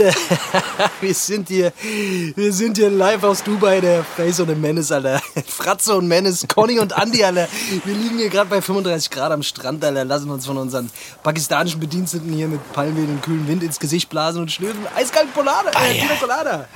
[0.00, 0.14] Freunde,
[1.00, 1.72] wir sind hier,
[2.34, 5.20] wir sind hier live aus Dubai, der Face und der Menace, Alter.
[5.46, 7.48] Fratze und Menace, Conny und Andy, Alter.
[7.84, 10.90] Wir liegen hier gerade bei 35 Grad am Strand, Alter, lassen uns von unseren
[11.22, 15.70] pakistanischen Bediensteten hier mit Palmwedel und kühlen Wind ins Gesicht blasen und schlürfen eiskalten Polade,
[15.74, 16.04] Ah, äh, ja.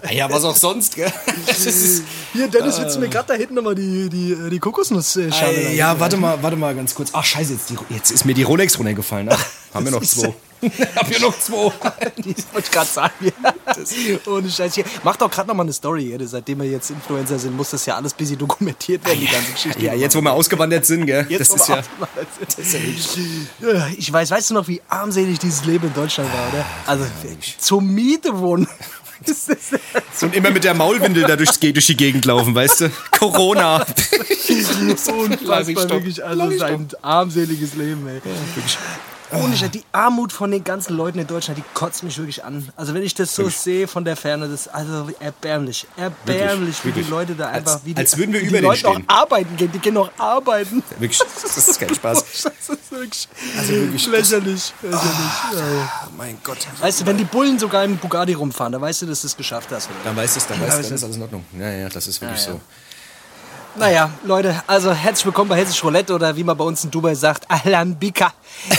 [0.03, 1.13] Ah ja, was auch sonst, gell?
[1.47, 5.77] Ist, Hier, Dennis, willst du mir gerade da hinten nochmal die, die, die Kokosnussschale rein-
[5.77, 7.11] ja, warte mal, warte mal ganz kurz.
[7.13, 9.29] Ach, scheiße, jetzt, die, jetzt ist mir die Rolex runtergefallen.
[9.31, 10.35] Ach, haben wir noch zwei.
[10.97, 11.55] Hab hier noch zwei.
[12.17, 13.15] Die wollte ich gerade sagen.
[13.21, 14.33] Ja.
[14.33, 14.85] Ohne Scheiß hier.
[15.03, 16.11] Mach doch gerade noch mal eine Story.
[16.11, 16.27] Ja.
[16.27, 19.81] Seitdem wir jetzt Influencer sind, muss das ja alles busy dokumentiert werden, die ganze Geschichte.
[19.83, 21.27] Ja, jetzt, wo wir ausgewandert sind, gell?
[21.29, 21.79] Jetzt, das ist ja.
[21.79, 23.49] ausgewandert sind.
[23.61, 26.67] Ja, Ich weiß, weißt du noch, wie armselig dieses Leben in Deutschland war, oder?
[26.87, 27.05] Also
[27.59, 28.69] zur Miete wohnen.
[29.27, 32.91] Das ist und immer mit der Maulwindel da durchs, durch die Gegend laufen, weißt du?
[33.19, 33.87] Corona.
[35.09, 36.23] unfassbar, wirklich.
[36.23, 38.21] Also es ist ein armseliges Leben, ey.
[39.43, 42.69] Ohne Scheiß, die Armut von den ganzen Leuten in Deutschland, die kotzt mich wirklich an.
[42.77, 45.87] Also wenn ich das so sehe von der Ferne, das ist also erbärmlich.
[45.97, 47.07] Erbärmlich, wie wirklich.
[47.07, 47.75] die Leute da einfach...
[47.75, 49.05] Als- wie die, als würden wir über die Leute noch stehen.
[49.09, 49.73] arbeiten gehen.
[49.73, 50.83] Die gehen noch arbeiten.
[50.99, 52.25] Wirklich, das ist kein Spaß.
[52.67, 54.73] Das ist wirklich, Also wirklich, lächerlich.
[54.83, 55.03] lächerlich.
[55.53, 56.59] Oh mein Gott.
[56.81, 59.37] Weißt du, wenn die Bullen sogar im Bugatti rumfahren, dann weißt du, dass du es
[59.37, 59.87] geschafft hast.
[59.91, 59.97] Oder?
[60.05, 61.45] Dann weißt du es, dann weißt dann ist alles in Ordnung.
[61.59, 62.53] Ja, ja, das ist wirklich Ja, ja.
[62.55, 62.61] so.
[63.77, 67.17] Naja, Leute, also herzlich willkommen bei Hessisch Roulette oder wie man bei uns in Dubai
[67.17, 68.33] sagt, Alambika.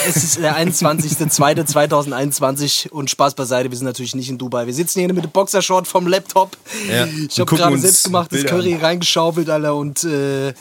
[0.08, 4.66] Es ist der 21.02.2021 und Spaß beiseite, wir sind natürlich nicht in Dubai.
[4.66, 6.56] Wir sitzen hier mit dem Boxershort vom Laptop.
[6.90, 10.54] Ja, Ich habe gerade selbstgemachtes Curry reingeschaufelt, Alter, und äh,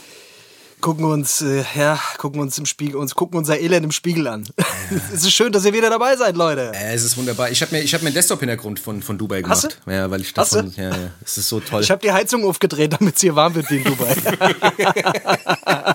[0.84, 4.46] gucken uns, äh, ja, gucken uns im Spiegel, uns gucken unser Elend im Spiegel an.
[5.14, 6.72] es ist schön, dass ihr wieder dabei seid, Leute.
[6.75, 7.50] Äh, es ist wunderbar.
[7.50, 9.64] Ich habe mir, ich hab mir einen Desktop-Hintergrund von, von Dubai gemacht.
[9.64, 10.75] Hast Ja, weil ich davon.
[10.76, 10.82] du?
[10.82, 11.81] Ja, ja, es ist so toll.
[11.81, 14.14] Ich habe die Heizung aufgedreht, damit es hier warm wird wie in Dubai.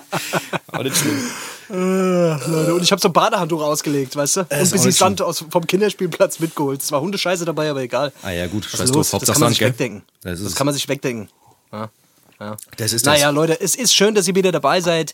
[0.66, 1.20] Aber nicht schlimm.
[1.68, 4.40] Leute, und ich habe so ein Badehandtuch ausgelegt, weißt du?
[4.40, 6.82] Und ein bisschen Sand aus, vom Kinderspielplatz mitgeholt.
[6.82, 8.12] Es war Hundescheiße dabei, aber egal.
[8.24, 9.08] Ah ja, gut, scheiß drauf.
[9.08, 10.02] Das kann man sich wegdenken.
[10.22, 11.28] Das kann man sich wegdenken.
[11.72, 11.90] Ja.
[12.40, 12.56] Ja.
[12.78, 13.14] Das ist das.
[13.14, 15.12] Naja, Leute, es ist schön, dass ihr wieder dabei seid.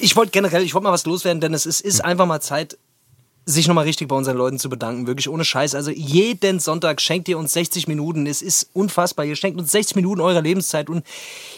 [0.00, 2.78] Ich wollte generell, ich wollte mal was loswerden, denn es ist, ist einfach mal Zeit,
[3.44, 5.06] sich nochmal richtig bei unseren Leuten zu bedanken.
[5.06, 5.74] Wirklich ohne Scheiß.
[5.74, 8.26] Also jeden Sonntag schenkt ihr uns 60 Minuten.
[8.26, 9.24] Es ist unfassbar.
[9.24, 11.04] Ihr schenkt uns 60 Minuten eurer Lebenszeit und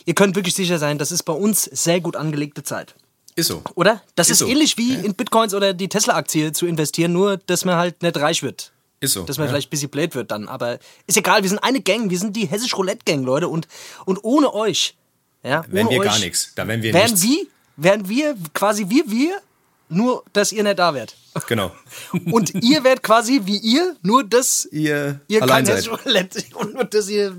[0.04, 2.94] ihr könnt wirklich sicher sein, das ist bei uns sehr gut angelegte Zeit.
[3.36, 3.62] Ist so.
[3.76, 4.02] Oder?
[4.16, 4.46] Das ist, Ist so.
[4.48, 8.42] ähnlich wie in Bitcoins oder die Tesla-Aktie zu investieren, nur dass man halt nicht reich
[8.42, 8.72] wird.
[9.00, 9.22] Ist so.
[9.22, 9.52] Dass man ja.
[9.52, 10.48] vielleicht ein bisschen blöd wird dann.
[10.48, 13.48] Aber ist egal, wir sind eine Gang, wir sind die hessisch Roulette-Gang, Leute.
[13.48, 13.68] Und,
[14.04, 14.96] und ohne euch,
[15.42, 16.52] ja, Wären wir euch, gar nichts.
[16.56, 17.22] Da wären wir wären nichts.
[17.22, 19.40] wir, wären wir quasi wie wir,
[19.88, 21.16] nur dass ihr nicht da wärt.
[21.46, 21.70] Genau.
[22.32, 25.76] Und ihr wärt quasi wie ihr, nur dass Ihr, ihr allein kein seid.
[25.76, 27.36] hessisches Roulette und nur dass ihr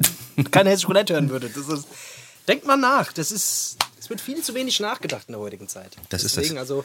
[0.50, 1.58] kein hessisches Roulette hören würdet.
[1.58, 1.86] Das ist,
[2.47, 3.12] denkt mal nach.
[3.12, 3.78] Das ist,
[4.09, 5.96] es wird viel zu wenig nachgedacht in der heutigen Zeit.
[6.09, 6.62] Das ist Deswegen, das.
[6.62, 6.84] also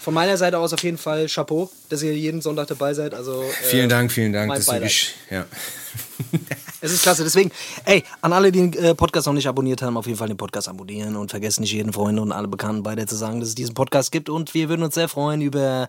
[0.00, 3.14] von meiner Seite aus auf jeden Fall Chapeau, dass ihr jeden Sonntag dabei seid.
[3.14, 4.52] Also äh, Vielen Dank, vielen Dank.
[4.52, 5.46] Das ist ja.
[6.80, 7.22] Es ist klasse.
[7.22, 7.52] Deswegen,
[7.84, 10.36] ey, an alle, die den äh, Podcast noch nicht abonniert haben, auf jeden Fall den
[10.36, 13.54] Podcast abonnieren und vergessen nicht jeden Freund und alle Bekannten weiter zu sagen, dass es
[13.54, 14.28] diesen Podcast gibt.
[14.28, 15.88] Und wir würden uns sehr freuen über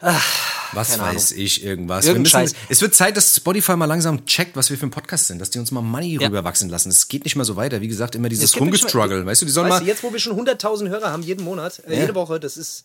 [0.00, 2.04] Was Keine weiß ich, irgendwas.
[2.04, 5.28] Wir müssen, es wird Zeit, dass Spotify mal langsam checkt, was wir für ein Podcast
[5.28, 6.26] sind, dass die uns mal Money Ja.
[6.26, 6.88] rüberwachsen lassen.
[6.90, 7.80] Es geht nicht mehr so weiter.
[7.80, 9.18] Wie gesagt, immer Es dieses Rumgestruggle.
[9.20, 9.84] mal- Weißt du, die sollen weißt mal.
[9.84, 12.00] du, jetzt, wo wir schon 100.000 Hörer haben, jeden Monat, äh, Ja.
[12.02, 12.84] jede Woche, das ist,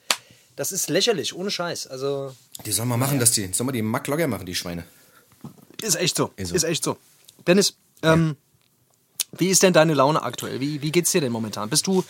[0.55, 1.87] das ist lächerlich, ohne Scheiß.
[1.87, 2.33] Also,
[2.65, 3.49] Die sollen mal machen, dass die.
[3.53, 4.83] Sollen mal die Mack locker machen, die Schweine.
[5.81, 6.31] ist echt so.
[6.35, 6.67] Ist Ist, so.
[6.67, 6.97] echt so.
[7.47, 8.35] Dennis, ähm,
[9.31, 10.59] wie ist denn deine Laune aktuell?
[10.59, 11.69] Wie, wie geht's dir denn momentan?
[11.69, 12.03] Bist du,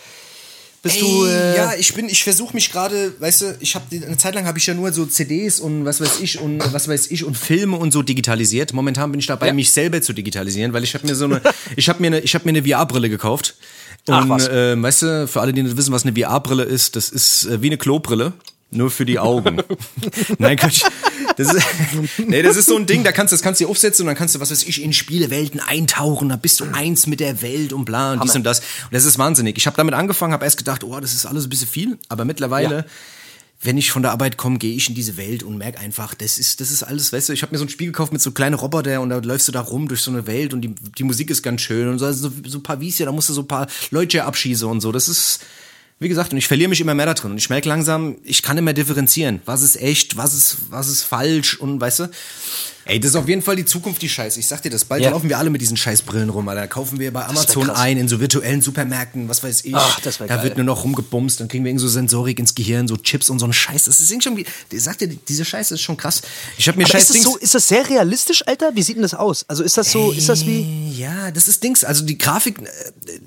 [0.82, 3.84] bist du, Ey, äh, ja, ich bin, ich versuche mich gerade, weißt du, ich habe
[3.94, 6.88] eine Zeit lang habe ich ja nur so CDs und was weiß ich und was
[6.88, 8.72] weiß ich und Filme und so digitalisiert.
[8.72, 9.52] Momentan bin ich dabei, Ja.
[9.52, 11.40] mich selber zu digitalisieren, weil ich habe mir so eine,
[11.76, 13.56] ich habe mir eine, ich habe mir eine VR-Brille gekauft.
[14.08, 14.48] Ach, Und was.
[14.48, 17.60] äh, weißt du, für alle, die nicht wissen, was eine VR-Brille ist, das ist äh,
[17.60, 18.32] wie eine Klobrille.
[18.72, 19.60] Nur für die Augen.
[20.38, 20.82] Nein, Quatsch.
[21.36, 21.64] Das ist,
[22.26, 24.06] nee, das ist so ein Ding, da kannst du, das kannst du dir aufsetzen und
[24.08, 27.42] dann kannst du, was weiß ich, in Spielewelten eintauchen, da bist du eins mit der
[27.42, 28.60] Welt und bla und dies und das.
[28.60, 29.56] Und das ist wahnsinnig.
[29.56, 32.24] Ich habe damit angefangen, habe erst gedacht, oh, das ist alles ein bisschen viel, aber
[32.24, 32.84] mittlerweile, Ja.
[33.62, 36.38] wenn ich von der Arbeit komme, gehe ich in diese Welt und merke einfach, das
[36.38, 38.30] ist, das ist alles, weißt du, ich habe mir so ein Spiel gekauft mit so
[38.32, 41.04] kleinen Roboter und da läufst du da rum durch so eine Welt und die, die
[41.04, 43.34] Musik ist ganz schön und so, also so, so ein paar Wiese, da musst du
[43.34, 44.92] so ein paar Leute abschießen und so.
[44.92, 45.40] Das ist,
[46.00, 47.32] wie gesagt, und ich verliere mich immer mehr da drin.
[47.32, 49.42] Und ich merke langsam, ich kann mehr differenzieren.
[49.44, 52.10] Was ist echt, was ist, was ist falsch und weißt du?
[52.86, 54.40] Ey, das ist auf jeden Fall die Zukunft, die Scheiße.
[54.40, 55.10] Ich sag dir das, bald Ja.
[55.10, 56.62] laufen wir alle mit diesen Scheißbrillen rum, Alter.
[56.62, 59.74] Da kaufen wir bei Amazon ein, in so virtuellen Supermärkten, was weiß ich.
[59.74, 60.42] Ach, das da geil.
[60.42, 63.38] wird nur noch rumgebumst, dann kriegen wir irgend so Sensorik ins Gehirn, so Chips und
[63.38, 63.84] so ein Scheiß.
[63.84, 66.22] Das ist irgendwie, ich sag dir, diese Scheiße ist schon krass.
[66.56, 68.74] Ich habe mir aber scheiß ist das, so, ist das sehr realistisch, Alter?
[68.74, 69.44] Wie sieht denn das aus?
[69.46, 71.84] Also ist das so, ist das wie, Ja, das ist Dings.
[71.84, 72.64] Also die Grafik, äh,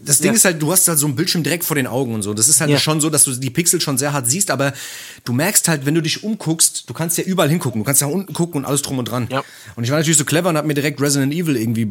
[0.03, 0.35] das Ding Ja.
[0.35, 2.33] ist halt, du hast halt so einen Bildschirm direkt vor den Augen und so.
[2.33, 2.79] Das ist halt Ja.
[2.79, 4.73] schon so, dass du die Pixel schon sehr hart siehst, aber
[5.25, 7.81] du merkst halt, wenn du dich umguckst, du kannst ja überall hingucken.
[7.81, 9.27] Du kannst ja unten gucken und alles drum und dran.
[9.31, 9.42] Ja.
[9.75, 11.87] Und ich war natürlich so clever und hab mir direkt Resident Evil irgendwie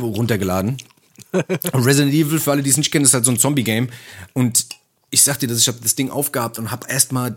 [0.00, 0.76] runtergeladen.
[1.32, 3.88] und Resident Evil, für alle, die es nicht kennen, ist halt so ein Zombie-Game.
[4.32, 4.66] Und
[5.10, 7.36] ich sag dir, dass ich hab das Ding aufgehabt und hab erstmal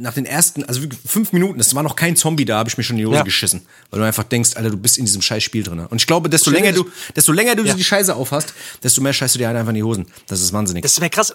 [0.00, 2.84] nach den ersten, also fünf Minuten, es war noch kein Zombie da, habe ich mir
[2.84, 3.22] schon in die Hose Ja.
[3.22, 3.62] geschissen.
[3.90, 5.80] Weil du einfach denkst, Alter, du bist in diesem scheiß Spiel drin.
[5.80, 7.74] Und ich glaube, desto länger du, desto länger du Ja.
[7.74, 8.52] die Scheiße aufhast,
[8.82, 10.06] desto mehr scheißt du dir halt einfach in die Hosen.
[10.28, 10.82] Das ist wahnsinnig.
[10.82, 11.34] Das wäre krass.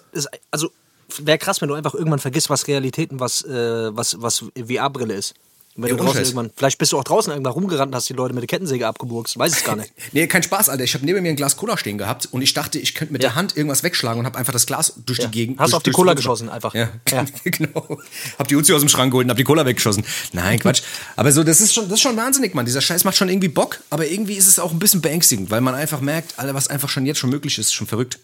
[0.50, 0.70] Also
[1.18, 5.14] wäre krass, wenn du einfach irgendwann vergisst, was Realität und was, äh, was, was VR-Brille
[5.14, 5.34] ist.
[5.76, 6.28] Wenn Ja, du draußen Scheiß.
[6.30, 8.86] irgendwann, vielleicht bist du auch draußen irgendwann rumgerannt und hast die Leute mit der Kettensäge
[8.88, 9.38] abgeburgst.
[9.38, 9.92] Weiß es gar nicht.
[10.12, 10.82] Nee, kein Spaß, Alter.
[10.82, 13.22] Ich habe neben mir ein Glas Cola stehen gehabt und ich dachte, ich könnte mit
[13.22, 13.28] Ja.
[13.30, 15.26] der Hand irgendwas wegschlagen und habe einfach das Glas durch Ja.
[15.26, 15.58] die Gegend.
[15.60, 16.74] Hast durch, auf die Cola geschossen, einfach.
[16.74, 17.24] Ja, Ja.
[17.44, 17.98] genau.
[18.38, 20.04] Hab die Uzi aus dem Schrank geholt und hab die Cola weggeschossen.
[20.32, 20.82] Nein, Quatsch.
[21.16, 22.66] Aber so, das ist schon, das ist schon wahnsinnig, Mann.
[22.66, 25.60] Dieser Scheiß macht schon irgendwie Bock, aber irgendwie ist es auch ein bisschen beängstigend, weil
[25.60, 28.18] man einfach merkt, Alter, was einfach schon jetzt schon möglich ist, ist schon verrückt.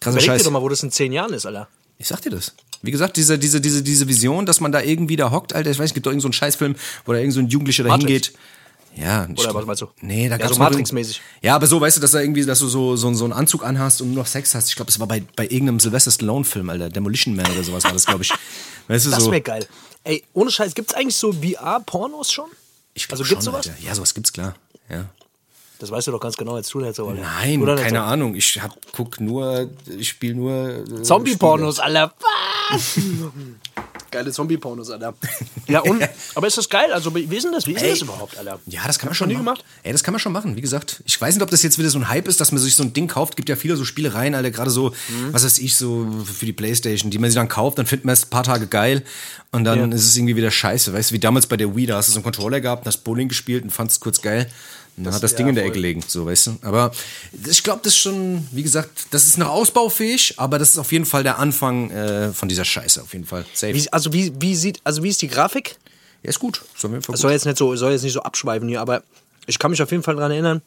[0.00, 0.42] Krasser Überleg dir Scheiß.
[0.44, 1.68] doch mal, wo das in zehn Jahren ist, Alter.
[1.98, 2.52] Ich sag dir das.
[2.84, 5.78] Wie gesagt, diese, diese, diese, diese Vision, dass man da irgendwie da hockt, Alter, ich
[5.78, 7.96] weiß, es gibt doch irgendeinen so einen Scheißfilm, wo da irgend so ein Jugendlicher da
[7.96, 8.32] hingeht.
[8.96, 9.88] Ja, ich- Oder was meinst du?
[10.02, 11.20] Nee, da Ja, gab's so Matrix-mäßig.
[11.42, 13.64] Ja, aber so, weißt du, dass da irgendwie, dass du so, so, so einen Anzug
[13.64, 14.68] anhast und nur noch Sex hast.
[14.68, 16.90] Ich glaube, das war bei, bei irgendeinem Sylvester Stallone-Film, Alter.
[16.90, 18.30] Demolition Man oder sowas war das, glaube ich.
[18.88, 19.30] Weißt du, Das so.
[19.32, 19.66] wäre geil.
[20.04, 22.46] Ey, ohne Scheiß, gibt's eigentlich so VR-Pornos schon?
[22.92, 23.66] Ich glaub also gibt's schon, sowas?
[23.68, 23.78] Alter.
[23.84, 24.54] Ja, sowas gibt's, klar.
[24.88, 25.06] Ja.
[25.78, 27.04] Das weißt du doch ganz genau, so, Alter.
[27.12, 28.04] Nein, Oder keine so?
[28.04, 28.34] Ahnung.
[28.36, 29.68] Ich hab, guck nur,
[29.98, 30.84] ich spiele nur.
[30.98, 32.14] äh, Zombie-Pornos, Alter.
[32.70, 32.98] Was?
[34.10, 35.14] Geile Zombie-Pornos, Alter.
[35.66, 36.00] Ja, und,
[36.36, 36.92] aber ist das geil?
[36.92, 37.66] Also, wie ist denn das?
[37.66, 38.60] Wie ist denn das überhaupt, Alter?
[38.66, 39.44] Ja, das kann man schon nie machen.
[39.46, 39.64] gemacht?
[39.82, 40.54] Ey, das kann man schon machen.
[40.54, 42.60] Wie gesagt, ich weiß nicht, ob das jetzt wieder so ein Hype ist, dass man
[42.62, 43.34] sich so ein Ding kauft.
[43.36, 45.32] Gibt ja viele so Spielereien, Alter, gerade so, Mhm.
[45.32, 48.12] was weiß ich, so für die Playstation, die man sich dann kauft, dann findet man
[48.12, 49.02] es ein paar Tage geil
[49.50, 49.96] und dann Ja.
[49.96, 50.92] ist es irgendwie wieder scheiße.
[50.92, 52.98] Weißt du, wie damals bei der Wii, da hast du so einen Controller gehabt, hast
[52.98, 54.48] Bowling gespielt und fandst es kurz geil.
[54.96, 55.64] Und dann hat das ja, Ding in der.
[55.64, 56.56] Ecke gelegen, so, weißt du.
[56.62, 56.92] Aber
[57.48, 60.92] ich glaube, das ist schon, wie gesagt, das ist noch ausbaufähig, aber das ist auf
[60.92, 63.44] jeden Fall der Anfang äh, von dieser Scheiße, auf jeden Fall.
[63.54, 63.74] Safe.
[63.74, 65.76] Wie, also, wie, wie sieht, also, wie ist die Grafik?
[66.24, 66.62] ja, ist gut.
[66.74, 67.16] Fall Das gut.
[67.18, 69.02] soll jetzt nicht so, soll jetzt nicht so abschweifen hier, aber
[69.46, 70.62] ich kann mich auf jeden Fall daran erinnern,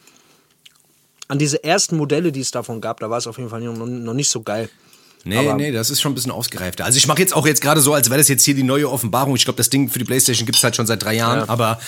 [1.27, 4.13] an diese ersten Modelle, die es davon gab, da war es auf jeden Fall noch
[4.13, 4.69] nicht so geil.
[5.27, 6.85] Nee, Aber- nee, das ist schon ein bisschen ausgereifter.
[6.85, 8.89] Also ich mache jetzt auch jetzt gerade so, als wäre das jetzt hier die neue
[8.89, 9.35] Offenbarung.
[9.35, 11.49] Ich glaube, das Ding für die Playstation gibt's halt schon seit drei Jahren, Ja.
[11.49, 11.79] aber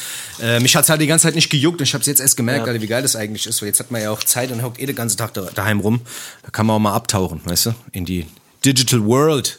[0.42, 2.66] äh, mich hat's halt die ganze Zeit nicht gejuckt und ich habe jetzt erst gemerkt,
[2.68, 2.72] Ja.
[2.74, 3.62] Alter, wie geil das eigentlich ist.
[3.62, 5.80] Weil jetzt hat man ja auch Zeit und hockt eh den ganzen Tag da, daheim
[5.80, 6.02] rum.
[6.44, 8.26] Da kann man auch mal abtauchen, weißt du, in die
[8.66, 9.59] Digital World.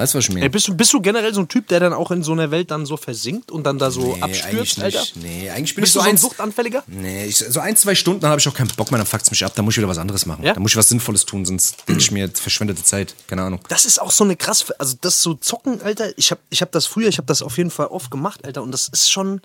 [0.00, 0.46] Weißt du, was ich meine?
[0.46, 2.50] Ey, bist, du, bist du generell so ein Typ, der dann auch in so einer
[2.50, 4.96] Welt dann so versinkt und dann da so Nee, eigentlich abstürzt, nicht.
[4.96, 5.06] Alter?
[5.16, 6.16] Nee, eigentlich bin Bist ich so so ein.
[6.16, 6.82] Suchtanfälliger?
[6.86, 9.30] Nee, ich, so ein, zwei Stunden, dann habe ich auch keinen Bock mehr, dann fuckt's
[9.30, 10.42] mich ab, dann muss ich wieder was anderes machen.
[10.42, 10.54] Ja?
[10.54, 13.14] Dann muss ich was Sinnvolles tun, sonst denke ich mir, jetzt verschwendete Zeit.
[13.26, 13.60] Keine Ahnung.
[13.68, 16.16] Das ist auch so eine krass, also das so zocken, Alter.
[16.16, 18.62] Ich habe ich hab das früher, ich habe das auf jeden Fall oft gemacht, Alter.
[18.62, 19.42] Und das ist schon,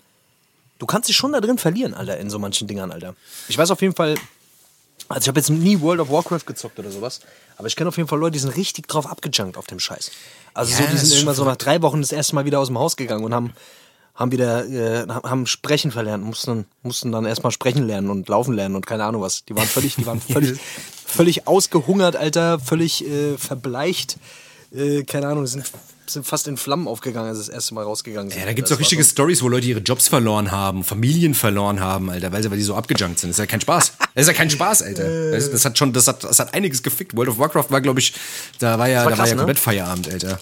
[0.78, 3.14] du kannst dich schon da drin verlieren, Alter, in so manchen Dingern, Alter.
[3.48, 4.14] Ich weiß auf jeden Fall,
[5.08, 7.20] also ich habe jetzt nie World of Warcraft gezockt oder sowas,
[7.56, 10.10] aber ich kenne auf jeden Fall Leute, die sind richtig drauf abgejunkt auf dem Scheiß.
[10.54, 12.68] Also Ja, so, die sind irgendwann so nach drei Wochen das erste Mal wieder aus
[12.68, 13.52] dem Haus gegangen und haben
[14.14, 18.74] haben wieder äh, haben sprechen verlernt, mussten mussten dann erstmal sprechen lernen und laufen lernen
[18.74, 19.44] und keine Ahnung was.
[19.44, 20.58] Die waren völlig, die waren völlig
[21.06, 24.18] völlig ausgehungert, Alter, völlig äh, verbleicht.
[24.72, 25.64] Äh, keine Ahnung, sind
[26.10, 28.38] sind fast in Flammen aufgegangen, als sie das erste Mal rausgegangen sind.
[28.40, 31.34] Ja, da gibt's Das auch richtige war Stories, wo Leute ihre Jobs verloren haben, Familien
[31.34, 33.30] verloren haben, Alter, weil sie, weil die so abgejunkt sind.
[33.30, 33.92] Das ist ja kein Spaß.
[34.16, 35.32] Das ist ja kein Spaß, Alter.
[35.32, 37.14] Weißt du, das hat schon, das hat, das hat einiges gefickt.
[37.14, 38.14] World of Warcraft war, glaube ich,
[38.58, 39.40] da war ja, war da war krass, ja ne?
[39.40, 40.40] komplett Feierabend, Alter.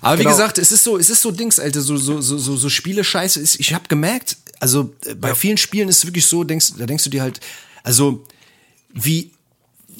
[0.00, 0.30] Aber wie Genau.
[0.34, 3.38] gesagt, es ist so, es ist so Dings, Alter, so, so, so, so, so Spiele-Scheiße
[3.38, 6.86] ist, ich habe gemerkt, also äh, bei vielen Spielen ist es wirklich so, denkst, da
[6.86, 7.40] denkst du dir halt,
[7.82, 8.24] also,
[8.94, 9.32] wie,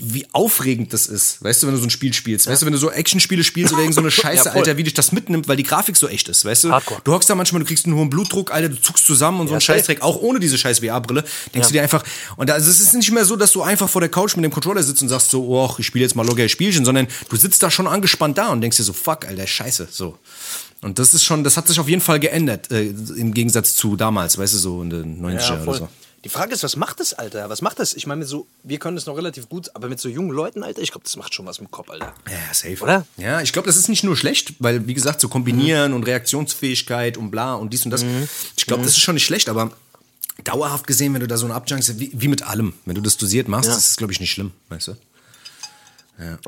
[0.03, 2.73] wie aufregend das ist, weißt du, wenn du so ein Spiel spielst, weißt du, wenn
[2.73, 4.53] du so Actionspiele spielst oder irgend so eine Scheiße, Ja.
[4.53, 6.71] Alter, wie dich das mitnimmt, weil die Grafik so echt ist, weißt du?
[6.73, 7.01] Hardcore.
[7.05, 9.53] Du hockst da manchmal, du kriegst einen hohen Blutdruck, Alter, du zuckst zusammen und so
[9.53, 9.61] Ja, ein.
[9.61, 12.03] Scheißdreck, auch ohne diese scheiß VR-Brille, denkst du dir einfach,
[12.37, 14.45] und da, also es ist nicht mehr so, dass du einfach vor der Couch mit
[14.45, 17.37] dem Controller sitzt und sagst so, oh, ich spiele jetzt mal locker Spielchen, sondern du
[17.37, 20.19] sitzt da schon angespannt da und denkst dir so, fuck, Alter, scheiße, so.
[20.83, 22.85] Und das ist schon, das hat sich auf jeden Fall geändert, äh,
[23.17, 25.89] im Gegensatz zu damals, weißt du, so in den 90er Ja, oder so.
[26.25, 27.49] Die Frage ist, was macht das, Alter?
[27.49, 27.95] Was macht das?
[27.95, 30.83] Ich meine, so, wir können das noch relativ gut, aber mit so jungen Leuten, Alter,
[30.83, 32.13] ich glaube, das macht schon was dem Kopf, Alter.
[32.31, 32.83] Ja, safe.
[32.83, 33.07] Oder?
[33.17, 37.17] Ja, ich glaube, das ist nicht nur schlecht, weil, wie gesagt, so kombinieren und Reaktionsfähigkeit
[37.17, 38.05] und bla und dies und das.
[38.57, 39.73] Ich glaube, das ist schon nicht schlecht, aber
[40.45, 43.17] dauerhaft gesehen, wenn du da so eine Abjunkst, wie, wie mit allem, wenn du das
[43.17, 43.77] dosiert machst, Ja.
[43.77, 44.97] ist es, glaube ich, nicht schlimm, weißt du?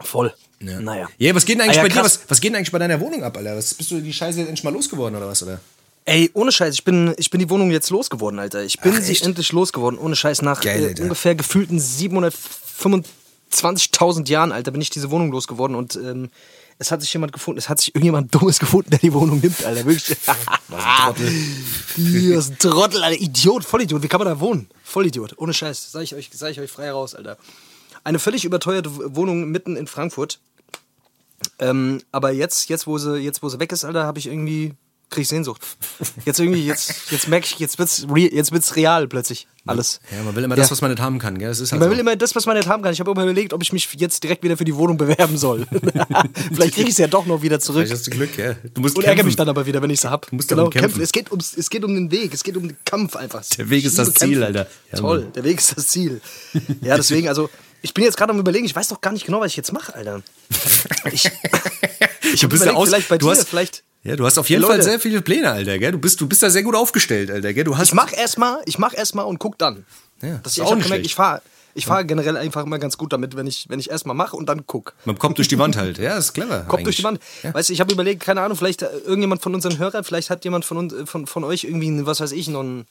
[0.03, 0.35] Voll.
[0.61, 1.09] Naja.
[1.19, 1.95] Ja, was geht denn eigentlich Ah ja, bei dir?
[2.03, 2.21] krass.
[2.25, 3.57] Was, was geht denn eigentlich bei deiner Wohnung ab, Alter?
[3.57, 5.61] Was, bist du die Scheiße jetzt endlich mal losgeworden oder was, oder?
[6.05, 8.65] Ey, ohne Scheiß, ich bin, ich bin die Wohnung jetzt losgeworden, Alter.
[8.65, 10.43] Ich bin Ach, sie endlich losgeworden, ohne Scheiß.
[10.43, 16.31] Nach Geil, äh, ungefähr gefühlten 725.000 Jahren, Alter, bin ich diese Wohnung losgeworden und ähm,
[16.79, 19.65] es hat sich jemand gefunden, es hat sich irgendjemand Dummes gefunden, der die Wohnung nimmt,
[19.65, 19.85] Alter.
[19.85, 20.19] Wirklich.
[20.27, 20.37] Was
[20.85, 21.33] ein Trottel.
[22.33, 23.21] Ist ein Trottel, Alter.
[23.21, 24.03] Idiot, Vollidiot.
[24.03, 24.69] Wie kann man da wohnen?
[24.83, 25.39] Vollidiot.
[25.39, 25.93] Ohne Scheiß.
[25.93, 27.39] Sag ich euch, sag ich euch frei raus, Alter.
[28.03, 30.41] Eine völlig überteuerte Wohnung mitten in Frankfurt.
[31.61, 34.75] Ähm, aber jetzt, jetzt, wo sie, jetzt, wo sie weg ist, Alter, habe ich irgendwie
[35.13, 35.63] krieg ich Sehnsucht.
[36.25, 39.47] Jetzt irgendwie, jetzt, jetzt merke ich, jetzt wird's, re, jetzt wird's real plötzlich.
[39.65, 40.01] Alles.
[40.11, 41.55] Ja, man will immer das, was man nicht haben kann, gell?
[41.55, 41.91] Halt Man so.
[41.91, 42.93] will immer das, was man nicht haben kann.
[42.93, 45.67] Ich habe immer überlegt, ob ich mich jetzt direkt wieder für die Wohnung bewerben soll.
[46.53, 47.87] Vielleicht kriege ich es ja doch noch wieder zurück.
[47.87, 48.55] Vielleicht hast du Glück, ja.
[48.75, 50.33] Du musst Und ärgere mich dann aber wieder, wenn ich es hab.
[50.33, 51.01] musst genau, darum kämpfen.
[51.01, 53.45] Es geht, ums, es geht um den Weg, es geht um den Kampf einfach.
[53.57, 54.43] Der Weg ist das Ziel, Kämpfen.
[54.43, 54.67] Alter.
[54.93, 55.33] Ja, Toll, Mann.
[55.33, 56.21] der Weg ist das Ziel.
[56.81, 57.49] Ja, deswegen, also,
[57.83, 59.73] ich bin jetzt gerade am überlegen, ich weiß doch gar nicht genau, was ich jetzt
[59.73, 60.23] mache, Alter.
[61.13, 61.31] Ich,
[62.33, 63.85] ich Du bist ja aus, vielleicht bei du dir, hast, vielleicht.
[64.05, 64.75] Ja, du hast auf jeden Leute.
[64.75, 65.93] Fall sehr viele Pläne, Alter, gell?
[65.93, 67.65] Du bist, du bist da sehr gut aufgestellt, Alter, gell?
[67.65, 69.85] Du hast Ich mach erstmal, ich mach erstmal und guck dann.
[70.21, 71.43] Ja, das ist ich auch nicht gemerkt, ich fahre
[71.75, 74.47] ich fahr generell einfach immer ganz gut damit, wenn ich, wenn ich erstmal mache und
[74.49, 74.95] dann guck.
[75.05, 75.99] Man kommt durch die Wand halt.
[75.99, 76.61] Ja, ist clever.
[76.69, 77.21] Kommt durch die Wand.
[77.43, 77.55] Ja.
[77.55, 80.45] Weißt du, ich habe überlegt, keine Ahnung, vielleicht äh, irgendjemand von unseren Hörern, vielleicht hat
[80.45, 82.87] jemand von, uns, äh, von, von euch irgendwie, was weiß ich, noch, ein,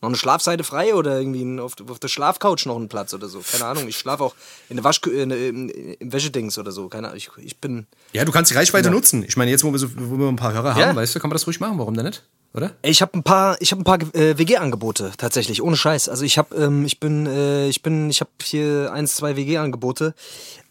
[0.00, 3.40] noch eine Schlafseite frei oder irgendwie auf, auf der Schlafcouch noch einen Platz oder so.
[3.50, 4.34] Keine Ahnung, ich schlafe auch
[4.68, 6.88] in der Waschkü äh, in, im Wäschedings oder so.
[6.88, 7.86] Keine Ahnung, ich, ich bin.
[8.12, 9.24] Ja, du kannst die Reichweite nutzen.
[9.26, 10.86] Ich meine, jetzt, wo wir, so, wo wir ein paar Hörer Ja.
[10.88, 11.78] haben, weißt du, kann man das ruhig machen.
[11.78, 12.22] Warum denn nicht?
[12.54, 12.70] Oder?
[12.82, 16.08] Ich habe ein paar, ich habe ein paar äh, WG-Angebote tatsächlich, ohne Scheiß.
[16.08, 20.14] Also ich habe, ähm, ich bin, äh, ich bin, ich habe hier eins, zwei WG-Angebote,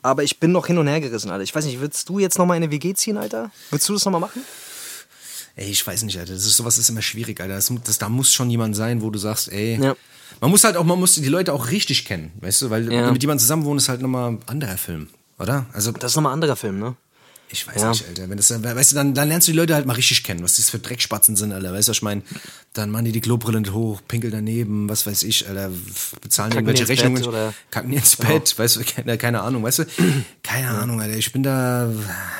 [0.02, 1.44] aber ich bin noch hin und her gerissen, Alter.
[1.44, 3.52] Ich weiß nicht, würdest du jetzt noch mal in eine WG ziehen, Alter?
[3.70, 4.42] Würdest du das noch mal machen?
[5.58, 6.34] Ey, ich weiß nicht, Alter.
[6.34, 7.56] Das ist sowas ist immer schwierig, Alter.
[7.56, 9.78] Das, das, da muss schon jemand sein, wo du sagst, ey.
[9.82, 9.96] Ja.
[10.40, 13.12] Man muss halt auch, man muss die Leute auch richtig kennen, weißt du, weil Ja.
[13.12, 15.08] mit jemandem zusammen wohnen ist halt nochmal ein anderer Film,
[15.40, 15.66] oder?
[15.74, 16.96] Also, Das ist nochmal ein anderer Film, ne?
[17.50, 17.90] Ich weiß Ja.
[17.92, 18.30] nicht, Alter.
[18.30, 20.58] Wenn das, weißt du, dann, dann lernst du die Leute halt mal richtig kennen, was
[20.58, 21.72] das für Dreckspatzen sind, Alter.
[21.74, 22.22] Weißt du, was ich meine?
[22.74, 25.72] Dann machen die die Klobrille nicht hoch, pinkeln daneben, was weiß ich, Alter.
[26.22, 27.24] Bezahlen Kacken irgendwelche Bett Rechnungen.
[27.26, 29.86] oder- Kacken die ins Bett, weißt du, keine, keine Ahnung, weißt du?
[30.44, 31.16] Keine Ahnung, Alter.
[31.18, 31.90] Ich bin da,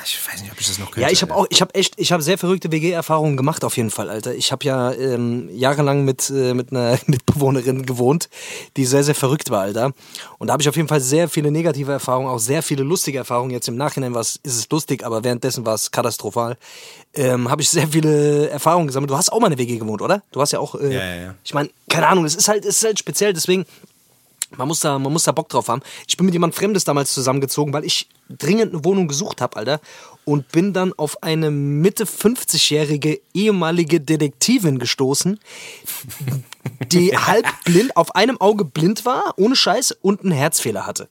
[0.04, 1.00] ich weiß nicht, ob ich das noch könnte.
[1.00, 3.90] Ja, ich habe auch, ich habe echt, ich habe sehr verrückte WG-Erfahrungen gemacht auf jeden
[3.90, 4.34] Fall, Alter.
[4.34, 8.28] Ich habe ja ähm, jahrelang mit äh, mit einer Mitbewohnerin gewohnt,
[8.76, 9.92] die sehr sehr verrückt war, Alter.
[10.38, 13.18] Und da habe ich auf jeden Fall sehr viele negative Erfahrungen, auch sehr viele lustige
[13.18, 13.50] Erfahrungen.
[13.50, 16.56] Jetzt im Nachhinein war es, ist es lustig, aber währenddessen war es katastrophal.
[17.14, 19.10] Ähm, habe ich sehr viele Erfahrungen gesammelt.
[19.10, 20.22] Du hast auch mal eine WG gewohnt, oder?
[20.30, 21.34] Du hast ja auch, äh, Ja, ja, ja.
[21.44, 23.64] ich meine, keine Ahnung, es ist halt, es ist halt speziell, deswegen.
[24.56, 25.82] Man muss, da, man muss da Bock drauf haben.
[26.06, 29.78] Ich bin mit jemand Fremdes damals zusammengezogen, weil ich dringend eine Wohnung gesucht habe, Alter.
[30.24, 35.38] Und bin dann auf eine Mitte 50-jährige ehemalige Detektivin gestoßen,
[36.90, 41.08] die halb blind, auf einem Auge blind war, ohne Scheiß, und einen Herzfehler hatte.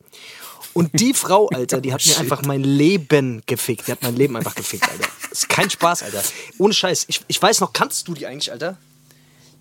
[0.77, 3.87] Und die Frau, Alter, die hat mir einfach mein Leben gefickt.
[3.87, 5.07] Die hat mein Leben einfach gefickt, Alter.
[5.29, 6.21] Das ist kein Spaß, Alter.
[6.59, 7.05] Ohne Scheiß.
[7.07, 8.77] Ich, ich weiß noch, kannst du die eigentlich, Alter?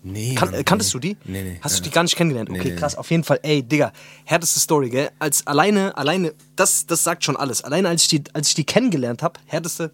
[0.03, 0.99] Nee, Kan Mann, kanntest nee.
[0.99, 1.17] du die?
[1.25, 1.59] Nee, nee.
[1.61, 2.51] Hast du die gar nicht kennengelernt?
[2.51, 2.95] Okay, nee, krass.
[2.95, 3.91] Auf jeden Fall, ey, Digga,
[4.25, 5.09] härteste Story, gell?
[5.17, 7.63] Als alleine, alleine, das, das sagt schon alles.
[7.63, 9.91] Alleine als ich die, als ich die kennengelernt habe, härteste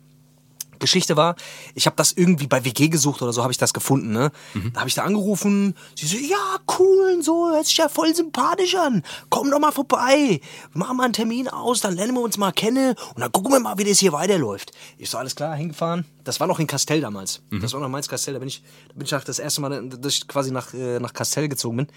[0.80, 1.36] Geschichte war,
[1.76, 4.32] ich habe das irgendwie bei WG gesucht oder so, habe ich das gefunden, ne?
[4.74, 8.14] Da habe ich da angerufen, sie so, ja, cool und so, hört sich ja voll
[8.16, 9.04] sympathisch an.
[9.30, 10.42] Komm doch mal vorbei.
[10.74, 13.60] Machen wir einen Termin aus, dann lernen wir uns mal kennen und dann gucken wir
[13.60, 14.72] mal, wie das hier weiterläuft.
[14.98, 16.06] Ich so, alles klar, hingefahren.
[16.24, 17.42] Das war noch in Castell damals.
[17.62, 20.14] Das war noch Mainz-Castell, da bin ich, da bin ich nach, das erste Mal, dass
[20.14, 21.88] ich quasi nach, äh, nach Castell gezogen bin.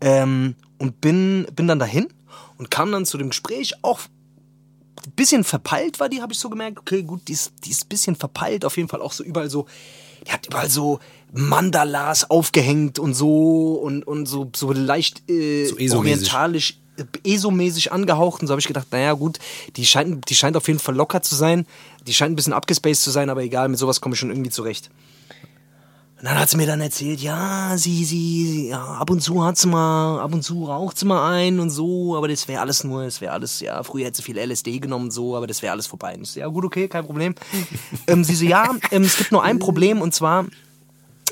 [0.00, 2.08] Ähm, und bin, bin dann dahin
[2.58, 4.00] und kam dann zu dem Gespräch auch
[5.16, 6.78] bisschen verpeilt war die, habe ich so gemerkt.
[6.78, 8.64] Okay, gut, die ist, die ist ein bisschen verpeilt.
[8.64, 9.66] Auf jeden Fall auch so überall so,
[10.26, 11.00] die hat überall so
[11.32, 17.04] Mandalas aufgehängt und so und, und so, so leicht äh, So orientalisch, äh,
[17.34, 18.42] ESO-mäßig angehaucht.
[18.42, 19.38] Und so habe ich gedacht, naja, gut,
[19.76, 21.66] die scheint, die scheint auf jeden Fall locker zu sein.
[22.06, 24.50] Die scheint ein bisschen abgespaced zu sein, aber egal, mit sowas komme ich schon irgendwie
[24.50, 24.90] zurecht.
[26.20, 29.56] Und dann hat sie mir dann erzählt, ja, sie, sie, ja, ab und zu hat
[29.56, 32.84] sie mal, ab und zu raucht sie mal ein und so, aber das wäre alles
[32.84, 35.62] nur, das wäre alles, ja, früher hätte sie viel LSD genommen und so, aber das
[35.62, 36.14] wäre alles vorbei.
[36.14, 37.34] Und ich so, ja, gut, okay, kein Problem.
[38.06, 40.44] ähm, sie so, ja, ähm, es gibt nur ein Problem und zwar,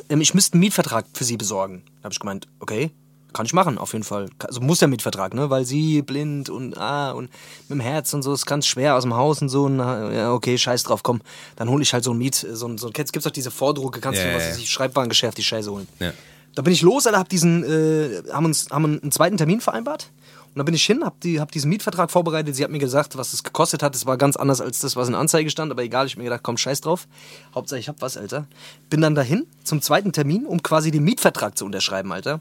[0.08, 1.82] ähm, ich müsste einen Mietvertrag für sie besorgen.
[1.98, 2.90] Da habe ich gemeint, okay,
[3.32, 4.28] kann ich machen, auf jeden Fall.
[4.40, 5.50] Also muss der Mietvertrag, ne?
[5.50, 7.30] Weil sie blind und ah und
[7.68, 9.64] mit dem Herz und so ist ganz schwer aus dem Haus und so.
[9.64, 11.20] Und, ah, ja, okay, scheiß drauf, komm.
[11.56, 13.50] Dann hole ich halt so ein Miet, so ein, so ein kennst, gibt's doch diese
[13.50, 14.56] Vordrucke, kannst Ja, du was ja, ja.
[14.56, 15.88] ich, Schreibwarengeschäft, die Scheiße holen.
[15.98, 16.12] Ja.
[16.54, 20.10] Da bin ich los, Alter, hab diesen, äh, haben uns, haben einen zweiten Termin vereinbart.
[20.48, 22.56] Und dann bin ich hin, hab, die, hab diesen Mietvertrag vorbereitet.
[22.56, 23.94] Sie hat mir gesagt, was es gekostet hat.
[23.94, 25.70] Es war ganz anders als das, was in Anzeige stand.
[25.70, 27.06] Aber egal, ich hab mir gedacht, komm, scheiß drauf.
[27.54, 28.46] Hauptsache, ich hab was, Alter.
[28.90, 32.40] Bin dann dahin zum zweiten Termin, um quasi den Mietvertrag zu unterschreiben, Alter.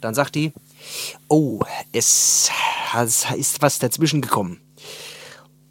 [0.00, 0.52] Dann sagt die,
[1.28, 1.60] oh,
[1.92, 2.50] es,
[2.94, 4.60] es ist was dazwischen gekommen.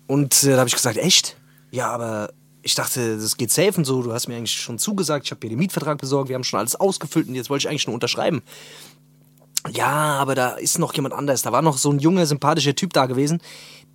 [0.08, 1.38] Und äh, da habe ich gesagt, echt?
[1.72, 2.30] Ja, aber
[2.62, 4.02] ich dachte, das geht safe und so.
[4.02, 6.60] Du hast mir eigentlich schon zugesagt, ich habe dir den Mietvertrag besorgt, wir haben schon
[6.60, 8.42] alles ausgefüllt und jetzt wollte ich eigentlich nur unterschreiben.
[9.72, 11.42] Ja, aber da ist noch jemand anders.
[11.42, 13.42] Da war noch so ein junger, sympathischer Typ da gewesen.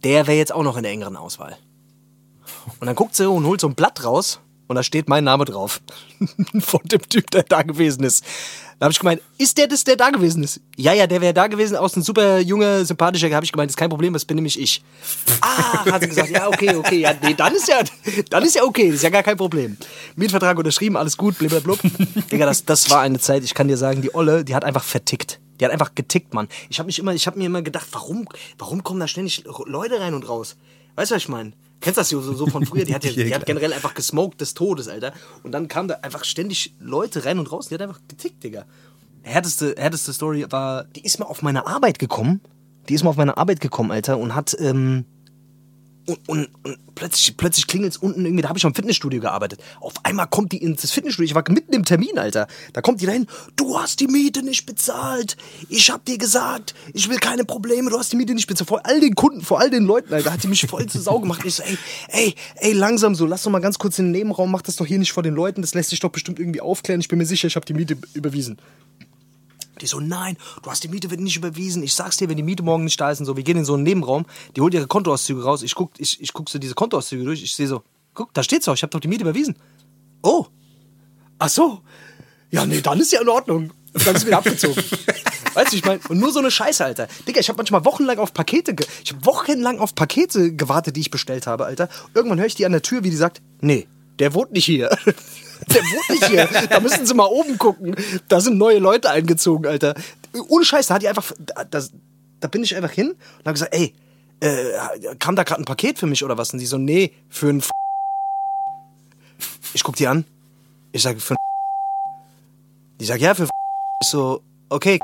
[0.05, 1.57] Der wäre jetzt auch noch in der engeren Auswahl.
[2.81, 5.45] Und dann guckt sie und holt so ein Blatt raus und da steht mein Name
[5.45, 5.81] drauf.
[6.61, 8.25] Von dem Typ, der da gewesen ist.
[8.83, 10.61] Da habe ich gemeint, ist der das, der da gewesen ist?
[10.77, 13.33] Ja, ja, der wäre da gewesen, aus ein super junger, sympathischer.
[13.33, 14.83] habe ich gemeint, das ist kein Problem, das bin nämlich ich.
[15.41, 17.79] Ah, hat sie gesagt, ja, okay, okay, ja, nee, dann ist ja,
[18.31, 19.77] dann ist ja okay, das ist ja gar kein Problem.
[20.17, 21.77] Mietvertrag unterschrieben, alles gut, blablabla.
[22.33, 24.83] Digga, das, das war eine Zeit, ich kann dir sagen, die Olle, die hat einfach
[24.83, 25.39] vertickt.
[25.61, 26.49] Die hat einfach getickt, Mann.
[26.69, 28.27] Ich habe mich mir immer gedacht, warum,
[28.59, 30.57] warum kommen da ständig Leute rein und raus?
[30.97, 31.53] Weißt du, was ich meine?
[31.83, 32.85] Kennst du das so, so von früher?
[32.85, 35.13] Die hat, ja, die hat generell einfach gesmoked des Todes, Alter.
[35.43, 37.69] Und dann kamen da einfach ständig Leute rein und raus.
[37.69, 38.65] Die hat einfach getickt, Digga.
[39.23, 42.41] Härteste, härteste Story war, die ist mal auf meine Arbeit gekommen.
[42.89, 45.05] Die ist mal auf meine Arbeit gekommen, Alter, und hat, ähm,
[46.07, 49.61] und, und, und plötzlich, plötzlich klingelt es unten irgendwie, da habe ich am Fitnessstudio gearbeitet.
[49.81, 52.47] Auf einmal kommt die ins Fitnessstudio, ich war mitten im Termin, Alter.
[52.73, 55.37] Da kommt die dahin, du hast die Miete nicht bezahlt.
[55.69, 58.69] Ich hab dir gesagt, ich will keine Probleme, du hast die Miete nicht bezahlt.
[58.69, 61.21] Vor all den Kunden, vor all den Leuten, Alter, hat die mich voll zu Sau
[61.21, 61.43] gemacht.
[61.45, 61.79] Ich so, ey,
[62.09, 64.87] ey, ey, langsam so, lass doch mal ganz kurz in den Nebenraum, mach das doch
[64.87, 67.01] hier nicht vor den Leuten, das lässt sich doch bestimmt irgendwie aufklären.
[67.01, 68.59] Ich bin mir sicher, ich habe die Miete überwiesen.
[69.83, 71.83] Die so, nein, du hast die Miete wird nicht überwiesen.
[71.83, 73.65] Ich sag's dir, wenn die Miete morgen nicht da ist und so, wir gehen in
[73.65, 75.63] so einen Nebenraum, die holt ihre Kontoauszüge raus.
[75.63, 77.43] Ich guck, ich, ich guck so diese Kontoauszüge durch.
[77.43, 77.83] Ich sehe so,
[78.15, 79.57] guck, da steht's doch, ich habe doch die Miete überwiesen.
[80.23, 80.47] Oh.
[81.39, 81.81] Ach so.
[82.51, 83.73] Ja, nee, dann ist ja in Ordnung.
[83.93, 84.83] Dann ist wieder abgezogen.
[85.55, 87.09] weißt du, ich meine, und nur so eine Scheiße, Alter.
[87.27, 91.11] Digga, ich habe manchmal wochenlang auf Pakete, ich habe wochenlang auf Pakete gewartet, die ich
[91.11, 91.89] bestellt habe, Alter.
[92.15, 94.97] Irgendwann höre ich die an der Tür, wie die sagt, nee, der wohnt nicht hier.
[95.69, 96.49] Der wohnt nicht hier.
[96.69, 97.95] Da müssen sie mal oben gucken.
[98.29, 99.95] Da sind neue Leute eingezogen, Alter.
[100.49, 101.33] Ohne Scheiß, da hat die einfach.
[101.39, 101.83] Da,
[102.41, 103.95] da bin ich einfach hin und habe gesagt, ey,
[104.41, 106.53] äh, kam da gerade ein Paket für mich oder was?
[106.53, 107.63] Und die so, nee, für ein.
[109.75, 110.25] Ich guck die an.
[110.91, 111.39] Ich sage, für ein.
[113.01, 113.49] Die sagt, ja, für ein.
[114.03, 114.99] Ich so, okay,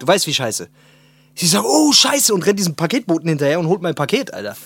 [0.00, 0.68] du weißt wie scheiße.
[1.34, 4.56] Sie sagt, oh, scheiße, und rennt diesem Paketboten hinterher und holt mein Paket, Alter.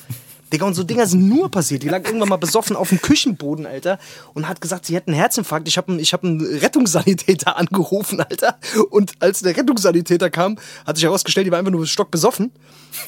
[0.53, 1.83] Digga, und so Dinger sind nur passiert.
[1.83, 3.99] Die lag irgendwann mal besoffen auf dem Küchenboden, Alter,
[4.35, 5.66] und hat gesagt, sie hätten einen Herzinfarkt.
[5.68, 8.59] Ich habe einen, hab einen Rettungssanitäter angerufen, Alter.
[8.90, 12.53] Und als der Rettungssanitäter kam, hat sich herausgestellt, die war einfach nur stockbesoffen.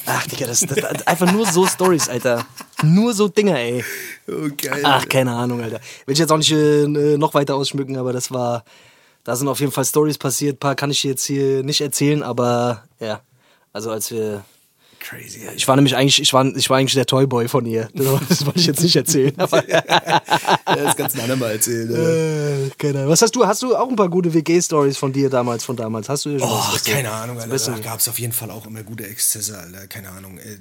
[0.05, 2.45] Ach, Digga, das, das, das einfach nur so Stories, Alter.
[2.83, 3.83] Nur so Dinger, ey.
[4.27, 4.81] Oh, geil.
[4.83, 5.79] Ach, keine Ahnung, Alter.
[6.05, 6.87] Will ich jetzt auch nicht äh,
[7.17, 8.63] noch weiter ausschmücken, aber das war.
[9.25, 10.55] Da sind auf jeden Fall Stories passiert.
[10.55, 13.21] Ein paar kann ich jetzt hier nicht erzählen, aber ja.
[13.73, 14.43] Also als wir
[14.99, 15.41] Crazy.
[15.55, 17.89] Ich war nämlich eigentlich, ich war, ich war eigentlich der Toyboy von ihr.
[18.29, 19.33] Das wollte ich jetzt nicht erzählen.
[19.37, 19.81] Aber ja,
[20.65, 21.89] das kannst du ein mal erzählen.
[21.89, 23.11] Äh, keine Ahnung.
[23.11, 23.45] Was hast du?
[23.45, 26.09] Hast du auch ein paar gute WG-Stories von dir damals, von damals?
[26.09, 27.71] Hast du Oh, keine Ahnung, Alter.
[27.71, 29.87] Da gab es auf jeden Fall auch immer gute Exzesse, Alter.
[29.87, 30.37] Keine Ahnung.
[30.37, 30.57] Äh,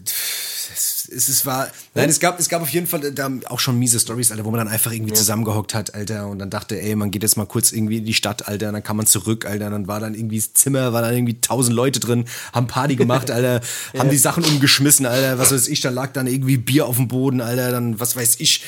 [0.73, 3.79] es, es, es war, nein, es gab, es gab auf jeden Fall da auch schon
[3.79, 5.17] miese Stories, Alter, wo man dann einfach irgendwie ja.
[5.17, 8.15] zusammengehockt hat, Alter, und dann dachte, ey, man geht jetzt mal kurz irgendwie in die
[8.15, 10.93] Stadt, Alter, und dann kam man zurück, Alter, und dann war dann irgendwie das Zimmer,
[10.93, 13.61] war dann irgendwie tausend Leute drin, haben Party gemacht, Alter,
[13.93, 14.01] ja.
[14.01, 17.09] haben die Sachen umgeschmissen, Alter, was weiß ich, da lag dann irgendwie Bier auf dem
[17.09, 18.65] Boden, Alter, dann, was weiß ich,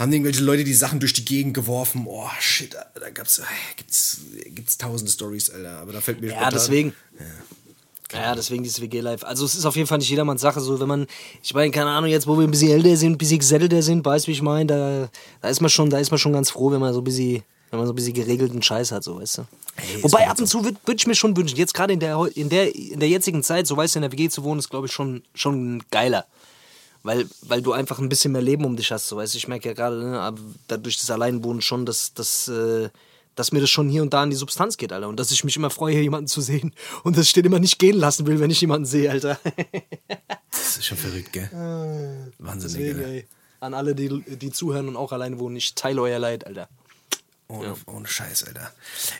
[0.00, 2.06] haben irgendwelche Leute die Sachen durch die Gegend geworfen.
[2.06, 3.42] Oh shit, da gab's,
[3.76, 5.72] gibt's, gibt's tausende Stories, Alter.
[5.72, 6.94] Aber da fällt mir Ja, deswegen.
[7.18, 7.26] Ja.
[8.12, 9.26] Ja, deswegen dieses WG-Life.
[9.26, 10.60] Also es ist auf jeden Fall nicht jedermanns Sache.
[10.60, 11.06] So, wenn man,
[11.42, 14.04] ich meine, keine Ahnung, jetzt wo wir ein bisschen älter sind, ein bisschen gesettelter sind,
[14.04, 15.08] weißt wie ich meine, da,
[15.40, 17.42] da ist man schon, da ist man schon ganz froh, wenn man so ein bisschen,
[17.70, 19.46] wenn man so ein bisschen geregelten Scheiß hat, so weißt du.
[19.76, 22.18] Hey, Wobei ab und zu würde würd ich mir schon wünschen, jetzt gerade in der,
[22.34, 24.70] in der, in der jetzigen Zeit, so weißt du, in der WG zu wohnen, ist
[24.70, 26.26] glaube ich schon, schon geiler.
[27.02, 29.38] Weil, weil du einfach ein bisschen mehr Leben um dich hast, so weißt du.
[29.38, 30.34] Ich merke ja gerade, ne,
[30.68, 32.90] dadurch das Alleinwohnen schon, dass, dass äh,
[33.34, 35.08] dass mir das schon hier und da in die Substanz geht, Alter.
[35.08, 36.74] Und dass ich mich immer freue, hier jemanden zu sehen.
[37.04, 39.38] Und dass ich den immer nicht gehen lassen will, wenn ich jemanden sehe, Alter.
[40.50, 41.48] das ist schon verrückt, gell?
[41.54, 43.26] Ah, Wahnsinnig, Deswegen, ey.
[43.60, 46.68] An alle, die, die zuhören und auch allein wohnen, ich teile euer Leid, Alter.
[47.50, 47.74] Ohne, ja.
[47.86, 48.72] ohne Scheiß, Alter.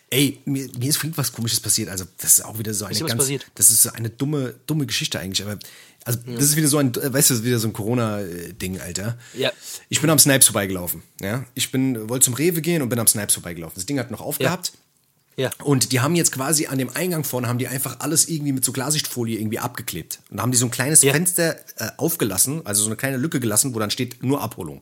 [0.09, 1.89] Ey, mir, mir ist was Komisches passiert.
[1.89, 3.29] Also, das ist auch wieder so eine ganz.
[3.55, 5.45] Das ist so eine dumme, dumme Geschichte eigentlich.
[5.47, 5.59] Aber
[6.05, 6.35] also, ja.
[6.35, 9.19] das ist wieder so ein, weißt du, das ist wieder so ein Corona-Ding, Alter.
[9.35, 9.53] Ja.
[9.89, 11.03] Ich bin am Snipes vorbeigelaufen.
[11.21, 11.45] Ja.
[11.55, 13.75] Ich bin, wollte zum Rewe gehen und bin am Snipes vorbeigelaufen.
[13.75, 14.73] Das Ding hat noch aufgehabt.
[15.37, 15.45] Ja.
[15.45, 15.65] ja.
[15.65, 18.65] Und die haben jetzt quasi an dem Eingang vorne, haben die einfach alles irgendwie mit
[18.65, 20.21] so Klarsichtfolie irgendwie abgeklebt.
[20.31, 21.13] Und da haben die so ein kleines ja.
[21.13, 24.81] Fenster äh, aufgelassen, also so eine kleine Lücke gelassen, wo dann steht nur Abholung.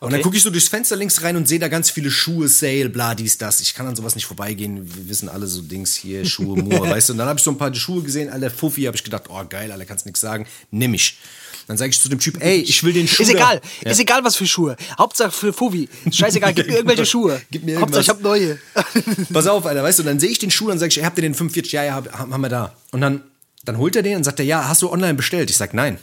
[0.00, 0.14] Und okay.
[0.14, 2.88] dann gucke ich so durchs Fenster links rein und sehe da ganz viele Schuhe, Sale,
[2.88, 3.60] bla, dies, das.
[3.60, 4.90] Ich kann an sowas nicht vorbeigehen.
[4.96, 7.12] Wir wissen alle so Dings hier, Schuhe, Moor, weißt du.
[7.12, 9.44] Und dann habe ich so ein paar Schuhe gesehen, alle Fuffi, habe ich gedacht, oh
[9.46, 11.18] geil, alle kannst nichts sagen, nimm ich.
[11.66, 13.22] Dann sage ich zu dem Typ, ey, ich will den Schuh.
[13.22, 13.90] Ist egal, ja.
[13.90, 14.76] ist egal, was für Schuhe.
[14.98, 15.90] Hauptsache für Fufi.
[16.10, 17.40] Scheißegal, gib mir irgendwelche Schuhe.
[17.50, 17.98] Gib mir irgendwas.
[17.98, 18.58] Hauptsache, ich hab neue.
[19.32, 21.18] Pass auf, Alter, weißt du, dann sehe ich den Schuh, dann sage ich, ey, habt
[21.18, 21.72] ihr den 45?
[21.72, 22.74] Ja, ja, haben wir da.
[22.90, 23.22] Und dann,
[23.66, 25.50] dann holt er den und sagt er, ja, hast du online bestellt?
[25.50, 25.98] Ich sag, nein.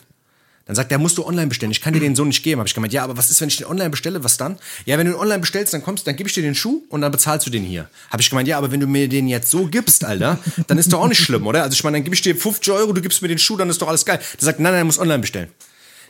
[0.67, 1.71] Dann sagt er, musst du online bestellen.
[1.71, 2.59] Ich kann dir den so nicht geben.
[2.59, 4.23] Habe ich gemeint, ja, aber was ist, wenn ich den online bestelle?
[4.23, 4.59] Was dann?
[4.85, 7.01] Ja, wenn du den online bestellst, dann kommst, dann gebe ich dir den Schuh und
[7.01, 7.89] dann bezahlst du den hier.
[8.09, 10.91] Habe ich gemeint, ja, aber wenn du mir den jetzt so gibst, Alter, dann ist
[10.91, 11.63] doch auch nicht schlimm, oder?
[11.63, 13.69] Also ich meine, dann gebe ich dir 50 Euro, du gibst mir den Schuh, dann
[13.69, 14.19] ist doch alles geil.
[14.19, 15.49] Der sagt, nein, nein, er muss online bestellen.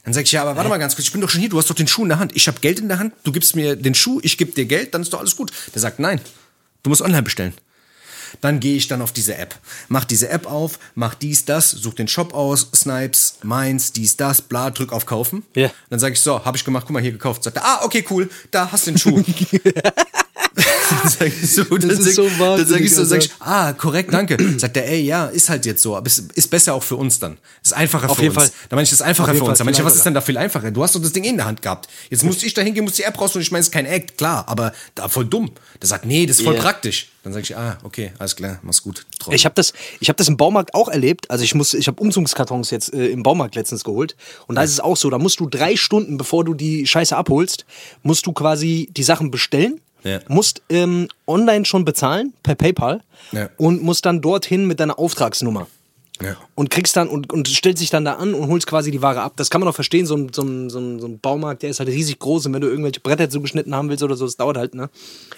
[0.03, 1.57] Dann sag ich, ja, aber warte mal ganz kurz, ich bin doch schon hier, du
[1.57, 2.31] hast doch den Schuh in der Hand.
[2.35, 4.93] Ich habe Geld in der Hand, du gibst mir den Schuh, ich gebe dir Geld,
[4.93, 5.51] dann ist doch alles gut.
[5.75, 6.19] Der sagt, nein,
[6.83, 7.53] du musst online bestellen.
[8.41, 9.55] Dann gehe ich dann auf diese App.
[9.87, 14.41] Mach diese App auf, mach dies, das, such den Shop aus, Snipes, meins, dies, das,
[14.41, 15.43] bla, drück auf Kaufen.
[15.55, 15.71] Ja.
[15.89, 17.43] Dann sage ich so, habe ich gemacht, guck mal, hier gekauft.
[17.43, 19.23] Sagt er, ah, okay, cool, da hast du den Schuh.
[20.57, 23.73] dann sag ich so, dann ist sag, so dann sag ich so, sag ich, ah,
[23.73, 24.37] korrekt, danke.
[24.59, 27.19] Sagt er, ey, ja, ist halt jetzt so, aber es ist besser auch für uns
[27.19, 27.37] dann.
[27.63, 28.45] Ist einfacher Auf für jeden uns.
[28.45, 28.53] Fall.
[28.69, 29.57] Da meine ich, das ist einfacher für uns.
[29.57, 30.71] Da Fall meine ich, was ist denn da viel einfacher?
[30.71, 31.87] Du hast doch das Ding in der Hand gehabt.
[32.09, 33.85] Jetzt muss ich da hingehen, muss die App raus und ich meine, es ist kein
[33.85, 35.51] Act, klar, aber da voll dumm.
[35.81, 36.61] Der sagt, nee, das ist voll Ja.
[36.61, 37.09] praktisch.
[37.23, 39.05] Dann sag ich, ah, okay, alles klar, mach's gut.
[39.19, 39.33] Treu.
[39.33, 41.29] Ich habe das, ich hab das im Baumarkt auch erlebt.
[41.29, 44.15] Also ich muss, ich habe Umzugskartons jetzt äh, im Baumarkt letztens geholt.
[44.47, 47.15] Und da ist es auch so, da musst du drei Stunden, bevor du die Scheiße
[47.17, 47.65] abholst,
[48.01, 49.81] musst du quasi die Sachen bestellen.
[50.03, 50.19] Ja.
[50.27, 53.01] Musst ähm, online schon bezahlen, per PayPal.
[53.31, 53.49] Ja.
[53.57, 55.67] Und musst dann dorthin mit deiner Auftragsnummer.
[56.21, 56.35] Ja.
[56.55, 59.21] Und kriegst dann und, und stellst dich dann da an und holst quasi die Ware
[59.21, 59.33] ab.
[59.35, 61.69] Das kann man auch verstehen, so ein, so, ein, so, ein, so ein Baumarkt, der
[61.69, 64.35] ist halt riesig groß und wenn du irgendwelche Bretter zugeschnitten haben willst oder so, das
[64.37, 64.89] dauert halt, ne?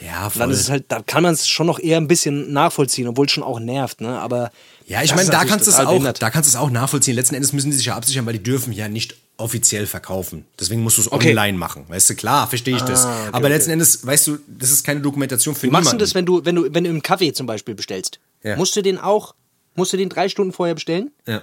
[0.06, 2.54] Ja, Und dann ist es halt, da kann man es schon noch eher ein bisschen
[2.54, 4.20] nachvollziehen, obwohl es schon auch nervt, ne?
[4.20, 4.52] Aber
[4.88, 6.22] Ja, ich das meine, da kannst du es auch, behindert.
[6.22, 7.16] da kannst du es auch nachvollziehen.
[7.16, 10.46] Letzten Endes müssen die sich ja absichern, weil die dürfen ja nicht offiziell verkaufen.
[10.60, 11.30] Deswegen musst du es Okay.
[11.32, 11.86] online machen.
[11.88, 13.06] Weißt du, klar, verstehe ich das.
[13.06, 13.54] Ah, okay, Aber okay.
[13.56, 16.00] letzten Endes, weißt du, das ist keine Dokumentation für Wie machst du niemanden.
[16.00, 18.20] das, wenn du, wenn du, wenn du im Kaffee zum Beispiel bestellst?
[18.44, 18.56] Ja.
[18.58, 19.36] Musst du den auch,
[19.80, 21.12] musst du den drei Stunden vorher bestellen?
[21.26, 21.42] Ja.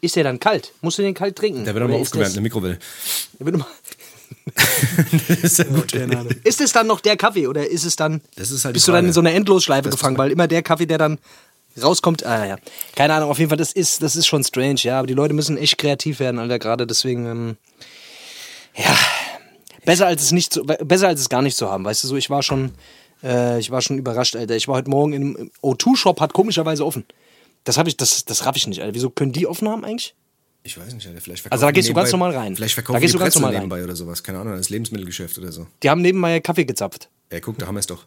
[0.00, 0.72] Ist der dann kalt?
[0.82, 1.64] Musst du den kalt trinken?
[1.64, 2.78] Der wird ist aufgewärmt der Mikrowelle.
[3.38, 3.66] Der wird immer-
[5.28, 5.92] das ist ja gut.
[5.92, 6.32] Keine Ahnung.
[6.44, 8.20] Ist es dann noch der Kaffee oder ist es dann.
[8.36, 10.46] Das ist halt bist du dann in so einer Endlosschleife Das gefangen, ist- weil immer
[10.48, 11.18] der Kaffee, der dann
[11.82, 12.24] rauskommt.
[12.24, 12.56] Ah ja.
[12.94, 14.98] Keine Ahnung, auf jeden Fall, das ist, das ist schon strange, ja.
[14.98, 17.26] Aber die Leute müssen echt kreativ werden, Alter, gerade deswegen.
[17.26, 17.56] Ähm,
[18.76, 18.96] ja.
[19.84, 22.16] Besser als es nicht zu, besser als es gar nicht zu haben, weißt du so,
[22.16, 22.72] ich war schon,
[23.22, 24.56] äh, ich war schon überrascht, Alter.
[24.56, 27.04] Ich war heute Morgen im im O2-Shop, hat komischerweise offen.
[27.66, 28.94] Das habe ich, das, das raff ich nicht, Alter.
[28.94, 30.14] Wieso können die offen haben eigentlich?
[30.62, 32.56] Ich weiß nicht, Alter, vielleicht verkaufen Also da gehst du ganz nebenbei- normal rein.
[32.56, 33.60] Vielleicht Da verkaufen gehst die du ganz normal rein.
[33.60, 34.22] nebenbei oder sowas.
[34.22, 35.66] Keine Ahnung, das Lebensmittelgeschäft oder so.
[35.82, 37.08] Die haben nebenbei Kaffee gezapft.
[37.32, 38.04] Ja, guck, da haben wir es doch.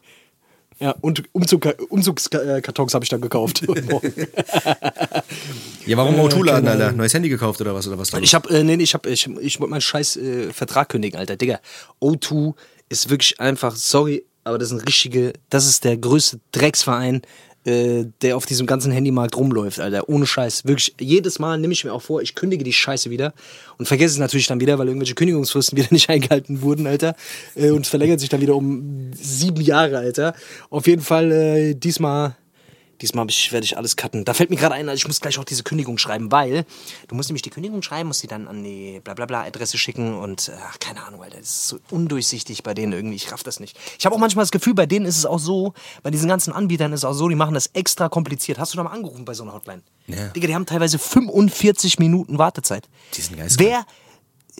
[0.80, 3.66] Ja, und Umzug, Umzugskartons habe ich dann gekauft.
[5.86, 6.86] Ja, warum O2-Laden, keine Alter?
[6.88, 6.98] Ahnung.
[6.98, 7.88] Neues Handy gekauft oder was?
[7.88, 10.54] Oder was da Ich habe, äh, nee, ich habe, ich, ich wollte meinen scheiß äh,
[10.54, 11.36] Vertrag kündigen, Alter.
[11.36, 11.60] Digga,
[12.02, 12.54] O2
[12.90, 17.22] ist wirklich einfach, sorry, aber das ist ein richtige, das ist der größte Drecksverein,
[17.70, 20.10] äh, der auf diesem ganzen Handymarkt rumläuft, Alter.
[20.10, 20.66] Ohne Scheiß.
[20.66, 23.34] Wirklich, jedes Mal nehme ich mir auch vor, ich kündige die Scheiße wieder
[23.78, 27.16] und vergesse es natürlich dann wieder, weil irgendwelche Kündigungsfristen wieder nicht eingehalten wurden, Alter.
[27.56, 30.34] Äh, und verlängert sich dann wieder um sieben Jahre, Alter.
[30.72, 32.36] Auf jeden Fall äh, diesmal
[33.02, 34.26] Diesmal ich- werde ich alles cutten.
[34.26, 36.66] Da fällt mir gerade ein, also ich muss gleich auch diese Kündigung schreiben, weil
[37.08, 40.52] du musst nämlich die Kündigung schreiben, musst die dann an die blablabla Adresse schicken und
[40.68, 43.16] ach, keine Ahnung, Alter, das ist so undurchsichtig bei denen irgendwie.
[43.16, 43.78] Ich raff das nicht.
[43.98, 46.52] Ich habe auch manchmal das Gefühl, bei denen ist es auch so, bei diesen ganzen
[46.54, 48.60] Anbietern ist es auch so, die machen das extra kompliziert.
[48.60, 49.82] Hast du da mal angerufen bei so einer Hotline?
[50.08, 50.28] Ja.
[50.30, 52.88] Digga, die haben teilweise 45 Minuten Wartezeit.
[53.16, 53.70] Die sind geistkrank.
[53.70, 53.86] Wer,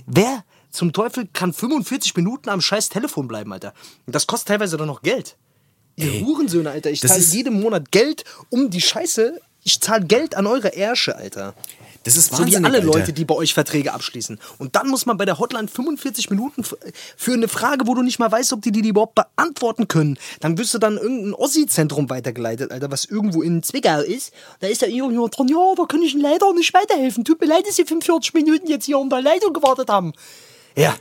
[0.06, 3.74] wer zum Teufel kann 45 Minuten am scheiß Telefon bleiben, Alter?
[4.06, 5.36] Und das kostet teilweise dann noch Geld.
[6.00, 6.90] Ihr Ey, Hurensöhne, Alter.
[6.92, 9.40] Ich zahle jeden Monat Geld um die Scheiße.
[9.64, 11.54] Ich zahle Geld an eure Ärsche, Alter.
[12.06, 13.00] Das ist So wie wahnsinnig, alle Alter.
[13.00, 14.40] Leute, die bei euch Verträge abschließen.
[14.58, 18.18] Und dann muss man bei der Hotline 45 Minuten für eine Frage, wo du nicht
[18.18, 20.18] mal weißt, ob die die überhaupt beantworten können.
[20.40, 24.32] Dann wirst du dann in irgendein Ossi-Zentrum weitergeleitet, Alter, was irgendwo in Zwickau ist.
[24.62, 27.26] Da ist da irgendjemand dran, ja, da kann ich Ihnen leider nicht weiterhelfen.
[27.26, 30.14] Tut mir leid, dass Sie 45 Minuten jetzt hier um der Leitung gewartet haben.
[30.78, 30.96] Ja.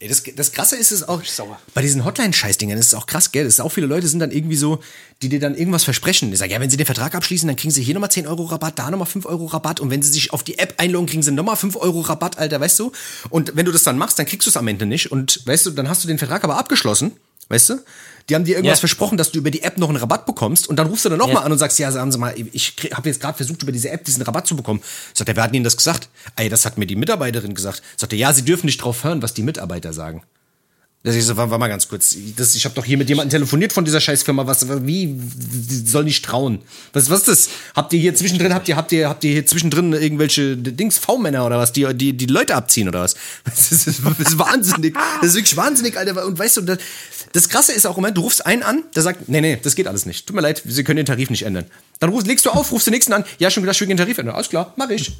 [0.00, 1.58] Ey, das, das Krasse ist es auch, sauer.
[1.74, 3.44] bei diesen Hotline-Scheißdingern ist es auch krass, gell?
[3.44, 4.78] Das ist auch viele Leute sind dann irgendwie so,
[5.22, 6.30] die dir dann irgendwas versprechen.
[6.30, 8.44] Die sagen, ja, wenn sie den Vertrag abschließen, dann kriegen sie hier nochmal 10 Euro
[8.44, 11.22] Rabatt, da nochmal 5 Euro Rabatt und wenn sie sich auf die App einloggen, kriegen
[11.22, 12.92] sie nochmal 5 Euro Rabatt, Alter, weißt du?
[13.30, 15.66] Und wenn du das dann machst, dann kriegst du es am Ende nicht und weißt
[15.66, 17.12] du, dann hast du den Vertrag aber abgeschlossen,
[17.48, 17.80] weißt du?
[18.28, 18.80] Die haben dir irgendwas Ja.
[18.80, 21.18] versprochen, dass du über die App noch einen Rabatt bekommst und dann rufst du dann
[21.18, 21.42] nochmal Ja.
[21.42, 24.04] an und sagst, ja, sagen Sie mal, ich habe jetzt gerade versucht, über diese App
[24.04, 24.82] diesen Rabatt zu bekommen.
[25.14, 26.08] Sagt er, wer hat Ihnen das gesagt?
[26.36, 27.82] Ey, das hat mir die Mitarbeiterin gesagt.
[27.96, 30.22] Sagt er, ja, Sie dürfen nicht drauf hören, was die Mitarbeiter sagen.
[31.04, 32.16] Das ich so, war, war mal ganz kurz.
[32.36, 34.48] Das, ich habe doch hier mit jemandem telefoniert von dieser Scheißfirma.
[34.48, 35.16] Was, wie,
[35.86, 36.60] soll nicht trauen?
[36.92, 37.48] Was, was ist das?
[37.76, 41.46] Habt ihr hier zwischendrin, habt ihr, habt ihr, habt ihr hier zwischendrin irgendwelche Dings, V-Männer
[41.46, 43.14] oder was, die, die, die Leute abziehen oder was?
[43.44, 44.94] Das ist, das ist wahnsinnig.
[45.20, 46.26] Das ist wirklich wahnsinnig, Alter.
[46.26, 46.78] Und weißt du, das,
[47.32, 49.74] das Krasse ist auch im Moment, du rufst einen an, der sagt, nee, nee, das
[49.74, 50.26] geht alles nicht.
[50.26, 51.66] Tut mir leid, Sie können den Tarif nicht ändern.
[52.00, 53.96] Dann rufst, legst du auf, rufst den nächsten an, ja, schon gedacht, ich will den
[53.96, 54.34] Tarif ändern.
[54.34, 55.12] Alles klar, mach ich.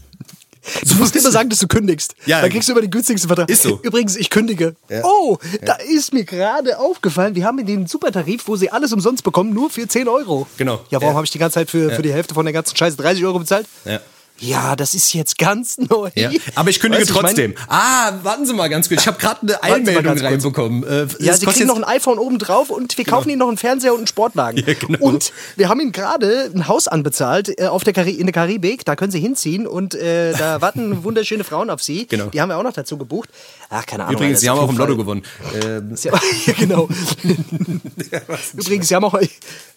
[0.86, 2.14] Du musst immer sagen, dass du kündigst.
[2.26, 2.40] Ja.
[2.42, 3.48] Dann kriegst du immer den günstigsten Vertrag.
[3.48, 3.80] Ist so.
[3.82, 4.74] Übrigens, ich kündige.
[4.90, 5.02] Ja.
[5.04, 9.54] Oh, da ist mir gerade aufgefallen, wir haben den Supertarif, wo sie alles umsonst bekommen,
[9.54, 10.46] nur für 10 Euro.
[10.58, 10.74] Genau.
[10.90, 11.14] Ja, warum Ja.
[11.14, 11.96] habe ich die ganze Zeit für, Ja.
[11.96, 13.66] für die Hälfte von der ganzen Scheiße 30 Euro bezahlt?
[13.84, 14.00] Ja.
[14.40, 16.10] Ja, das ist jetzt ganz neu.
[16.14, 16.30] Ja.
[16.54, 17.54] Aber ich kündige Weißt du, ich mein- trotzdem.
[17.68, 19.00] ah, warten Sie mal ganz kurz.
[19.02, 20.82] Ich habe gerade eine Einmeldung reinbekommen.
[20.84, 23.48] Äh, Ja, sie kriegen jetzt- noch ein iPhone oben drauf und wir kaufen ihnen noch
[23.48, 24.62] einen Fernseher und einen Sportwagen.
[24.66, 24.98] Ja, genau.
[25.04, 28.84] Und wir haben ihnen gerade ein Haus anbezahlt äh, auf der Kari in der Karibik.
[28.84, 32.06] Da können sie hinziehen und äh, da warten wunderschöne Frauen auf sie.
[32.06, 32.26] Genau.
[32.26, 33.28] Die haben wir auch noch dazu gebucht.
[33.70, 34.16] Ach, keine Ahnung.
[34.16, 35.22] Übrigens, Sie haben auch im Lotto gewonnen.
[35.64, 36.88] Ähm, Sie haben, ja, genau.
[38.56, 39.18] Übrigens, sie haben auch.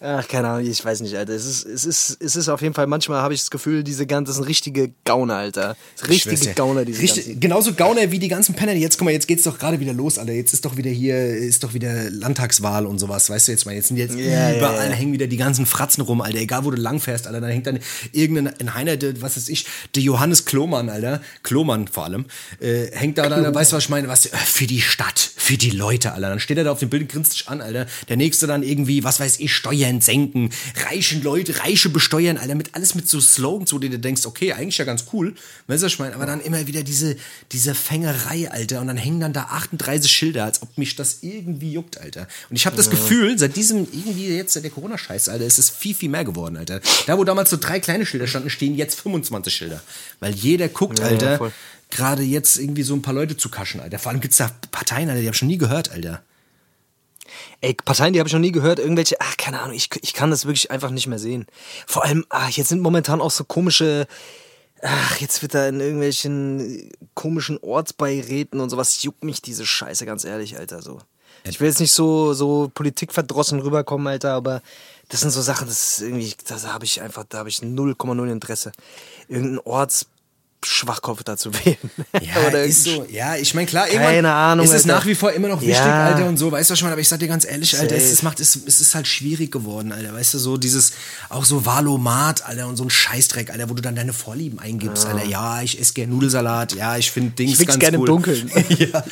[0.01, 1.33] Ach, keine Ahnung, ich weiß nicht, Alter.
[1.33, 4.05] Es ist, es ist, es ist auf jeden Fall, manchmal habe ich das Gefühl, diese
[4.07, 5.77] ganzen, richtige Gauner, Alter.
[6.07, 6.53] Richtige.
[6.53, 7.39] Gauner, diese Richtig, ganzen.
[7.39, 8.73] Genauso Gauner wie die ganzen Penner.
[8.73, 10.33] Jetzt, guck mal, jetzt geht's doch gerade wieder los, Alter.
[10.33, 13.29] Jetzt ist doch wieder hier, ist doch wieder Landtagswahl und sowas.
[13.29, 14.95] Weißt du jetzt mal, jetzt sind jetzt Ja, überall ja.
[14.95, 16.39] hängen wieder die ganzen Fratzen rum, Alter.
[16.39, 17.39] Egal, wo du langfährst, Alter.
[17.39, 17.79] Da hängt dann
[18.11, 21.21] irgendein ein Heiner, der, was weiß ich, der Johannes Klomann, Alter.
[21.43, 22.25] Klomann vor allem.
[22.59, 24.09] Äh, hängt da, da, weißt du, was ich meine?
[24.09, 26.29] Was, äh, für die Stadt, für die Leute, Alter.
[26.29, 27.85] Dann steht er da auf dem Bild und grinst sich an, Alter.
[28.09, 30.49] Der nächste dann irgendwie, was weiß ich, Steuern senken,
[30.87, 32.55] reichen Leute, Reiche besteuern, Alter.
[32.55, 35.35] Mit, alles mit so Slogans, wo du dir denkst, okay, eigentlich ja ganz cool.
[35.67, 36.15] Weißt du, was ich meine?
[36.15, 37.15] Aber dann immer wieder diese,
[37.51, 38.81] diese Fängerei, Alter.
[38.81, 42.27] Und dann hängen dann da 38 Schilder, als ob mich das irgendwie juckt, Alter.
[42.49, 45.69] Und ich habe das Gefühl, seit diesem, irgendwie jetzt seit der Corona-Scheiß, Alter, ist es
[45.69, 46.81] viel, viel mehr geworden, Alter.
[47.05, 49.81] Da, wo damals so drei kleine Schilder standen, stehen jetzt 25 Schilder.
[50.19, 51.51] Weil jeder guckt, Ja, ja, Alter,
[51.91, 53.99] gerade jetzt irgendwie so ein paar Leute zu kaschen, Alter.
[53.99, 56.23] Vor allem gibt's da Parteien, Alter, die hab ich schon nie gehört, Alter.
[57.61, 58.79] Ey, Parteien, die habe ich noch nie gehört.
[58.79, 61.45] Irgendwelche, ach, keine Ahnung, ich, ich kann das wirklich einfach nicht mehr sehen.
[61.87, 64.07] Vor allem, ach, jetzt sind momentan auch so komische,
[64.81, 70.23] ach, jetzt wird da in irgendwelchen komischen Ortsbeiräten und sowas, juckt mich diese Scheiße, ganz
[70.25, 70.99] ehrlich, Alter, so.
[71.43, 74.61] Ich will jetzt nicht so, so politikverdrossen rüberkommen, Alter, aber
[75.09, 78.31] das sind so Sachen, das ist irgendwie, da habe ich einfach, da habe ich 0,0
[78.31, 78.71] Interesse.
[79.27, 80.20] Irgendein Ortsschwachkopf
[81.25, 81.77] da zu wählen.
[82.21, 83.05] Ja, Oder ist so.
[83.09, 84.95] Ja, ich meine, klar, irgendwann Keine Ahnung, ist es Alter.
[84.95, 86.07] nach wie vor immer noch wichtig, Ja.
[86.07, 86.93] Alter, und so, weißt du was ich meine?
[86.93, 89.51] Aber ich sag dir ganz ehrlich, Alter, es, es macht, es, es ist halt schwierig
[89.51, 90.93] geworden, Alter, weißt du, so dieses,
[91.29, 95.05] auch so Valomat, Alter, und so ein Scheißdreck, Alter, wo du dann deine Vorlieben eingibst,
[95.07, 98.07] Alter, ja, ich esse gerne Nudelsalat, ja, ich finde Dings Ich wichs ganz gerne cool.
[98.07, 98.51] im Dunkeln.
[98.77, 99.03] ja.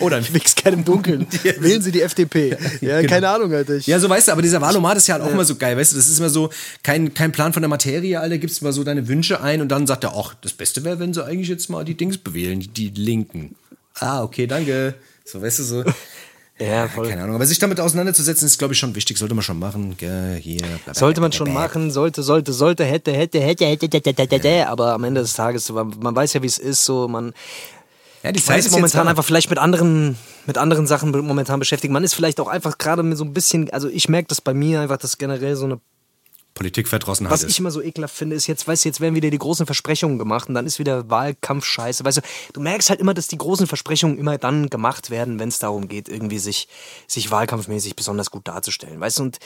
[0.00, 1.26] Oder Ich wichs gerne im Dunkeln.
[1.60, 2.56] Wählen Sie die FDP.
[2.80, 3.76] Ja, keine Ahnung, Alter.
[3.76, 5.76] Ich, Ja, so weißt du, aber dieser Valomat ist ja halt auch immer so geil,
[5.76, 6.50] weißt du, das ist immer so,
[6.82, 9.86] kein, kein Plan von der Materie, Alter, gibst mal so deine Wünsche ein und dann
[9.86, 12.88] sagt er, ach, das Beste wäre, wenn sie eigentlich jetzt mal die Dings bewählen, die,
[12.88, 13.54] Linken.
[14.00, 14.94] Ah, okay, danke.
[15.24, 15.84] So, weißt du, so.
[16.56, 17.08] Ja, voll.
[17.08, 19.96] Keine Ahnung, aber sich damit auseinanderzusetzen, ist, glaube ich, schon wichtig, sollte man schon machen.
[19.96, 23.66] Gell, hier, bla, bla, Sollte man bla, schon machen, sollte, sollte, sollte, hätte, hätte, hätte,
[23.66, 26.84] hätte, hätte, hätte, hätte, aber am Ende des Tages, man, weiß ja, wie es ist,
[26.84, 27.34] so, man,
[28.22, 31.92] Ja, die Zeit ist momentan einfach vielleicht mit anderen, mit anderen Sachen momentan beschäftigt.
[31.92, 34.54] Man ist vielleicht auch einfach gerade mit so ein bisschen, also ich merke das bei
[34.54, 35.80] mir einfach, dass generell so eine
[36.54, 37.50] Politikverdrossenheit Was ist.
[37.50, 40.18] ich immer so ekelhaft finde, ist jetzt, weißt du, jetzt werden wieder die großen Versprechungen
[40.18, 42.04] gemacht und dann ist wieder Wahlkampf scheiße.
[42.04, 45.48] Weißt du, du merkst halt immer, dass die großen Versprechungen immer dann gemacht werden, wenn
[45.48, 46.68] es darum geht, irgendwie sich,
[47.08, 49.00] sich wahlkampfmäßig besonders gut darzustellen.
[49.00, 49.38] Weißt du, und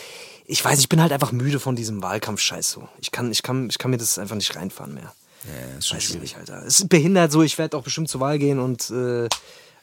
[0.45, 2.89] ich weiß, ich bin halt einfach müde von diesem Wahlkampf-Scheiß so.
[3.01, 5.15] Ich kann, ich kann, ich kann mir das einfach nicht reinfahren mehr.
[5.45, 6.23] Ja, ist schon Weiß schwierig.
[6.23, 6.63] nicht, Alter.
[6.67, 9.29] Es ist behindert so, ich werde auch bestimmt zur Wahl gehen und äh,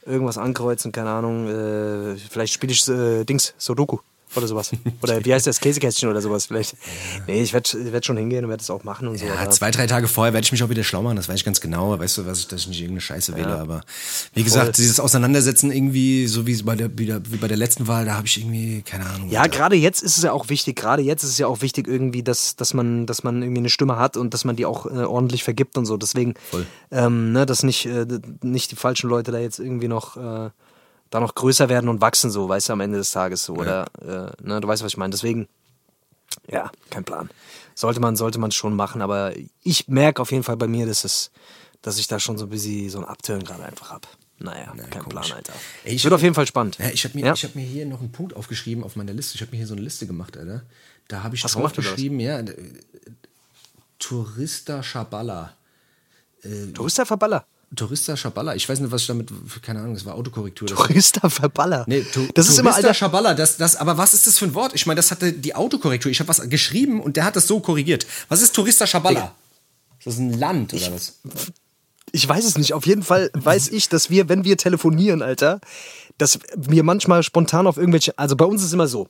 [0.05, 1.47] irgendwas ankreuzen, keine Ahnung.
[1.47, 3.99] Äh, vielleicht spiele ich äh, Dings, Sudoku
[4.37, 4.71] oder sowas.
[5.01, 6.75] Oder wie heißt das, Käsekästchen oder sowas vielleicht.
[7.27, 9.25] Nee, ich werde werd schon hingehen und werde das auch machen und so.
[9.25, 11.45] Ja, zwei, drei Tage vorher werde ich mich auch wieder schlau machen, das weiß ich
[11.45, 11.97] ganz genau.
[11.97, 13.81] Weißt du, was ich, dass ich nicht irgendeine Scheiße wähle, aber
[14.33, 17.87] wie gesagt, dieses Auseinandersetzen irgendwie, so wie bei der, wie der, wie bei der letzten
[17.87, 19.29] Wahl, da habe ich irgendwie, keine Ahnung.
[19.29, 21.87] Ja, gerade jetzt ist es ja auch wichtig, gerade jetzt ist es ja auch wichtig
[21.87, 24.85] irgendwie, dass, dass, man, dass man irgendwie eine Stimme hat und dass man die auch
[24.85, 25.97] äh, ordentlich vergibt und so.
[25.97, 26.33] Deswegen,
[26.91, 28.05] ähm, ne, dass nicht, äh,
[28.41, 30.49] nicht die falschen Leute da jetzt irgendwie noch, äh,
[31.15, 33.53] da noch größer werden und wachsen, so, weißt du, am Ende des Tages so.
[33.55, 35.11] Oder, äh, ne, du weißt, was ich meine.
[35.11, 35.47] Deswegen,
[36.51, 37.29] ja, kein Plan.
[37.73, 41.03] Sollte man, sollte man schon machen, aber ich merke auf jeden Fall bei mir, dass
[41.03, 41.31] es,
[41.81, 44.07] dass ich da schon so ein bisschen so ein Upturn gerade einfach hab.
[44.39, 45.27] Naja, kein komisch.
[45.27, 45.53] Plan, Alter.
[45.85, 46.77] Ey, ich Wird hab- auf jeden Fall spannend.
[46.77, 47.33] Ja, ich habe mir, Ja?
[47.33, 49.35] ich hab mir hier noch einen Punkt aufgeschrieben auf meiner Liste.
[49.35, 50.63] Ich habe mir hier so eine Liste gemacht, Alter.
[51.07, 51.85] Da habe ich Hast du gemacht, oder was?
[51.91, 52.53] draufgeschrieben, ja, äh,
[53.99, 55.53] Tourista Schaballa.
[56.73, 57.45] Tourista Verballer.
[57.75, 58.55] Tourista Schaballa.
[58.55, 59.29] Ich weiß nicht, was ich damit,
[59.61, 60.67] keine Ahnung, das war Autokorrektur.
[60.67, 61.85] Tourista Verballer.
[61.87, 62.93] Nee, tu, das ist immer Tourista alter.
[62.93, 64.73] Schaballa, das, das, aber was ist das für ein Wort?
[64.75, 66.11] Ich meine, das hatte die Autokorrektur.
[66.11, 68.05] Ich habe was geschrieben und der hat das so korrigiert.
[68.29, 69.33] Was ist Tourista Schaballa?
[69.99, 71.13] Ist das ein Land oder was?
[72.11, 72.73] Ich weiß es nicht.
[72.73, 75.59] Auf jeden Fall weiß ich, dass wir, wenn wir telefonieren, Alter,
[76.17, 78.17] dass wir manchmal spontan auf irgendwelche.
[78.17, 79.09] Also bei uns ist es immer so.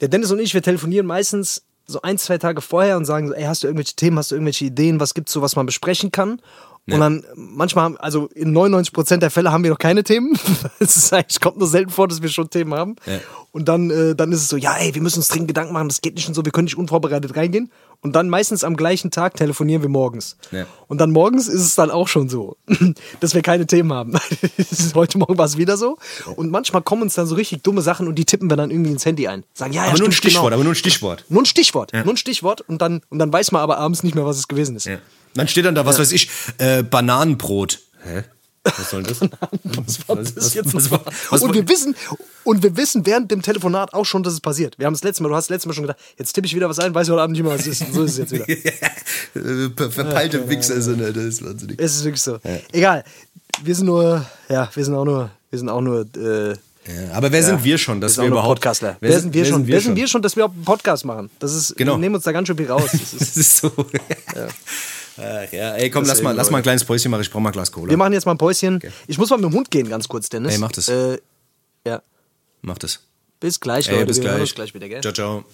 [0.00, 3.44] Der Dennis und ich, wir telefonieren meistens so ein, zwei Tage vorher und sagen ey,
[3.44, 6.40] hast du irgendwelche Themen, hast du irgendwelche Ideen, was gibt's so, was man besprechen kann?
[6.88, 10.38] Und dann manchmal, haben- also in 99% der Fälle haben wir noch keine Themen.
[10.78, 12.94] Es ist eigentlich, kommt nur selten vor, dass wir schon Themen haben.
[13.06, 13.18] Ja.
[13.50, 15.88] Und dann, äh, dann ist es so, ja, ey, wir müssen uns dringend Gedanken machen,
[15.88, 17.72] das geht nicht und so, wir können nicht unvorbereitet reingehen.
[18.02, 20.36] Und dann meistens am gleichen Tag telefonieren wir morgens.
[20.52, 20.66] Ja.
[20.86, 22.56] Und dann morgens ist es dann auch schon so,
[23.20, 24.12] dass wir keine Themen haben.
[24.94, 25.96] Heute Morgen war es wieder so.
[26.36, 28.92] Und manchmal kommen uns dann so richtig dumme Sachen und die tippen wir dann irgendwie
[28.92, 29.42] ins Handy ein.
[29.54, 30.54] Sagen, ja, ja, Aber nur ein stimmt, Stichwort, genau.
[30.54, 31.24] aber nur ein Stichwort.
[31.30, 34.14] Nur ein Stichwort, nur ein Stichwort und dann, und dann weiß man aber abends nicht
[34.14, 34.88] mehr, was es gewesen ist.
[35.36, 35.42] Ja.
[35.42, 37.80] Dann steht dann da, was weiß ich, äh, Bananenbrot.
[38.02, 38.24] Hä?
[38.64, 39.20] Was soll das?
[39.62, 41.12] was war das jetzt was, nochmal?
[41.30, 41.94] was, und wir wissen,
[42.42, 44.76] und wir wissen während dem Telefonat auch schon, dass es passiert.
[44.76, 46.54] Wir haben das letzte Mal, du hast das letzte Mal schon gedacht, jetzt tippe ich
[46.56, 47.94] wieder was ein, weiß ich heute Abend nicht mehr, was es ist.
[47.94, 48.46] So ist es jetzt wieder.
[49.36, 51.78] Äh, ver- Verpeilte Wichser sind, das ist wahnsinnig.
[51.78, 52.38] Es ist wirklich so.
[52.72, 53.04] Egal.
[53.62, 56.56] Wir sind nur, ja, wir sind auch nur, wir sind auch nur, äh, Ja,
[57.12, 58.96] aber wer sind wir schon, dass wir wir sind überhaupt Podcastler.
[59.00, 59.66] Wer, sind wir schon?
[59.66, 61.30] Wer sind wir schon, dass wir auch einen Podcast machen?
[61.38, 61.92] Das ist, Genau.
[61.94, 62.88] wir nehmen uns da ganz schön viel raus.
[62.90, 63.70] Das ist, Das ist so.
[65.18, 67.22] Ach ja, ey, komm, lass mal, lass mal ein kleines Päuschen machen.
[67.22, 67.88] Ich brauch mal ein Glas Cola.
[67.90, 68.80] wir machen jetzt mal ein Päuschen.
[69.06, 70.52] Ich muss mal mit dem Hund gehen, ganz kurz, Dennis.
[70.54, 70.88] Ey, mach das.
[70.88, 71.18] Äh,
[71.86, 72.02] ja.
[72.62, 73.00] Mach das.
[73.40, 74.06] Bis gleich, Ey, Leute.
[74.06, 74.54] bis wir gleich.
[74.54, 75.00] gleich wieder, gell?
[75.00, 75.44] Ciao, ciao.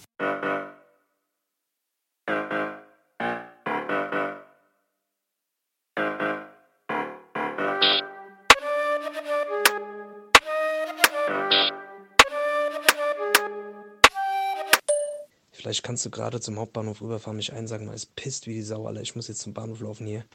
[15.72, 18.86] Vielleicht kannst du gerade zum Hauptbahnhof rüberfahren, mich einsagen, mal, es pisst wie die Sau,
[18.86, 19.00] Alter.
[19.00, 20.26] Ich muss jetzt zum Bahnhof laufen hier.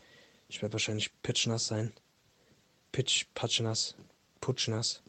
[0.50, 1.93] Ich werde wahrscheinlich pitschnass sein.
[2.91, 3.93] Pitsch, patschnass,
[4.41, 5.04] putschnass.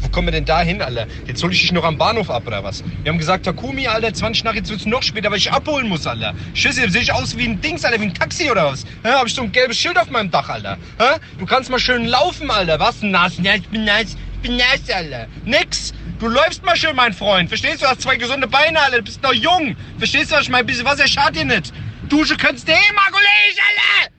[0.00, 1.06] Wo kommen wir denn da hin, Alter?
[1.24, 2.82] Jetzt hol ich dich noch am Bahnhof ab, oder was?
[3.04, 6.04] Wir haben gesagt, Takumi, Alter, 20 nach, jetzt wird's noch später, weil ich abholen muss,
[6.08, 6.34] Alter.
[6.54, 8.84] Schüsse, sehe ich aus wie ein Dings, Alter, wie ein Taxi oder was?
[9.04, 10.78] Hä, hab ich so ein gelbes Schild auf meinem Dach, Alter?
[10.98, 11.20] Hä?
[11.38, 12.80] Du kannst mal schön laufen, Alter.
[12.80, 13.02] Was?
[13.02, 15.28] Nass, ja, ich bin nass, ich bin nass, Alter.
[15.44, 15.94] Nix.
[16.18, 17.48] Du läufst mal schön, mein Freund.
[17.48, 17.84] Verstehst du?
[17.84, 18.98] Du hast zwei gesunde Beine, Alter.
[18.98, 19.76] Du bist noch jung.
[19.98, 20.64] Verstehst du, was ich meine?
[20.64, 21.72] Ein bisschen Wasser schadet dir nicht.
[22.08, 24.12] Dusche könntest du eh mal, Kollege, Alter.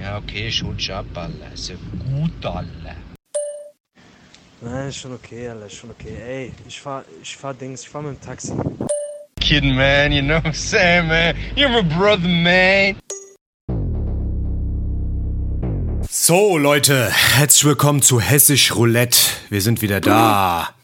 [0.00, 1.52] Ja, okay, schutz ab, Alter.
[1.52, 2.96] Ist ja gut, Alter.
[4.60, 6.16] Nein, ist schon okay, Alter, ist schon okay.
[6.24, 8.52] Ey, ich fahr, ich fahr Dings, ich fahr mit dem Taxi.
[9.40, 11.34] Kid, man, you know what I'm saying, man?
[11.56, 12.96] You're my brother, man.
[16.08, 19.18] So, Leute, herzlich willkommen zu Hessisch Roulette.
[19.50, 20.75] Wir sind wieder da.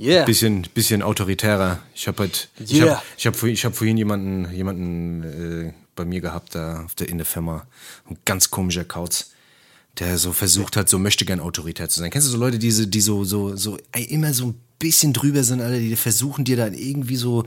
[0.00, 0.24] Yeah.
[0.24, 1.78] Bisschen, bisschen autoritärer.
[1.94, 2.96] Ich habe halt, ich Yeah.
[2.96, 6.94] habe ich hab vorhin, ich hab vorhin jemanden, jemanden äh, bei mir gehabt, da auf
[6.94, 7.66] der in der Firma.
[8.08, 9.32] Ein ganz komischer Kauz,
[9.98, 12.10] der so versucht hat, so möchte gern autoritär zu sein.
[12.10, 15.44] Kennst du so Leute, die, so- die so, so, so immer so ein bisschen drüber
[15.44, 17.44] sind, alle, die versuchen dir dann irgendwie so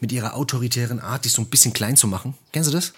[0.00, 2.34] mit ihrer autoritären Art dich so ein bisschen klein zu machen?
[2.52, 2.92] Kennst du das?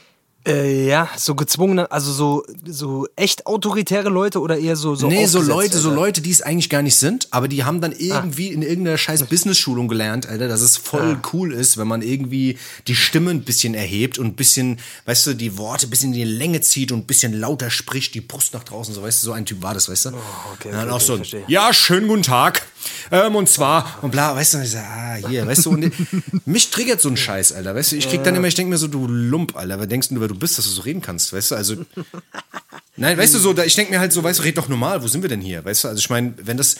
[0.46, 5.26] Äh, ja, so gezwungene, also so, so echt autoritäre Leute oder eher so, so nee,
[5.26, 5.90] so Leute, so?
[5.92, 7.96] Leute, die es eigentlich gar nicht sind, aber die haben dann Ah.
[7.98, 11.28] irgendwie in irgendeiner scheiß Business-Schulung gelernt, Alter, dass es voll Ah.
[11.32, 15.34] cool ist, wenn man irgendwie die Stimme ein bisschen erhebt und ein bisschen, weißt du,
[15.34, 18.54] die Worte ein bisschen in die Länge zieht und ein bisschen lauter spricht, die Brust
[18.54, 20.08] nach draußen, so, weißt du, so ein Typ war das, weißt du?
[20.10, 20.12] Oh,
[20.54, 21.42] okay, Und dann okay, auch so, verstehe.
[21.48, 22.62] ja, schönen guten Tag.
[23.10, 25.92] Ähm, und zwar, und bla, weißt du, und ich sag, ah, hier, weißt du, und
[26.46, 28.78] mich triggert so ein Scheiß, Alter, weißt du, ich krieg dann immer, ich denk mir
[28.78, 31.32] so, du Lump, Alter, was denkst du, wer du bist, dass du so reden kannst,
[31.32, 31.76] weißt du, also,
[32.96, 35.02] Nein, weißt du so, da, ich denke mir halt so, weißt du, red doch normal,
[35.02, 35.64] wo sind wir denn hier?
[35.64, 36.76] Weißt du, also ich meine, wenn das,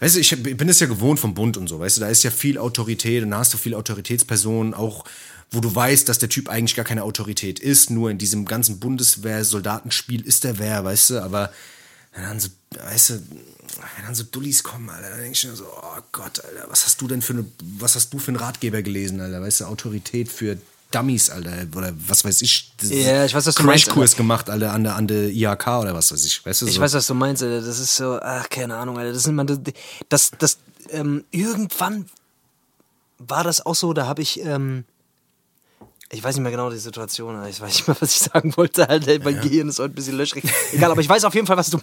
[0.00, 2.22] weißt du, ich bin es ja gewohnt vom Bund und so, weißt du, da ist
[2.22, 5.04] ja viel Autorität und da hast du viele Autoritätspersonen, auch
[5.50, 8.80] wo du weißt, dass der Typ eigentlich gar keine Autorität ist, nur in diesem ganzen
[8.80, 11.52] Bundeswehr-Soldatenspiel ist der wer, weißt du, aber
[12.14, 15.56] wenn dann so, weißt du, wenn dann so Dullis kommen, Alter, dann denk ich mir
[15.56, 17.46] so, oh Gott, Alter, was hast du denn für eine,
[17.78, 20.58] was hast du für einen Ratgeber gelesen, Alter, weißt du, Autorität für
[20.90, 22.72] Dummies, Alter, oder was weiß ich.
[22.80, 25.66] das Ja, ich weiß, was du meinst, Crashkurs gemacht, Alter, an der, an der IHK
[25.80, 26.66] oder was weiß ich, weißt du?
[26.66, 26.80] Ich so.
[26.80, 27.66] weiß, was du meinst, Alter.
[27.66, 29.12] Das ist so, ach, keine Ahnung, Alter.
[29.12, 29.46] Das sind man,
[30.08, 30.58] das, das,
[30.90, 32.06] ähm, irgendwann
[33.18, 34.84] war das auch so, da habe ich, ähm,
[36.10, 38.88] ich weiß nicht mehr genau die Situation, ich weiß nicht mehr, was ich sagen wollte,
[38.88, 39.18] Alter.
[39.24, 40.44] Mein Gehirn ist heute ein bisschen löchrig.
[40.72, 41.78] Egal, aber ich weiß auf jeden Fall, was du,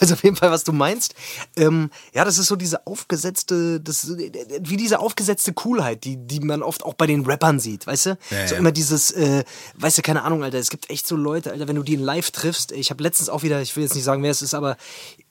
[0.00, 1.14] weiß auf jeden Fall, was du meinst.
[1.56, 6.62] Ähm, ja, das ist so diese aufgesetzte, das, wie diese aufgesetzte Coolheit, die, die man
[6.62, 8.18] oft auch bei den Rappern sieht, weißt du?
[8.30, 8.60] Ja, so ja.
[8.60, 9.44] immer dieses, äh,
[9.76, 12.00] weißt du, keine Ahnung, Alter, es gibt echt so Leute, Alter, wenn du die in
[12.00, 14.54] live triffst, ich habe letztens auch wieder, ich will jetzt nicht sagen, wer es ist,
[14.54, 14.76] aber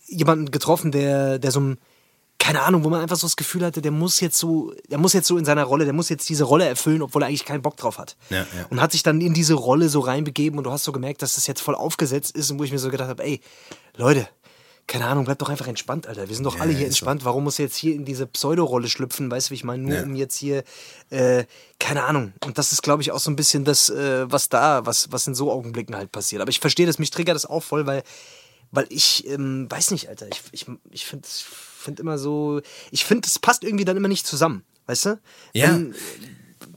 [0.06, 1.78] jemanden getroffen, der, der so ein,
[2.40, 5.14] keine Ahnung, wo man einfach so das Gefühl hatte, der muss jetzt so, der muss
[5.14, 7.62] jetzt so in seiner Rolle, der muss jetzt diese Rolle erfüllen, obwohl er eigentlich keinen
[7.62, 8.16] Bock drauf hat.
[8.30, 8.46] Ja, ja.
[8.70, 11.36] Und hat sich dann in diese Rolle so reinbegeben und du hast so gemerkt, dass
[11.36, 13.42] das jetzt voll aufgesetzt ist und wo ich mir so gedacht habe, ey,
[13.98, 14.28] Leute,
[14.86, 16.30] keine Ahnung, bleib doch einfach entspannt, Alter.
[16.30, 17.06] Wir sind doch alle hier ist so.
[17.06, 17.26] entspannt.
[17.26, 19.30] Warum muss er jetzt hier in diese Pseudorolle schlüpfen?
[19.30, 19.84] Weißt du, wie ich meine?
[19.84, 20.04] Nur Ja.
[20.04, 20.64] um jetzt hier,
[21.10, 21.44] äh,
[21.80, 22.32] keine Ahnung.
[22.46, 25.28] Und das ist, glaube ich, auch so ein bisschen das, äh, was da, was, was
[25.28, 26.42] in so Augenblicken halt passiert.
[26.42, 28.02] Aber ich verstehe das, mich triggert das auch voll, weil,
[28.72, 30.28] weil ich, ähm, weiß nicht, Alter.
[30.32, 31.28] Ich, ich, ich finde
[31.88, 34.64] find immer so, ich finde, es passt irgendwie dann immer nicht zusammen.
[34.88, 35.20] Weißt du?
[35.54, 35.70] Ja.
[35.70, 35.96] Wenn,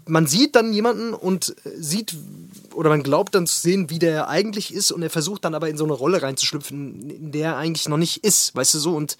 [0.06, 2.16] man sieht dann jemanden und äh, sieht
[2.74, 5.68] oder man glaubt dann zu sehen, wie der eigentlich ist und er versucht dann aber
[5.68, 8.94] in so eine Rolle reinzuschlüpfen, in der er eigentlich noch nicht ist, weißt du so
[8.94, 9.16] und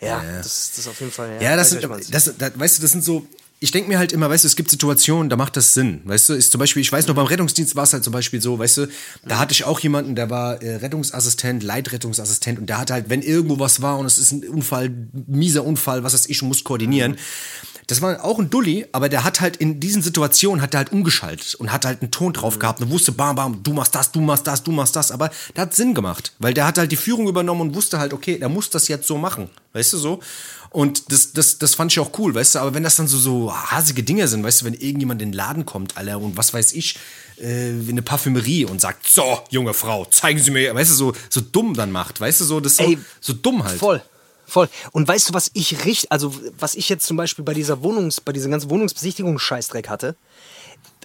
[0.00, 1.38] ja, Das, ist, das ist auf jeden Fall.
[1.42, 3.26] Ja, das weiß, sind, das, das, weißt du, das sind so,
[3.60, 6.28] ich denke mir halt immer, weißt du, es gibt Situationen, da macht das Sinn, weißt
[6.28, 8.58] du, ist zum Beispiel, ich weiß noch, beim Rettungsdienst war es halt zum Beispiel so,
[8.58, 8.88] weißt du,
[9.26, 13.22] da hatte ich auch jemanden, der war äh, Rettungsassistent, Leitrettungsassistent und der hat halt, wenn
[13.22, 14.90] irgendwo was war und es ist ein Unfall,
[15.26, 17.16] mieser Unfall, was weiß ich, und muss koordinieren,
[17.88, 20.92] Das war auch ein Dulli, aber der hat halt in diesen Situationen hat er halt
[20.92, 24.12] umgeschaltet und hat halt einen Ton drauf gehabt und wusste, bam, bam, du machst das,
[24.12, 25.10] du machst das, du machst das.
[25.10, 28.12] Aber der hat Sinn gemacht, weil der hat halt die Führung übernommen und wusste halt,
[28.12, 29.48] okay, der muss das jetzt so machen.
[29.72, 30.20] Weißt du so?
[30.78, 33.18] Und das, das, das fand ich auch cool, weißt du, aber wenn das dann so,
[33.18, 36.54] so hasige Dinge sind, weißt du, wenn irgendjemand in den Laden kommt, Alter, und was
[36.54, 36.96] weiß ich,
[37.40, 41.12] äh, in eine Parfümerie und sagt, so, junge Frau, zeigen Sie mir, weißt du, so,
[41.30, 43.76] so dumm dann macht, weißt du, so, das so, Ey, so dumm halt.
[43.76, 44.00] Voll.
[44.46, 44.68] Voll.
[44.92, 48.20] Und weißt du, was ich richtig, also was ich jetzt zum Beispiel bei dieser Wohnungs,
[48.20, 50.14] bei dieser ganzen Wohnungsbesichtigung-Scheißdreck hatte,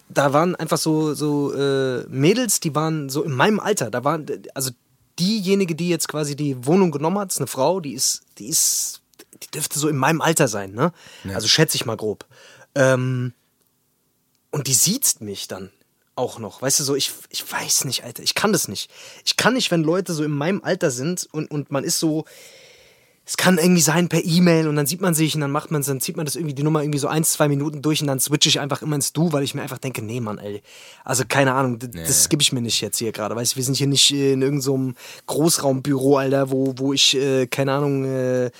[0.08, 3.90] da waren einfach so, so äh, Mädels, die waren so in meinem Alter.
[3.90, 4.70] Da waren, also
[5.18, 9.02] diejenige, die jetzt quasi die Wohnung genommen hat, ist eine Frau, die ist, die ist,
[9.44, 10.92] die dürfte so in meinem Alter sein, ne?
[11.36, 12.26] Also schätze ich mal grob.
[12.76, 13.34] Ähm,
[14.52, 15.72] und die sieht mich dann
[16.16, 16.62] auch noch.
[16.62, 18.24] Weißt du, so, ich, ich weiß nicht, Alter.
[18.24, 18.90] Ich kann das nicht.
[19.26, 22.26] Ich kann nicht, wenn Leute so in meinem Alter sind und, und man ist so.
[23.26, 25.82] Es kann irgendwie sein per E-Mail und dann sieht man sich und dann macht man
[25.82, 28.20] dann zieht man das irgendwie die Nummer irgendwie so ein, zwei Minuten durch und dann
[28.20, 30.62] switche ich einfach immer ins Du, weil ich mir einfach denke, nee, Mann, ey.
[31.06, 33.34] Also keine Ahnung, das, das gebe ich mir nicht jetzt hier gerade.
[33.34, 34.94] Weißt du, wir sind hier nicht in irgendeinem so
[35.28, 38.52] Großraumbüro, Alter, wo, wo ich, äh, keine Ahnung, äh,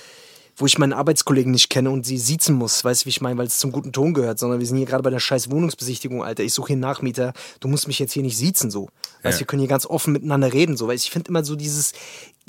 [0.56, 3.36] wo ich meinen Arbeitskollegen nicht kenne und sie siezen muss, weißt du, wie ich meine,
[3.38, 6.22] weil es zum guten Ton gehört, sondern wir sind hier gerade bei der scheiß Wohnungsbesichtigung,
[6.22, 6.44] Alter.
[6.44, 8.88] Ich suche hier einen Nachmieter, du musst mich jetzt hier nicht siezen, so.
[9.22, 10.86] Weißt du, wir können hier ganz offen miteinander reden, so.
[10.86, 11.92] Du, ich finde immer so dieses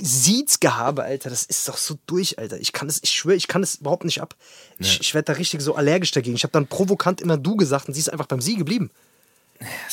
[0.01, 2.59] Siezgehabe, Alter, das ist doch so durch, Alter.
[2.59, 4.35] Ich kann es, ich schwöre, ich kann es überhaupt nicht ab.
[4.77, 6.35] Ich, ich werde da richtig so allergisch dagegen.
[6.35, 8.91] Ich habe dann provokant immer du gesagt und sie ist einfach beim Sie geblieben.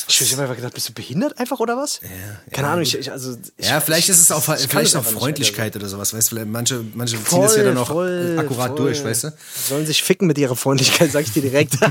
[0.08, 2.00] Ich, habe einfach gedacht, bist du behindert einfach oder was?
[2.52, 5.88] Keine Ahnung, ich, ich, also ich, Ja, vielleicht ist es auch vielleicht auch Freundlichkeit oder
[5.88, 6.46] sowas, weißt du?
[6.46, 8.78] Manche, manche ziehen Voll, das ja dann noch voll, akkurat voll.
[8.78, 9.32] durch, weißt du?
[9.68, 11.74] Sollen sich ficken mit ihrer Freundlichkeit, sag ich dir direkt.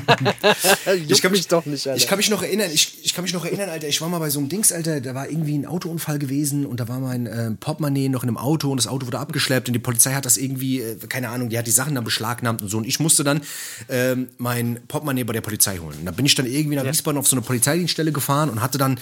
[1.07, 1.97] Ich kann mich doch nicht, Alter.
[1.97, 4.19] Ich kann mich noch erinnern, ich, ich kann mich noch erinnern, Alter, ich war mal
[4.19, 7.25] bei so einem Dings, Alter, da war irgendwie ein Autounfall gewesen und da war mein
[7.27, 10.25] äh, Portemonnaie noch in einem Auto und das Auto wurde abgeschleppt und die Polizei hat
[10.25, 12.99] das irgendwie, äh, keine Ahnung, die hat die Sachen dann beschlagnahmt und so und ich
[12.99, 13.41] musste dann
[13.89, 15.97] ähm, mein Portemonnaie bei der Polizei holen.
[15.99, 18.77] Und da bin ich dann irgendwie nach Wiesbaden auf so eine Polizeidienststelle gefahren und hatte
[18.77, 18.99] dann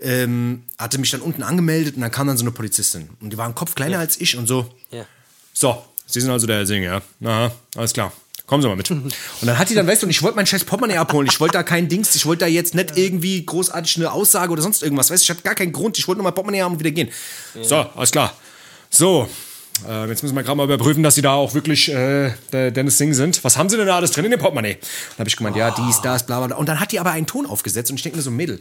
[0.00, 3.36] ähm, hatte mich dann unten angemeldet und dann kam dann so eine Polizistin und die
[3.38, 5.04] war ein Kopf kleiner als ich und so Ja.
[5.52, 7.00] so, Sie sind also der Herr Singh, ja?
[7.24, 8.12] Aha, alles klar.
[8.46, 8.90] Kommen Sie mal mit.
[8.90, 9.12] Und
[9.42, 11.28] dann hat die dann, weißt du, und ich wollte mein scheiß Portemonnaie abholen.
[11.30, 14.60] Ich wollte da kein Dings, ich wollte da jetzt nicht irgendwie großartig eine Aussage oder
[14.60, 15.10] sonst irgendwas.
[15.10, 15.96] Weißt du, ich hatte gar keinen Grund.
[15.96, 17.08] Ich wollte nur mein Portemonnaie haben und wieder gehen.
[17.62, 18.36] So, alles klar.
[18.90, 19.28] So,
[19.88, 23.14] äh, jetzt müssen wir gerade mal überprüfen, dass Sie da auch wirklich äh, Dennis Singh
[23.14, 23.42] sind.
[23.44, 24.74] Was haben Sie denn da alles drin in dem Portemonnaie?
[24.80, 26.56] Dann habe ich gemeint, ja, dies, das, bla, bla, bla.
[26.56, 28.58] Und dann hat die aber einen Ton aufgesetzt und ich denke mir so, Mädel,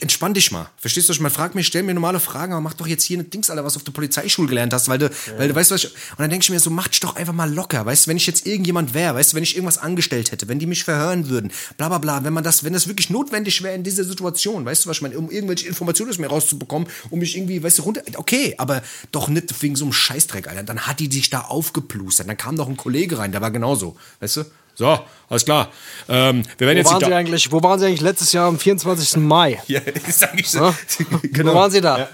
[0.00, 0.70] entspann dich mal.
[0.78, 3.18] Verstehst du, ich mal frag mich, stell mir normale Fragen, aber mach doch jetzt hier
[3.18, 5.70] eine Dings, Alter, was du auf der Polizeischule gelernt hast, weil du, weil du weißt,
[5.70, 8.06] was ich, und dann denke ich mir so, mach dich doch einfach mal locker, weißt
[8.06, 10.66] du, wenn ich jetzt irgendjemand wäre, weißt du, wenn ich irgendwas angestellt hätte, wenn die
[10.66, 13.82] mich verhören würden, bla, bla, bla, wenn man das, wenn das wirklich notwendig wäre in
[13.82, 17.36] dieser Situation, weißt du, was ich meine, um irgendwelche Informationen aus mir rauszubekommen, um mich
[17.36, 21.00] irgendwie, weißt du, runter, okay, aber doch nicht wegen so einem Scheißdreck, Alter, dann hat
[21.00, 24.44] die sich da aufgeplustert, dann kam noch ein Kollege rein, der war genauso, weißt du,
[24.74, 24.98] so,
[25.28, 25.68] alles klar,
[26.08, 28.58] ähm, wir werden Wo jetzt waren, Sie eigentlich, wo waren Sie eigentlich letztes Jahr am
[28.58, 29.16] 24.
[29.16, 29.60] Mai?
[29.66, 30.64] ja, das sag ich so.
[30.64, 30.74] Ja?
[31.22, 31.52] genau.
[31.52, 32.08] Wo waren Sie da?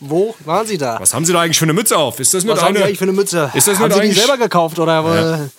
[0.00, 0.98] Wo waren Sie da?
[0.98, 2.18] Was haben Sie da eigentlich für eine Mütze auf?
[2.18, 2.86] Ist das nur Was haben Sie eine?
[2.86, 3.50] eigentlich für eine Mütze?
[3.52, 5.50] Ist das haben nicht Sie die selber gekauft oder?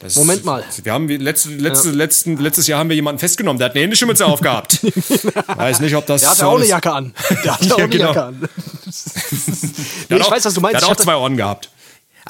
[0.00, 0.64] Das- Moment mal.
[0.82, 4.06] Wir haben letzte, letzte, letzten, letztes Jahr haben wir jemanden festgenommen, der hat eine ähnliche
[4.06, 4.80] Mütze aufgehabt.
[5.56, 6.22] Weiß nicht, ob das.
[6.22, 6.64] Der hatte so auch eine.
[6.66, 7.12] Jacke an.
[7.44, 8.06] Der hatte auch Ja, eine genau.
[8.06, 8.48] Jacke an.
[10.08, 10.80] Nee, ich auch, weiß, was du meinst.
[10.80, 11.70] Der hat auch zwei Ohren gehabt.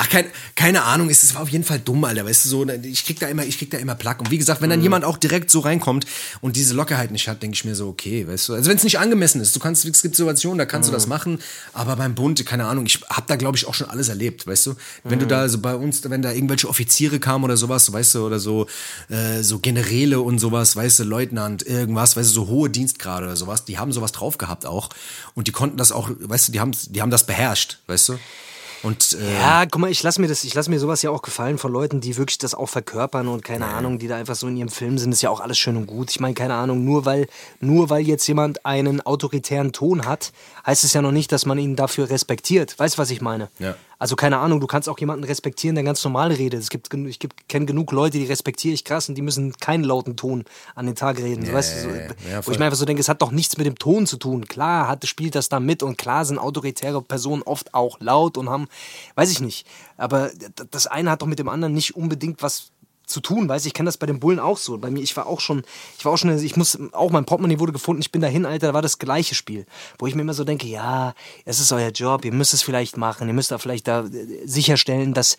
[0.02, 0.24] Ach, kein,
[0.56, 3.26] keine Ahnung, es war auf jeden Fall dumm, Alter, weißt du, so, ich krieg da
[3.28, 4.20] immer, ich krieg da immer Plack.
[4.20, 4.72] Und wie gesagt, wenn Mhm.
[4.72, 6.06] dann jemand auch direkt so reinkommt
[6.40, 8.82] und diese Lockerheit nicht hat, denke ich mir so, okay, weißt du, also wenn es
[8.82, 10.96] nicht angemessen ist, du kannst, es gibt Situationen, da kannst du Mhm.
[10.96, 11.38] das machen,
[11.74, 14.68] aber beim Bund, keine Ahnung, ich hab da, glaube ich, auch schon alles erlebt, weißt
[14.68, 14.74] du,
[15.04, 15.20] wenn Mhm.
[15.20, 18.38] du da, so bei uns, wenn da irgendwelche Offiziere kamen oder sowas, weißt du, oder
[18.40, 18.68] so,
[19.10, 23.36] äh, so Generäle und sowas, weißt du, Leutnant, irgendwas, weißt du, so hohe Dienstgrade oder
[23.36, 24.88] sowas, die haben sowas drauf gehabt auch
[25.34, 28.18] und die konnten das auch, weißt du, die haben, die haben das beherrscht, weißt du,
[28.82, 31.22] und, äh, Ja, guck mal, ich lasse mir das, ich lasse mir sowas ja auch
[31.22, 34.46] gefallen von Leuten, die wirklich das auch verkörpern und keine Ahnung, die da einfach so
[34.46, 36.10] in ihrem Film sind, ist ja auch alles schön und gut.
[36.10, 37.26] Ich meine, keine Ahnung, nur weil,
[37.60, 40.32] nur weil jetzt jemand einen autoritären Ton hat,
[40.66, 42.78] heißt es ja noch nicht, dass man ihn dafür respektiert.
[42.78, 43.48] Weißt du, was ich meine?
[43.58, 43.74] Ja.
[44.00, 46.58] Also keine Ahnung, du kannst auch jemanden respektieren, der ganz normal redet.
[46.58, 50.16] Es gibt, ich kenne genug Leute, die respektiere ich krass und die müssen keinen lauten
[50.16, 50.44] Ton
[50.74, 51.44] an den Tag reden.
[51.44, 51.88] so, weißt du, so,
[52.30, 54.16] ja, wo ich mir einfach so denke, es hat doch nichts mit dem Ton zu
[54.16, 54.46] tun.
[54.46, 58.48] Klar hat, spielt das da mit und klar sind autoritäre Personen oft auch laut und
[58.48, 58.68] haben,
[59.16, 59.66] weiß ich nicht.
[59.98, 60.30] Aber
[60.70, 62.72] das eine hat doch mit dem anderen nicht unbedingt was
[63.10, 64.78] zu tun, weißt ich kenne das bei den Bullen auch so.
[64.78, 65.62] Bei mir, ich war auch schon,
[65.98, 68.68] ich war auch schon, ich muss, auch mein Portemonnaie wurde gefunden, ich bin dahin, Alter,
[68.68, 69.66] da war das gleiche Spiel.
[69.98, 72.96] Wo ich mir immer so denke, ja, es ist euer Job, ihr müsst es vielleicht
[72.96, 75.36] machen, ihr müsst da vielleicht da äh, sicherstellen, dass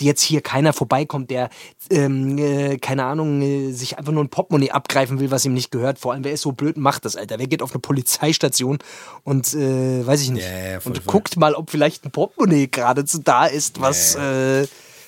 [0.00, 1.48] jetzt hier keiner vorbeikommt, der,
[1.90, 5.70] ähm, äh, keine Ahnung, äh, sich einfach nur ein Portemonnaie abgreifen will, was ihm nicht
[5.70, 5.98] gehört.
[5.98, 7.38] Vor allem, wer ist so blöd und macht das, Alter?
[7.38, 8.78] Wer geht auf eine Polizeistation
[9.24, 11.12] und, äh, weiß ich nicht, Ja, ja, voll, und voll.
[11.12, 14.66] guckt mal, ob vielleicht ein Portemonnaie geradezu da ist, was, äh,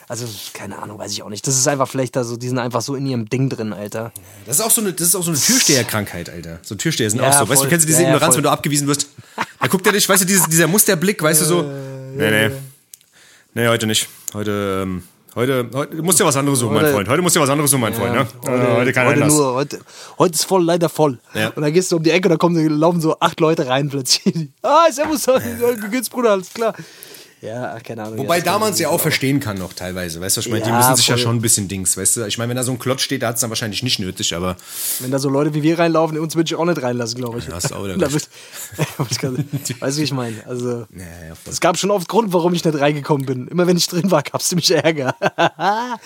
[0.08, 1.46] Also, keine Ahnung, weiß ich auch nicht.
[1.46, 4.12] Das ist einfach vielleicht da so, die sind einfach so in ihrem Ding drin, Alter.
[4.46, 6.58] Das ist auch so eine, das ist auch so eine Türsteherkrankheit, Alter.
[6.62, 7.40] So Türsteher sind Ja, auch so.
[7.40, 7.68] Weißt du, voll.
[7.68, 8.38] kennst du diese Ja, ja, Ignoranz, voll.
[8.38, 9.08] wenn du abgewiesen wirst?
[9.60, 11.62] Da guckt er dich, weißt du, dieses, dieser Musterblick, weißt du so.
[11.62, 12.50] Nee, nee.
[13.54, 14.08] Nee, heute nicht.
[14.34, 15.04] Heute, ähm,
[15.36, 17.08] heute, heute du musst dir was anderes suchen, mein Heute- Freund.
[17.08, 18.26] Heute musst du dir was anderes suchen, mein Freund, ne?
[18.46, 19.32] Heute, heute kein heute Einlass.
[19.32, 19.80] nur, heute,
[20.18, 21.18] heute ist voll, leider voll.
[21.32, 21.48] Ja.
[21.48, 24.50] Und dann gehst du um die Ecke, da kommen, laufen so acht Leute rein plötzlich.
[24.62, 26.74] ah, servus, wie geht's, Bruder, alles klar.
[27.44, 28.18] Ja, keine Ahnung.
[28.18, 30.50] Wobei ja, da man es ja auch verstehen kann noch teilweise, weißt du, was ich
[30.52, 32.24] meine, die Ja, müssen sich ja schon ein bisschen Dings, weißt du.
[32.26, 34.34] Ich meine, wenn da so ein Klotz steht, da hat es dann wahrscheinlich nicht nötig,
[34.34, 34.56] aber
[35.00, 37.46] Wenn da so Leute wie wir reinlaufen, uns würde ich auch nicht reinlassen, glaube ich.
[37.46, 38.28] Ja, hast du auch Da wird-
[39.80, 40.36] weißt du, wie ich meine?
[40.46, 43.48] Also, ja, ja, es gab schon oft Grund, warum ich nicht reingekommen bin.
[43.48, 45.14] Immer wenn ich drin war, gab es ziemlich Ärger.
[45.36, 45.98] Aber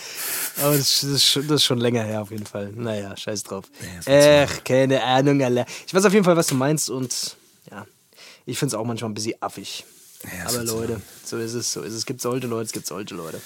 [0.76, 2.72] das, das, ist schon, das ist schon länger her auf jeden Fall.
[2.74, 3.66] Naja, scheiß drauf.
[4.06, 5.66] Ach, keine Ahnung, Alter.
[5.86, 7.36] Ich weiß auf jeden Fall, was du meinst und
[7.70, 7.86] ja,
[8.44, 9.84] ich finde es auch manchmal ein bisschen affig.
[10.24, 10.64] Ja, Aber.
[10.64, 12.00] Leute, so ist es, so ist es.
[12.00, 13.40] Es gibt solche Leute, es gibt solche Leute.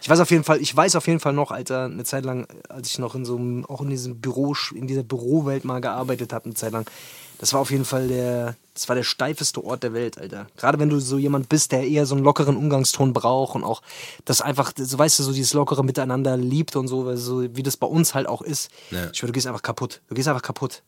[0.00, 2.46] Ich weiß auf jeden Fall, ich weiß auf jeden Fall noch, Alter, eine Zeit lang,
[2.68, 6.32] als ich noch in so einem, auch in diesem Büro, in dieser Bürowelt mal gearbeitet
[6.32, 6.86] habe, eine Zeit lang,
[7.38, 10.46] das war auf jeden Fall der, das war der steifeste Ort der Welt, Alter.
[10.56, 13.82] Gerade wenn du so jemand bist, der eher so einen lockeren Umgangston braucht und auch
[14.24, 17.76] das einfach, so weißt du, so dieses lockere Miteinander liebt und so, so wie das
[17.76, 18.70] bei uns halt auch ist.
[18.90, 19.10] Ja.
[19.12, 20.02] Ich würde, du gehst einfach kaputt.
[20.08, 20.82] Du gehst einfach kaputt.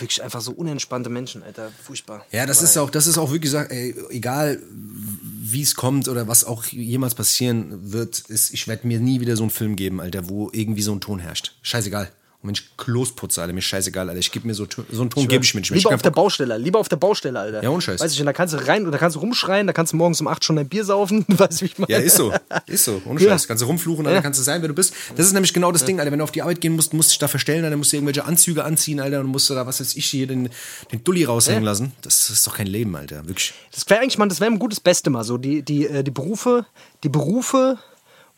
[0.00, 1.70] Wirklich einfach so unentspannte Menschen, Alter.
[1.82, 2.24] Furchtbar.
[2.32, 6.08] Ja, das Aber ist auch, das ist auch wirklich gesagt, ey, egal wie es kommt
[6.08, 9.76] oder was auch jemals passieren wird, ist, ich werde mir nie wieder so einen Film
[9.76, 11.54] geben, Alter, wo irgendwie so ein Ton herrscht.
[11.62, 12.10] Scheißegal.
[12.44, 14.20] Und wenn ich Klos putze, Alter, mir ist scheißegal, Alter.
[14.20, 15.78] Ich gebe mir so, so einen Ton, gebe ich mir nicht mehr.
[15.78, 16.10] Lieber auf der.
[16.10, 17.62] Baustelle, lieber auf der Baustelle, Alter.
[17.62, 18.00] Ja, Scheiß.
[18.02, 19.96] Weiß ich, und da kannst du rein und da kannst du rumschreien, da kannst du
[19.96, 21.90] morgens um 8 schon ein Bier saufen, wie ich meine?
[21.90, 22.34] Ja, ist so.
[22.66, 23.00] Ist so.
[23.06, 23.30] Ohne Ja.
[23.30, 23.48] Scheiß.
[23.48, 24.20] Kannst du rumfluchen, Alter, Ja.
[24.22, 24.92] kannst du sein, wer du bist.
[25.16, 26.12] Das ist nämlich genau das Ding, Alter.
[26.12, 27.96] Wenn du auf die Arbeit gehen musst, musst du dich da verstellen, Alter, musst du
[27.96, 30.50] irgendwelche Anzüge anziehen, Alter, und musst du da, was weiß ich, hier den,
[30.92, 31.70] den Dulli raushängen Ja.
[31.70, 31.92] lassen.
[32.02, 33.26] Das ist doch kein Leben, Alter.
[33.26, 33.54] Wirklich.
[33.72, 35.38] Das wäre eigentlich mal, das wäre ein gutes Beste mal so.
[35.38, 36.66] Die, die, äh, die Berufe,
[37.04, 37.78] die Berufe,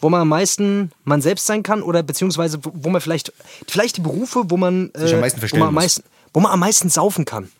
[0.00, 3.32] wo man am meisten man selbst sein kann oder beziehungsweise wo, man vielleicht,
[3.68, 6.02] vielleicht die Berufe, wo man, äh, am meisten wo man am meisten,
[6.34, 7.50] wo man am meisten saufen kann.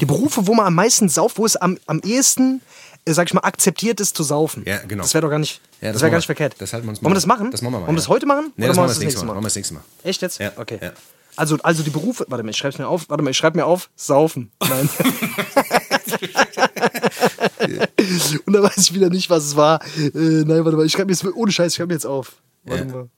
[0.00, 2.60] die Berufe, wo man am meisten sauft, wo es am, am ehesten,
[3.04, 4.64] äh, sag ich mal, akzeptiert ist zu saufen.
[4.66, 5.02] Ja, genau.
[5.02, 6.56] Das wäre doch gar nicht, Ja, das das wäre gar nicht verkehrt.
[6.58, 7.14] Das halten wir uns Wollen wir mal.
[7.14, 7.50] das machen?
[7.52, 8.52] Das machen wir mal, Wollen wir das heute machen?
[8.56, 9.26] Nee, das machen wir das nächste Mal.
[9.34, 9.82] Machen wir das nächste Mal.
[10.02, 10.38] Echt jetzt?
[10.38, 10.78] Ja, Okay.
[10.82, 10.92] ja.
[11.36, 13.08] Also, also die Berufe, warte mal, ich schreib's mir auf.
[13.08, 14.50] Warte mal, ich schreib mir auf, saufen.
[14.68, 14.88] Nein.
[18.46, 19.80] Und da weiß ich wieder nicht, was es war.
[19.96, 22.36] Äh, nein, warte mal, ich schreibe mir jetzt, ohne Scheiß, ich schreibe mir jetzt auf.
[22.64, 22.92] Warte Ja.
[22.92, 23.08] mal.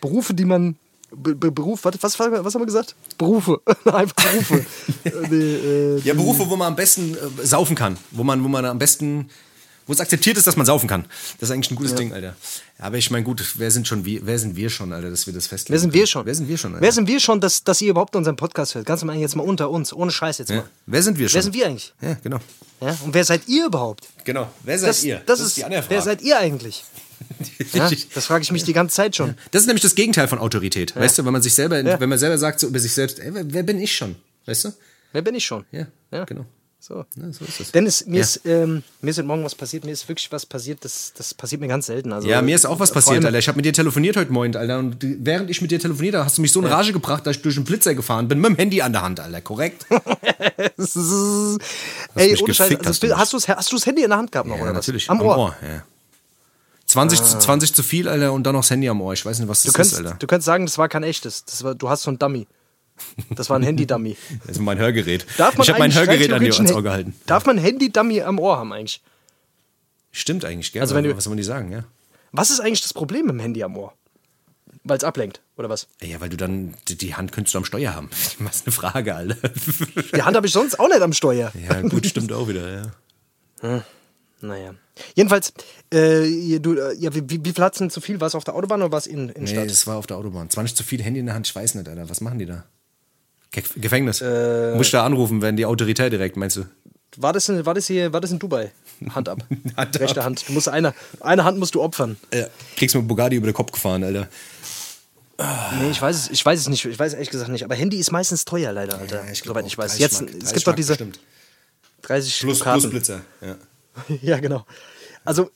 [0.00, 0.76] Berufe, die man.
[1.14, 2.94] Be Be Beruf, warte, was, was, was haben wir gesagt?
[3.18, 3.60] Berufe.
[3.84, 4.64] Einfach Berufe.
[5.04, 7.98] Äh, nee, äh, Ja, Berufe, wo man am besten äh, saufen kann.
[8.12, 9.28] Wo man, wo man am besten,
[9.86, 11.04] wo es akzeptiert ist, dass man saufen kann.
[11.40, 12.34] Das ist eigentlich ein gutes Ding, Alter.
[12.78, 15.32] Aber ich meine, gut, wer sind schon wir, wer sind wir schon, Alter, dass wir
[15.34, 15.72] das festlegen?
[15.74, 16.26] Wer sind wir schon?
[16.26, 16.82] Wer sind wir schon, Alter?
[16.82, 18.86] Wer sind wir schon, dass, dass ihr überhaupt unseren Podcast hört?
[18.86, 20.56] Ganz am Ende jetzt mal unter uns, ohne Scheiß jetzt ja.
[20.56, 20.68] mal.
[20.86, 21.34] Wer sind wir schon?
[21.36, 21.94] Wer sind wir eigentlich?
[22.00, 22.38] Ja, genau.
[22.80, 22.96] Ja?
[23.04, 24.08] Und wer seid ihr überhaupt?
[24.24, 24.50] Genau.
[24.62, 25.22] Wer seid Das, ihr?
[25.26, 26.02] das, ist, die andere wer Frage.
[26.18, 26.84] seid ihr eigentlich?
[27.72, 27.88] Ja?
[28.14, 29.36] Das frage ich mich die ganze Zeit schon.
[29.52, 30.94] Das ist nämlich das Gegenteil von Autorität.
[30.96, 31.98] Weißt du, wenn man sich selber, Ja.
[32.00, 34.16] wenn man selber sagt so über sich selbst, ey, wer, wer bin ich schon?
[34.46, 34.72] Weißt du?
[35.12, 35.64] Wer bin ich schon?
[35.70, 36.24] Ja, Ja.
[36.24, 36.44] genau.
[36.84, 37.04] So.
[37.14, 37.70] Ja, so ist es.
[37.70, 38.22] Dennis, mir, Ja.
[38.22, 39.84] ist, ähm, mir ist heute Morgen was passiert.
[39.84, 40.84] Mir ist wirklich was passiert.
[40.84, 42.12] Das, das passiert mir ganz selten.
[42.12, 43.38] Also, Ja, mir ist auch was passiert, Alter.
[43.38, 44.80] Ich habe mit dir telefoniert heute Morgen, Alter.
[44.80, 47.36] Und während ich mit dir telefoniert habe, hast du mich so in Rage gebracht, dass
[47.36, 49.40] ich durch den Blitzer gefahren bin, mit dem Handy an der Hand, Alter.
[49.42, 49.86] Korrekt?
[52.16, 52.68] Ey, ohne Scheiß.
[52.68, 54.56] gefickt, Also, hast du hast, du hast du das Handy in der Hand gehabt noch,
[54.56, 54.78] Ja, oder was?
[54.86, 55.08] natürlich.
[55.08, 55.54] Am Ohr.
[55.62, 55.84] ja.
[56.86, 59.12] 20, zu, 20 zu viel, Alter, und dann noch das Handy am Ohr.
[59.14, 60.16] Ich weiß nicht, was Du das könntest, ist, Alter.
[60.18, 61.44] du könntest sagen, das war kein echtes.
[61.44, 62.46] Das war, du hast so ein Dummy.
[63.30, 64.16] Das war ein Handy-Dummy.
[64.46, 65.26] Das ist mein Hörgerät.
[65.36, 67.14] Darf man ich habe mein Hörgerät an dir theoretisch ans Ohr gehalten.
[67.26, 69.02] Darf man ein Handy-Dummy am Ohr haben eigentlich?
[70.10, 70.82] Stimmt eigentlich, gell?
[70.82, 71.84] Also wenn du- was soll man die sagen, ja?
[72.32, 73.92] Was ist eigentlich das Problem mit dem Handy am Ohr?
[74.84, 75.86] Weil es ablenkt, oder was?
[76.02, 78.10] Ja, weil du dann, die, die Hand könntest du am Steuer haben.
[78.40, 79.36] Was eine Frage, Alter.
[80.14, 81.52] Die Hand habe ich sonst auch nicht am Steuer.
[81.68, 82.92] ja, gut, stimmt auch wieder,
[83.62, 83.84] ja.
[84.40, 84.74] Naja.
[85.14, 85.52] Jedenfalls,
[85.92, 88.20] äh, du, äh, ja, wie, wie viel hat's denn zu viel?
[88.20, 89.70] War es auf der Autobahn oder war es in, in Nee, Stadt?
[89.70, 90.50] das war auf der Autobahn.
[90.50, 92.10] 20 zu viel Handy in der Hand, ich weiß nicht, Alter.
[92.10, 92.64] Was machen die da?
[93.52, 94.20] Ge Gefängnis.
[94.20, 94.74] Äh.
[94.74, 96.64] Muss ich da anrufen, wenn die Autorität direkt, meinst du?
[97.18, 98.72] War das, in, war das hier, war das in Dubai?
[99.14, 99.44] Hand ab.
[99.76, 100.00] Hand ab.
[100.00, 100.48] Rechte Hand.
[100.48, 102.16] Du musst eine, eine Hand musst du opfern.
[102.32, 102.46] Ja.
[102.76, 104.28] Kriegst mit Bugatti über den Kopf gefahren, Alter.
[105.80, 106.84] Nee, ich weiß es, ich weiß es nicht.
[106.84, 107.64] Ich weiß ehrlich gesagt nicht.
[107.64, 109.24] Aber Handy ist meistens teuer leider, Alter.
[109.34, 109.98] Soweit ich weiß.
[109.98, 110.96] Jetzt, es gibt doch diese
[112.02, 112.80] 30 Plus, Karten.
[112.80, 113.20] plus Blitzer.
[113.40, 113.56] Ja.
[114.22, 114.64] ja, genau.
[115.24, 115.50] Also,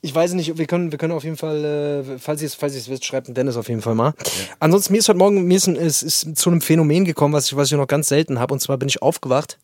[0.00, 2.74] ich weiß nicht, wir können, wir können auf jeden Fall, äh, falls ihr es falls
[2.74, 4.14] ihr's wisst, schreibt den Dennis auf jeden Fall mal.
[4.60, 7.56] Ansonsten, mir ist heute Morgen mir ist, es ist zu einem Phänomen gekommen, was ich,
[7.56, 8.54] was ich noch ganz selten habe.
[8.54, 9.58] Und zwar bin ich aufgewacht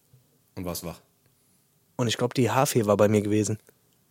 [0.57, 1.01] Und war's wach.
[1.97, 3.59] und ich glaube, die Haarfee war bei mir gewesen.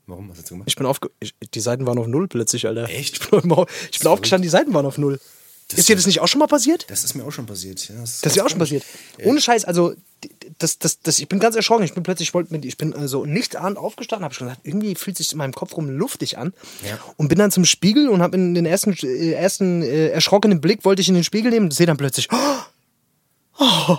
[0.08, 0.30] Warum?
[0.30, 0.68] Was hast du gemacht?
[0.70, 1.10] Ich bin aufge...
[1.20, 2.90] Ich, die Seiten waren auf Null plötzlich, Alter.
[2.90, 3.22] Echt?
[3.24, 3.40] Ich bin,
[3.92, 5.20] ich bin aufgestanden, die Seiten waren auf Null.
[5.72, 6.86] Ist dir das nicht auch schon mal passiert?
[6.90, 7.88] Das ist mir auch schon passiert.
[7.88, 8.84] Ja, Das ist ja auch schon passiert.
[9.24, 9.94] Ohne Scheiß, also
[10.58, 11.84] das, das, das, ich bin ganz erschrocken.
[11.84, 14.66] Ich bin plötzlich, ich, wollte mit, ich bin also nicht ahnd aufgestanden, habe schon gesagt,
[14.66, 16.54] irgendwie fühlt sich in meinem Kopf rum luftig an.
[16.88, 17.00] Ja.
[17.18, 20.86] Und bin dann zum Spiegel und habe in den ersten, äh, ersten äh, erschrockenen Blick,
[20.86, 22.30] wollte ich in den Spiegel nehmen und sehe dann plötzlich,
[23.60, 23.98] oh,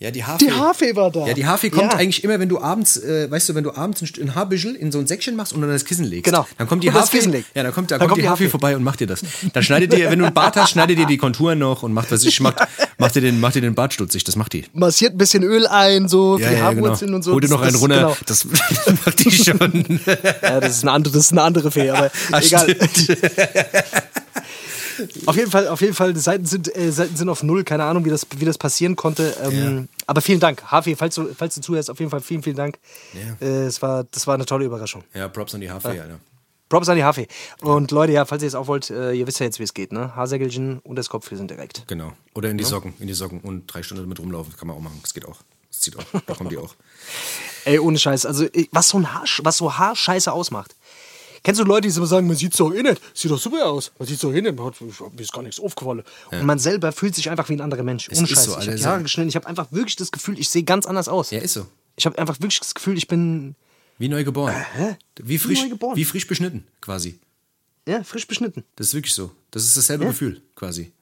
[0.00, 0.44] Ja, die Haarfee.
[0.46, 1.26] die Haarfee war da.
[1.26, 1.98] Ja, die Haarfee kommt Ja.
[1.98, 5.00] eigentlich immer, wenn du abends, äh, weißt du, wenn du abends ein, Haarbüschel in so
[5.00, 6.22] ein Säckchen machst und dann das Kissen legst.
[6.24, 6.46] Genau.
[6.56, 7.18] Dann kommt die Und Haarfee.
[7.18, 7.46] Legt.
[7.56, 9.22] Ja, dann kommt, da Dann kommt die Haarfee vorbei und macht dir das.
[9.52, 12.12] Dann schneidet dir, wenn du einen Bart hast, schneidet dir die Konturen noch und macht
[12.12, 12.58] was ich, macht,
[12.98, 14.22] macht dir den, macht dir den Bart stutzig.
[14.22, 14.66] Das macht die.
[14.72, 17.32] Massiert ein bisschen Öl ein, so für die Haarwurzeln und so.
[17.32, 17.96] Hol dir noch einen das- runter.
[17.96, 18.16] Genau.
[18.26, 18.44] Das
[19.04, 19.98] macht die schon.
[20.42, 22.76] Ja, das ist eine andere, das ist eine andere Fee, aber Ah, egal.
[25.26, 28.04] Auf jeden Fall, auf jeden Fall, Seiten sind, äh, Seiten sind auf null, keine Ahnung,
[28.04, 29.36] wie das, wie das passieren konnte.
[29.42, 32.56] Ähm, Aber vielen Dank, Hafi, falls du, falls du zuhörst, auf jeden Fall vielen, vielen
[32.56, 32.78] Dank.
[33.14, 33.46] Ja.
[33.46, 35.04] Äh, es war, das war eine tolle Überraschung.
[35.14, 36.18] Ja, Props an die Haarfee, Alter.
[36.68, 37.26] Props an die Hafi.
[37.62, 39.72] Und Leute, ja, falls ihr es auch wollt, äh, ihr wisst ja jetzt, wie es
[39.72, 40.14] geht, ne?
[40.14, 41.84] Haarsäckelchen und das Kopfkissen direkt.
[41.86, 42.12] Genau.
[42.34, 44.54] Oder in die Socken, in die Socken und drei Stunden damit rumlaufen.
[44.56, 44.98] Kann man auch machen.
[45.02, 45.38] Das geht auch.
[45.70, 46.04] Das zieht auch.
[46.26, 46.74] Da kommen die auch.
[47.64, 48.26] Ey, ohne Scheiß.
[48.26, 50.74] Also, was so, ein Haar, was so Haarscheiße ausmacht.
[51.42, 53.00] Kennst du Leute, die immer sagen, man sieht doch eh nicht.
[53.14, 53.92] Sieht doch super aus.
[53.98, 54.56] Man sieht doch eh nicht.
[54.56, 56.02] Man hat- Mir ist gar nichts aufgefallen.
[56.30, 58.08] Und man selber fühlt sich einfach wie ein anderer Mensch.
[58.14, 58.44] Ohne Scheiß.
[58.44, 58.84] so, ich habe die.
[58.84, 59.28] Haare geschnitten.
[59.28, 61.30] Ich habe einfach wirklich das Gefühl, ich sehe ganz anders aus.
[61.30, 61.66] Ja, ist so.
[61.96, 63.54] Ich habe einfach wirklich das Gefühl, ich bin
[63.98, 64.54] Wie neu geboren.
[65.22, 65.96] Wie frisch, neu geboren.
[65.96, 67.18] wie frisch beschnitten, quasi.
[67.88, 68.64] ja, frisch beschnitten.
[68.76, 69.30] Das ist wirklich so.
[69.50, 70.92] Das ist dasselbe Gefühl, quasi.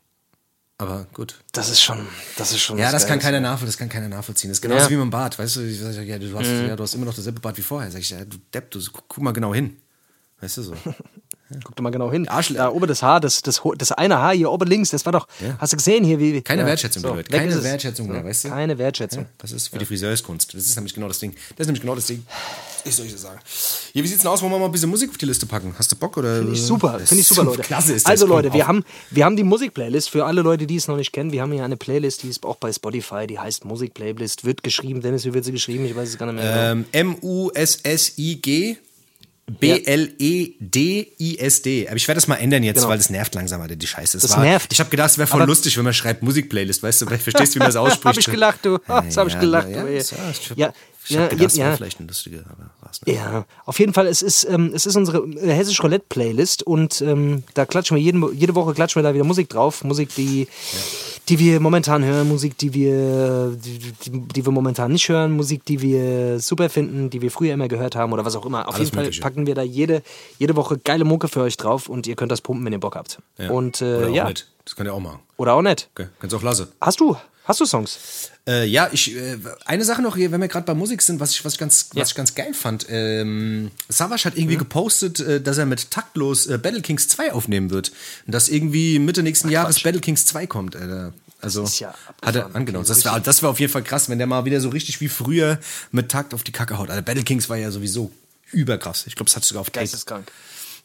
[0.79, 1.37] Aber gut.
[1.53, 2.07] Das ist schon,
[2.37, 2.77] das ist schon.
[2.79, 4.51] Ja, das kann keiner nachvollziehen, das kann keiner nachvollziehen.
[4.51, 4.91] Das ist genauso Ja.
[4.91, 6.69] wie mit dem Bart, weißt du, ich sag, ja, du, hast, Mhm.
[6.69, 7.91] ja, du hast immer noch dasselbe Bart wie vorher.
[7.91, 9.77] Sag ich, ja, du Depp, du guck mal genau hin.
[10.41, 10.75] Weißt du so.
[11.63, 12.27] Guck doch mal genau hin.
[12.29, 15.13] Arschle- Da oben das Haar, das, das, das eine Haar hier oben links, das war
[15.13, 15.29] doch.
[15.41, 15.57] Ja.
[15.59, 16.43] Hast du gesehen hier, wie.
[16.43, 17.31] Keine ja, Wertschätzung, so, Leute.
[17.31, 17.63] Keine.
[17.63, 18.49] Wertschätzung mehr, Ja, weißt du?
[18.49, 19.27] Keine Wertschätzung.
[19.39, 20.55] Das ist für die Friseurskunst.
[20.55, 21.35] Das ist nämlich genau das Ding.
[21.51, 22.27] Das ist nämlich genau das Ding.
[22.85, 23.39] Ich soll ich das sagen.
[23.93, 24.43] Hier, wie sieht's denn aus?
[24.43, 25.73] Wollen wir mal ein bisschen Musik auf die Liste packen?
[25.79, 26.17] Hast du Bock?
[26.17, 26.39] Oder?
[26.39, 27.63] Finde ich super, finde ich super, Leute.
[27.63, 28.11] Klasse ist das.
[28.11, 28.69] also Leute, wir auf.
[28.69, 31.31] haben, wir haben die Musikplaylist für alle Leute, die es noch nicht kennen.
[31.31, 34.45] Wir haben hier eine Playlist, die ist auch bei Spotify, die heißt Musikplaylist.
[34.45, 35.85] Wird geschrieben, Dennis, wie wird sie geschrieben?
[35.87, 36.73] Ich weiß es gar nicht mehr.
[36.73, 38.79] Ähm, M-U-S-S-I-G
[40.59, 41.87] B-L-E-D-I-S-D.
[41.89, 42.89] Aber ich werde das mal ändern jetzt, Genau.
[42.89, 44.19] weil das nervt langsam, Alter, die Scheiße.
[44.19, 44.73] Das war, nervt.
[44.73, 47.19] Ich habe gedacht, es wäre voll Aber- lustig, wenn man schreibt Musikplaylist, weißt du, weil
[47.19, 48.05] verstehst du, wie man das ausspricht.
[48.07, 48.79] Hab ich gelacht, du.
[48.89, 49.99] Ah, das hab ich Ja, gelacht, Ja, du, ja, ey.
[50.01, 50.11] ich
[50.57, 50.73] Ja,
[51.05, 51.67] ich ja, gedacht, es ja.
[51.67, 53.15] wäre vielleicht ein lustiger, aber war's nicht.
[53.17, 57.01] Ja, auf jeden Fall, es ist, ähm, es ist unsere äh, Hessisch Roulette Playlist und
[57.03, 59.85] ähm, da klatschen wir jeden, jede Woche klatschen wir da wieder Musik drauf.
[59.85, 60.49] Musik, die,
[61.29, 65.65] die wir momentan hören, Musik, die wir, die, die, die wir momentan nicht hören, Musik,
[65.65, 68.69] die wir super finden, die wir früher immer gehört haben oder was auch immer.
[68.69, 69.23] Auf Alles jeden Fall Mögliche.
[69.23, 70.03] packen wir da jede,
[70.39, 72.95] jede Woche geile Mucke für euch drauf und ihr könnt das pumpen, wenn ihr Bock
[72.95, 73.19] habt.
[73.39, 73.51] Ja.
[73.51, 74.47] Und äh, Oder auch ja, nicht.
[74.65, 75.21] Das könnt ihr auch machen.
[75.37, 75.91] oder auch nicht.
[75.95, 76.09] Okay.
[76.21, 76.69] Kannst auch lassen.
[76.81, 78.31] Hast du, hast du Songs?
[78.49, 81.33] Äh, ja, ich äh, eine Sache noch hier, wenn wir gerade bei Musik sind, was
[81.33, 82.03] ich was ich ganz Ja.
[82.03, 82.87] was ich ganz geil fand.
[82.89, 87.71] Ähm, Savage hat irgendwie gepostet, äh, dass er mit taktlos äh, Battle Kings 2 aufnehmen
[87.71, 87.91] wird
[88.27, 90.77] und dass irgendwie Mitte nächsten Jahres Battle Kings 2 kommt.
[90.77, 91.13] Alter.
[91.41, 92.87] Also ja hat er angenommen.
[92.87, 95.09] Das wäre das wär auf jeden Fall krass, wenn der mal wieder so richtig wie
[95.09, 95.59] früher
[95.91, 96.89] mit Takt auf die Kacke haut.
[96.89, 98.11] Alter, Battle Kings war ja sowieso
[98.53, 99.05] überkrass.
[99.07, 99.73] Ich glaube, es hat sogar auf.
[99.73, 100.31] Geisteskrank.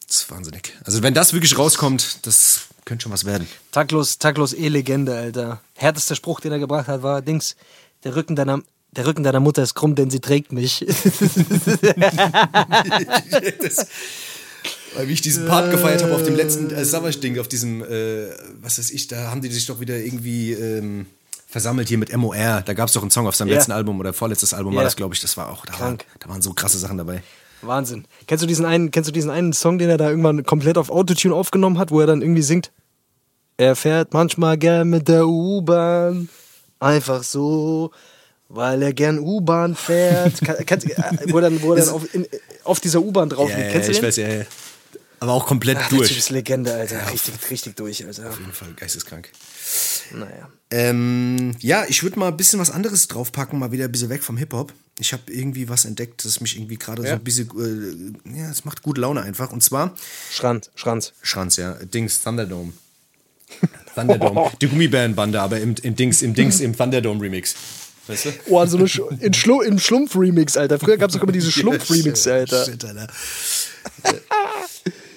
[0.07, 0.74] Das ist wahnsinnig.
[0.84, 3.47] Also wenn das wirklich rauskommt, das könnte schon was werden.
[3.71, 5.61] Taglos, Taglos E-Legende, Alter.
[5.75, 7.55] Härtester Spruch, den er gebracht hat, war, Dings,
[8.03, 8.61] der Rücken deiner,
[8.91, 10.86] der Rücken deiner Mutter ist krumm, denn sie trägt mich.
[13.61, 13.88] das,
[14.95, 18.27] weil wie ich diesen Part gefeiert habe auf dem letzten äh, Savage-Ding, auf diesem, äh,
[18.61, 21.05] was weiß ich, da haben die sich doch wieder irgendwie ähm,
[21.47, 22.61] versammelt hier mit MOR.
[22.65, 23.55] Da gab es doch einen Song auf seinem Ja.
[23.55, 24.88] letzten Album oder vorletztes Album war Ja.
[24.88, 25.21] das, glaube ich.
[25.21, 27.23] Das war auch, da, war, da waren so krasse Sachen dabei.
[27.62, 28.05] Wahnsinn.
[28.28, 30.89] Kennst du diesen einen, kennst du diesen einen Song, den er da irgendwann komplett auf
[30.89, 32.72] Autotune aufgenommen hat, wo er dann irgendwie singt?
[33.57, 36.30] Er fährt manchmal gern mit der U-Bahn,
[36.80, 37.91] einfach so,
[38.49, 40.39] weil er gern U-Bahn fährt.
[40.66, 40.95] Kennst, äh,
[41.28, 42.26] wo er dann, wo er dann auf, in,
[42.64, 43.68] auf dieser U-Bahn drauf Ja, liegt.
[43.68, 44.07] ja, Kennst du ich den?
[44.07, 44.45] weiß, ja, ja.
[45.20, 46.18] Aber auch komplett Ach, durch.
[46.18, 47.12] ist Legende, Alter.
[47.12, 48.30] Richtig, richtig durch, Alter.
[48.30, 49.30] Auf jeden Fall geisteskrank.
[50.11, 50.49] Naja.
[50.74, 54.24] Ähm, ja, ich würde mal ein bisschen was anderes draufpacken, mal wieder ein bisschen weg
[54.24, 54.74] vom Hip-Hop.
[54.99, 57.15] Ich habe irgendwie was entdeckt, das mich irgendwie gerade so Ja.
[57.15, 57.49] ein bisschen,
[58.26, 59.51] äh, ja, es macht gute Laune einfach.
[59.51, 59.95] Und zwar,
[60.32, 61.13] Schranz, Schranz.
[61.22, 62.72] Schranz, ja, Dings, Thunderdome.
[63.95, 64.51] Thunderdome.
[64.61, 67.55] Die Gummibärenbande, aber im, im Dings, im Dings, im Thunderdome Remix.
[68.07, 68.30] Weißt du?
[68.47, 70.80] Oh, an so eine Sch in Schlu im Schlumpf-Remix, Alter.
[70.80, 72.65] Früher gab es doch immer diese Schlumpf-Remix, Alter.
[72.65, 73.07] Shit, Alter.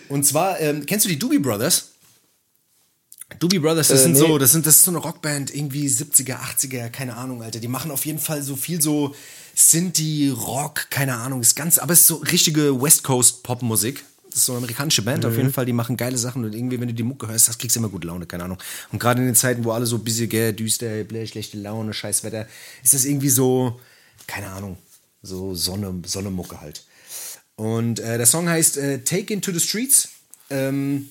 [0.08, 1.90] Und zwar, ähm, kennst du die Doobie Brothers?
[3.38, 4.18] Doobie Brothers, das Äh, sind nee.
[4.18, 7.60] so, das sind, das ist so eine Rockband, irgendwie 70er, 80er, keine Ahnung, Alter.
[7.60, 9.14] Die machen auf jeden Fall so viel so
[9.54, 14.04] Sinti, Rock, keine Ahnung, ist ganz, aber es ist so richtige West Coast Popmusik.
[14.30, 16.80] Das ist so eine amerikanische Band auf jeden Fall, die machen geile Sachen und irgendwie,
[16.80, 18.58] wenn du die Mucke hörst, das kriegst du immer gute Laune, keine Ahnung.
[18.90, 22.24] Und gerade in den Zeiten, wo alle so bisschen gell, düster, blöd, schlechte Laune, scheiß
[22.24, 22.48] Wetter,
[22.82, 23.80] ist das irgendwie so,
[24.26, 24.76] keine Ahnung,
[25.22, 26.82] so Sonne, Sonnemucke halt.
[27.54, 30.08] Und äh, der Song heißt äh, Take Into the Streets.
[30.50, 31.08] Ähm,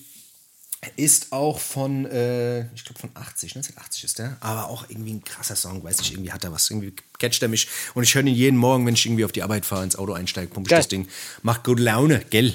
[0.96, 4.36] Ist auch von, äh, ich glaube von 80, 1980 ist der.
[4.40, 6.70] Aber auch irgendwie ein krasser Song, weiß nicht, irgendwie hat er was.
[6.70, 7.68] Irgendwie catcht er mich.
[7.94, 10.12] Und ich höre ihn jeden Morgen, wenn ich irgendwie auf die Arbeit fahre, ins Auto
[10.12, 10.78] einsteige, pumpe ich Geil.
[10.80, 11.08] das Ding.
[11.42, 12.54] Macht gute Laune, gell?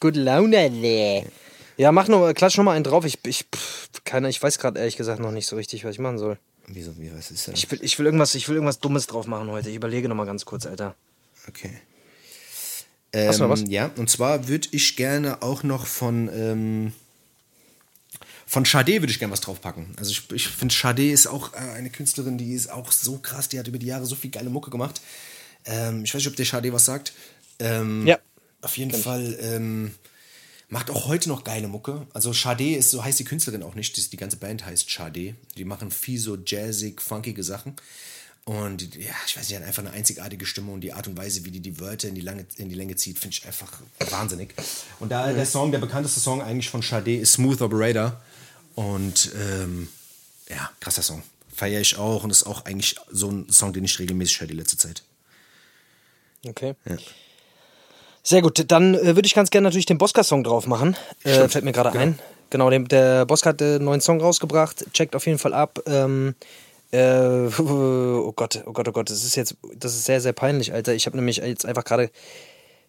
[0.00, 1.26] Gute Laune, ne.
[1.76, 3.04] Ja, mach noch, klatsch noch mal einen drauf.
[3.04, 5.98] Ich, ich, pff, keine, ich weiß gerade ehrlich gesagt noch nicht so richtig, was ich
[5.98, 6.38] machen soll.
[6.66, 7.54] Wieso, wie, was ist denn?
[7.54, 9.70] Ich will, ich will irgendwas, ich will irgendwas Dummes drauf machen heute.
[9.70, 10.94] Ich überlege noch mal ganz kurz, Alter.
[11.48, 11.70] Okay.
[13.14, 13.60] Hast du noch was?
[13.60, 16.92] Ähm, Ja, und zwar würde ich gerne auch noch von, ähm,
[18.52, 19.94] von Sade würde ich gerne was draufpacken.
[19.96, 23.48] Also ich, ich finde, Sade ist auch äh, eine Künstlerin, die ist auch so krass,
[23.48, 25.00] die hat über die Jahre so viel geile Mucke gemacht.
[25.64, 27.14] Ähm, ich weiß nicht, ob der Sade was sagt.
[27.58, 28.18] Ähm, Ja.
[28.60, 29.94] Auf jeden Fall ähm,
[30.68, 32.06] macht auch heute noch geile Mucke.
[32.12, 35.34] Also Sade ist, so heißt die Künstlerin auch nicht, das, die ganze Band heißt Sade.
[35.56, 37.76] Die machen viel so jazzig, funkige Sachen.
[38.44, 41.46] Und ja, ich weiß nicht, hat einfach eine einzigartige Stimme und die Art und Weise,
[41.46, 43.72] wie die die Wörter in die, Lange, in die Länge zieht, finde ich einfach
[44.10, 44.52] wahnsinnig.
[45.00, 48.20] Und da der Song, der bekannteste Song eigentlich von Sade ist Smooth Operator.
[48.74, 49.88] Und ähm,
[50.48, 51.22] ja, krasser Song.
[51.54, 54.54] Feiere ich auch und ist auch eigentlich so ein Song, den ich regelmäßig höre die
[54.54, 55.02] letzte Zeit.
[56.46, 56.74] Okay.
[58.22, 60.96] Sehr gut, dann äh, würde ich ganz gerne natürlich den Bosca-Song drauf machen.
[61.24, 62.18] Äh, fällt mir gerade ein.
[62.50, 64.86] Genau, dem, der Bosca hat äh, einen neuen Song rausgebracht.
[64.92, 65.80] Checkt auf jeden Fall ab.
[65.86, 66.34] Ähm,
[66.92, 70.72] äh, oh Gott, oh Gott, oh Gott, das ist jetzt, das ist sehr, sehr peinlich,
[70.72, 70.94] Alter.
[70.94, 72.10] Ich habe nämlich jetzt einfach gerade,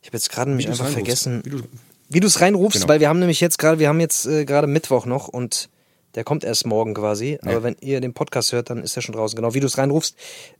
[0.01, 1.63] ich habe jetzt gerade nämlich einfach vergessen, Wie du-
[2.09, 2.87] wie du es reinrufst, Genau.
[2.89, 5.69] weil wir haben nämlich jetzt gerade, wir haben jetzt äh, gerade Mittwoch noch und
[6.15, 7.39] der kommt erst morgen quasi.
[7.41, 7.63] Aber Ja.
[7.63, 9.35] wenn ihr den Podcast hört, dann ist er schon draußen.
[9.35, 10.15] Genau, wie du es reinrufst.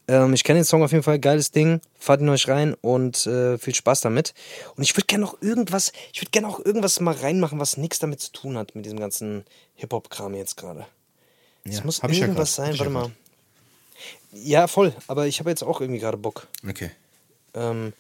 [0.08, 1.80] Ähm, ich kenne den Song auf jeden Fall, geiles Ding.
[2.00, 4.34] Fahrt ihn euch rein und äh, viel Spaß damit.
[4.76, 8.00] Und ich würde gerne noch irgendwas, ich würde gerne auch irgendwas mal reinmachen, was nichts
[8.00, 10.88] damit zu tun hat, mit diesem ganzen Hip-Hop-Kram jetzt gerade.
[11.66, 12.58] Es Ja, muss ja irgendwas.
[12.58, 13.12] Hab sein, warte ja mal.
[14.34, 16.48] Ja, voll, aber ich habe jetzt auch irgendwie gerade Bock.
[16.68, 16.90] Okay.
[17.54, 17.94] Ähm,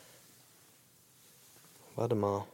[1.96, 2.46] warte mal.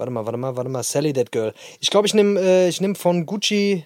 [0.00, 0.82] Warte mal, warte mal, warte mal.
[0.82, 1.52] Sally That Girl.
[1.78, 3.84] Ich glaube, ich nehme äh, ich nehm von Gucci.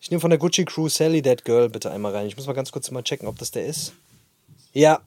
[0.00, 2.26] Ich nehme von der Gucci Crew Sally That Girl bitte einmal rein.
[2.26, 3.92] Ich muss mal ganz kurz mal checken, ob das der ist.
[4.72, 5.00] Ja,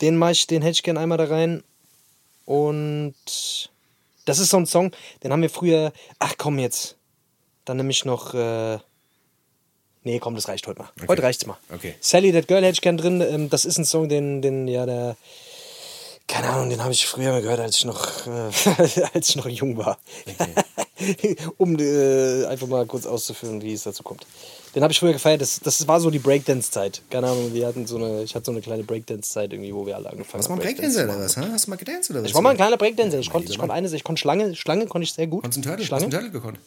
[0.00, 1.64] den mach ich, den hätte ich gern einmal da rein.
[2.44, 3.16] Und
[4.26, 4.92] das ist so ein Song,
[5.24, 5.92] den haben wir früher.
[6.20, 6.96] Ach komm jetzt.
[7.64, 8.32] Dann nehme ich noch.
[8.32, 8.78] Äh,
[10.04, 10.90] nee, komm, das reicht heute mal.
[11.08, 11.56] Heute reicht's mal.
[11.74, 11.96] Okay.
[11.98, 13.20] Sally That Girl hätte ich gern drin.
[13.20, 15.16] Ähm, das ist ein Song, den, den ja der.
[16.34, 18.50] Keine Ahnung, den habe ich früher mal gehört, als ich noch, äh,
[19.14, 19.98] als ich noch jung war.
[21.58, 24.26] um äh, einfach mal kurz auszuführen, wie es dazu kommt.
[24.74, 25.40] Den habe ich früher gefeiert.
[25.40, 27.02] Das, das war so die Breakdance-Zeit.
[27.08, 29.94] Keine Ahnung, wir hatten so eine, ich hatte so eine kleine Breakdance-Zeit irgendwie, wo wir
[29.94, 30.64] alle angefangen Hast du mal haben.
[30.64, 31.36] Breakdancer zu oder was?
[31.36, 32.28] Hast du mal gedanced oder was?
[32.28, 33.20] Ich war mal ein kleiner Breakdancer.
[33.20, 35.42] Ich konnte, ich konnte eines, ich konnte Schlange, Schlange konnte ich sehr gut.
[35.42, 35.86] Konntest du einen Turtle?
[35.86, 36.04] Schlange?
[36.04, 36.58] Hast du einen Turtle gekonnt?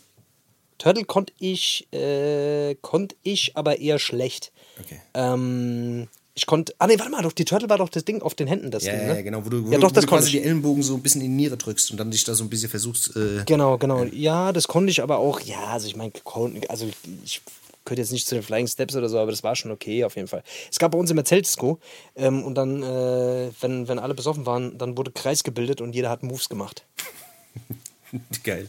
[0.77, 4.53] Turtle konnte ich, äh, konnte ich aber eher schlecht.
[4.79, 5.01] Okay.
[5.13, 6.07] Ähm,
[6.37, 8.45] ich konnte, ah nee, warte mal, doch, die Turtle war doch das Ding auf den
[8.47, 9.15] Händen, das Ja, Ding, ja, ne?
[9.15, 10.31] ja, genau, wo du, wo ja, doch, wo das du quasi ich.
[10.33, 12.49] die Ellenbogen so ein bisschen in die Niere drückst und dann dich da so ein
[12.49, 13.15] bisschen versuchst.
[13.15, 14.03] Äh, Genau, genau.
[14.05, 16.11] Ja, das konnte ich aber auch, ja, also ich meine,
[16.69, 16.87] also
[17.25, 17.41] ich
[17.85, 20.15] gehört jetzt nicht zu den Flying Steps oder so, aber das war schon okay auf
[20.15, 20.43] jeden Fall.
[20.69, 21.79] Es gab bei uns immer Zeltdisco
[22.15, 26.09] ähm, und dann, äh, wenn, wenn alle besoffen waren, dann wurde Kreis gebildet und jeder
[26.09, 26.83] hat Moves gemacht.
[28.43, 28.67] geil.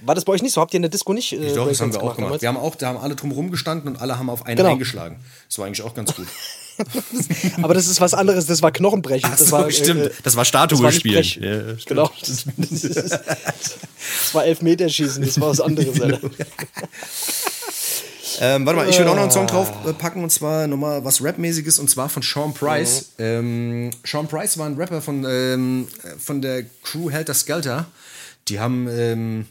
[0.00, 0.60] War das bei euch nicht so?
[0.60, 1.32] Habt ihr in der Disco nicht?
[1.32, 2.18] Äh, Doch, das haben wir auch gemacht.
[2.20, 2.42] damals?
[2.42, 4.70] Wir haben auch, da haben alle drum rumgestanden und alle haben auf einen Genau.
[4.70, 5.20] eingeschlagen.
[5.48, 6.26] Das war eigentlich auch ganz gut.
[7.62, 9.30] aber das ist was anderes, das war Knochenbrechen.
[9.30, 10.10] Das so, war, äh, stimmt.
[10.22, 11.68] Das war Statue das war nicht spielen.
[11.68, 12.10] Ja, genau.
[12.20, 16.00] Das, das, ist, das war Elfmeterschießen, das war was anderes.
[16.00, 16.20] Alter.
[18.42, 21.22] Ähm, warte mal, ich würde auch noch einen Song drauf äh, und zwar nochmal was
[21.22, 23.12] Rap-mäßiges und zwar von Sean Price.
[23.18, 27.86] Ähm, Sean Price war ein Rapper von, ähm, äh, von der Crew Helter Skelter.
[28.48, 29.46] Die haben, ähm,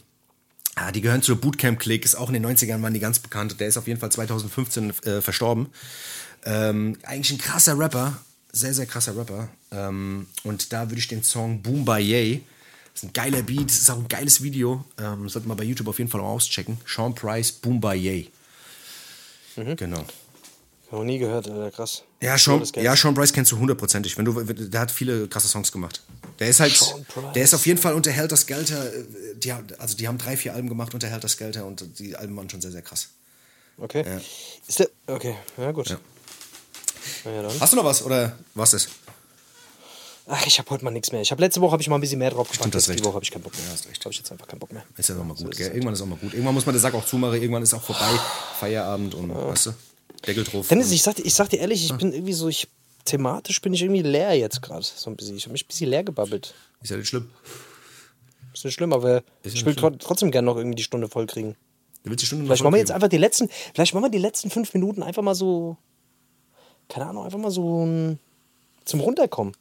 [0.74, 3.60] ah, die gehören zur Bootcamp-Clique, ist auch in den 90ern waren die ganz bekannt.
[3.60, 5.68] Der ist auf jeden Fall 2015 äh, verstorben.
[6.44, 8.18] Ähm, eigentlich ein krasser Rapper,
[8.52, 9.48] sehr, sehr krasser Rapper.
[9.70, 12.42] Ähm, und da würde ich den Song Boom by Yay.
[12.92, 14.84] Das ist ein geiler Beat, das ist auch ein geiles Video.
[14.98, 16.78] Ähm, sollte man bei YouTube auf jeden Fall auch auschecken.
[16.86, 18.30] Sean Price, Boom by Yay.
[19.56, 20.04] Genau.
[20.90, 22.02] Noch nie gehört, Alter, krass.
[22.20, 24.18] Ja, Sean, ja, Sean Price kennst du hundertprozentig.
[24.18, 26.02] Wenn du, der hat viele krasse Songs gemacht.
[26.40, 26.94] Der ist halt,
[27.34, 28.92] der ist auf jeden Fall unter Helter Skelter.
[28.92, 29.04] äh,
[29.36, 32.50] Die, also die haben drei, vier Alben gemacht unter Helter Skelter und die Alben waren
[32.50, 33.10] schon sehr, sehr krass.
[33.76, 34.04] Okay.
[34.66, 34.88] Ist der.
[35.06, 35.90] Okay, ja, gut.
[35.90, 35.98] Ja.
[37.24, 37.48] Ja.
[37.60, 38.88] Hast du noch was oder was ist?
[40.26, 41.20] Ach, ich habe heute mal nichts mehr.
[41.22, 42.68] Ich habe letzte Woche habe ich mal ein bisschen mehr drauf gepackt.
[42.72, 43.00] Stimmt, recht.
[43.00, 43.64] Die Woche habe ich keinen Bock mehr.
[43.66, 44.04] Ja, hast recht.
[44.04, 44.84] Habe ich jetzt einfach keinen Bock mehr.
[44.96, 45.66] Ist ja auch mal gut, ist gell?
[45.68, 45.72] es.
[45.74, 46.32] Irgendwann ist auch mal gut.
[46.32, 48.06] Irgendwann muss man den Sack auch zumachen, irgendwann ist auch vorbei.
[48.60, 49.70] Feierabend und, weißt du,
[50.26, 50.68] Deckel drauf.
[50.68, 52.68] Dennis, ich sag, dir- ich sag dir ehrlich, ich bin irgendwie so, ich
[53.06, 54.84] thematisch bin ich irgendwie leer jetzt gerade.
[54.84, 55.36] So ein bisschen.
[55.36, 56.54] Ich habe mich ein bisschen leer gebabbelt.
[56.82, 57.28] ist ja nicht schlimm.
[58.54, 59.92] Ist nicht schlimm, aber Ist ich nicht will schlimm.
[59.98, 61.56] tro trotzdem gerne noch irgendwie die Stunde voll kriegen.
[62.04, 64.18] Du willst die Stunde Vielleicht machen wir jetzt einfach die letzten, vielleicht machen wir die
[64.18, 65.76] letzten fünf Minuten einfach mal so,
[66.90, 68.18] keine Ahnung, einfach mal so ein,
[68.84, 69.54] zum Runterkommen.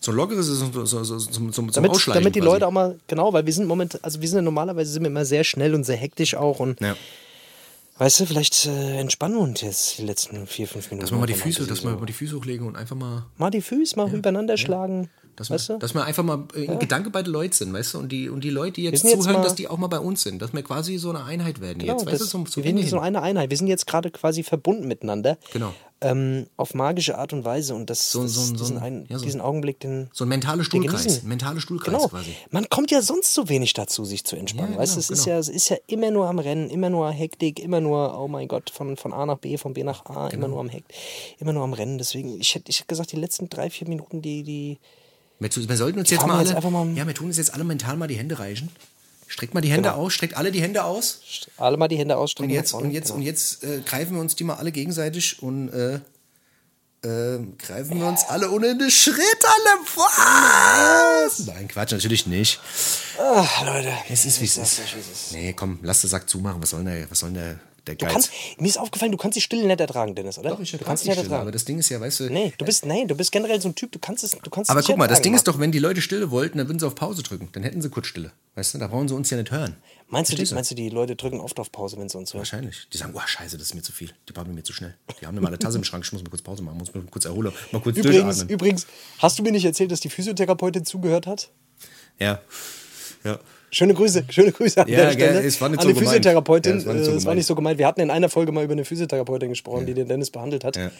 [0.00, 2.52] So ein lockeres, so, so, so, so, zum, zum damit, Ausschleichen damit die quasi.
[2.52, 5.10] Leute auch mal, genau, weil wir sind momentan, also wir sind ja normalerweise sind wir
[5.10, 6.94] immer sehr schnell und sehr hektisch auch und Ja.
[7.96, 11.06] weißt du, vielleicht äh, entspannen wir uns jetzt die letzten vier, fünf Minuten.
[11.06, 13.50] Dass wir mal die Füße, dass wir mal die Füße hochlegen und einfach mal mal
[13.50, 15.08] die Füße mal übereinander schlagen.
[15.36, 15.78] Dass, weißt wir, du?
[15.80, 17.98] dass wir einfach mal äh, in Gedanke bei den Leuten sind, weißt du?
[17.98, 19.98] Und die, und die Leute, die jetzt jetzt zuhören, mal- dass die auch mal bei
[19.98, 20.40] uns sind.
[20.40, 22.06] Dass wir quasi so eine Einheit werden Genau, jetzt.
[22.06, 23.50] Weißt du, das, zum, zum wir sind so eine Einheit.
[23.50, 25.36] Wir sind jetzt gerade quasi verbunden miteinander.
[25.52, 25.74] Genau.
[26.00, 27.74] Ähm, auf magische Art und Weise.
[27.74, 30.10] Und das, So- das, so so diesen, ein- ja, so- diesen Augenblick, den.
[30.12, 31.22] So ein mentaler Stuhlkreis.
[31.22, 32.08] Mentale Stuhlkreis Genau.
[32.08, 32.30] quasi.
[32.50, 34.74] Man kommt ja sonst so wenig dazu, sich zu entspannen.
[34.74, 35.34] Ja, weißt du, genau, es ist genau.
[35.36, 38.48] ja, es ist ja immer nur am Rennen, immer nur Hektik, immer nur, oh mein
[38.48, 40.34] Gott, von, von A nach B, von B nach A, Genau.
[40.34, 40.84] immer nur am Heck,
[41.38, 41.96] immer nur am Rennen.
[41.98, 44.78] Deswegen, ich hätte ich gesagt, die letzten drei, vier Minuten, die, die.
[45.40, 47.52] Wir, wir sollten uns jetzt Fahren mal alle, jetzt mal- ja, wir tun uns jetzt
[47.54, 48.70] alle mental mal die Hände reichen.
[49.26, 50.02] Streckt mal die Hände Genau.
[50.02, 51.20] aus, streckt alle die Hände aus.
[51.56, 52.50] Alle mal die Hände Und ausstrecken.
[52.52, 53.16] jetzt, und jetzt, Genau.
[53.18, 55.94] und jetzt äh, greifen wir uns die mal alle gegenseitig und äh,
[57.04, 61.38] äh, greifen wir uns alle ohne einen Schritt alle was?
[61.46, 62.60] Nein, Quatsch, natürlich nicht.
[63.18, 63.92] Ach, Leute.
[64.08, 64.78] Es ist wie es ist.
[64.78, 65.32] das ist, wie es ist.
[65.32, 66.62] Nee, komm, lass den Sack zumachen.
[66.62, 68.12] Was soll denn der, was soll denn der, der Du Geiz?
[68.12, 70.50] kannst, mir ist aufgefallen, du kannst die Stille nicht ertragen, Dennis, oder?
[70.50, 71.52] Doch, ich du kannst die nicht Stille, aber ertragen.
[71.52, 72.30] das Ding ist ja, weißt du.
[72.30, 74.70] Nee, du bist, nee, du bist generell so ein Typ, du kannst es, du kannst
[74.70, 75.54] Aber es guck mal, das ertragen, Ding ist Mann.
[75.54, 77.48] doch, wenn die Leute Stille wollten, dann würden sie auf Pause drücken.
[77.52, 78.32] Dann hätten sie kurz Stille.
[78.54, 79.76] Weißt du, da brauchen sie uns ja nicht hören.
[80.08, 82.40] Meinst du, die, meinst du, die Leute drücken oft auf Pause, wenn sie uns hören?
[82.40, 82.86] Wahrscheinlich.
[82.92, 84.12] Die sagen, oh scheiße, das ist mir zu viel.
[84.28, 84.94] Die babbeln mir zu schnell.
[85.20, 87.02] Die haben immer eine Tasse im Schrank, ich muss mal kurz Pause machen, muss mal
[87.10, 88.48] kurz erholen, mal kurz Übrigens, durchatmen.
[88.48, 88.86] übrigens,
[89.18, 91.50] hast du mir nicht erzählt, dass die Physiotherapeutin zugehört hat?
[92.20, 92.40] Ja.
[93.24, 93.38] Ja.
[93.70, 95.46] Schöne Grüße, schöne Grüße an Ja, der gell, Stelle.
[95.46, 96.08] es war nicht an so die gemeint.
[96.16, 96.72] Physiotherapeutin.
[96.72, 97.36] Ja, es war nicht so äh, war gemeint.
[97.38, 97.78] nicht so gemeint.
[97.78, 100.76] Wir hatten in einer Folge mal über eine Physiotherapeutin gesprochen, die den Dennis behandelt hat.
[100.76, 100.90] Ja.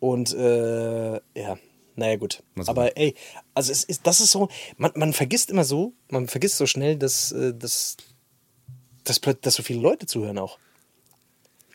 [0.00, 1.58] Und äh, ja,
[1.96, 2.42] naja gut.
[2.66, 3.14] Aber ey,
[3.54, 4.48] also es ist, das ist so,
[4.78, 7.96] man, man vergisst immer so, man vergisst so schnell, dass, äh, dass,
[9.04, 10.58] dass, dass so viele Leute zuhören auch.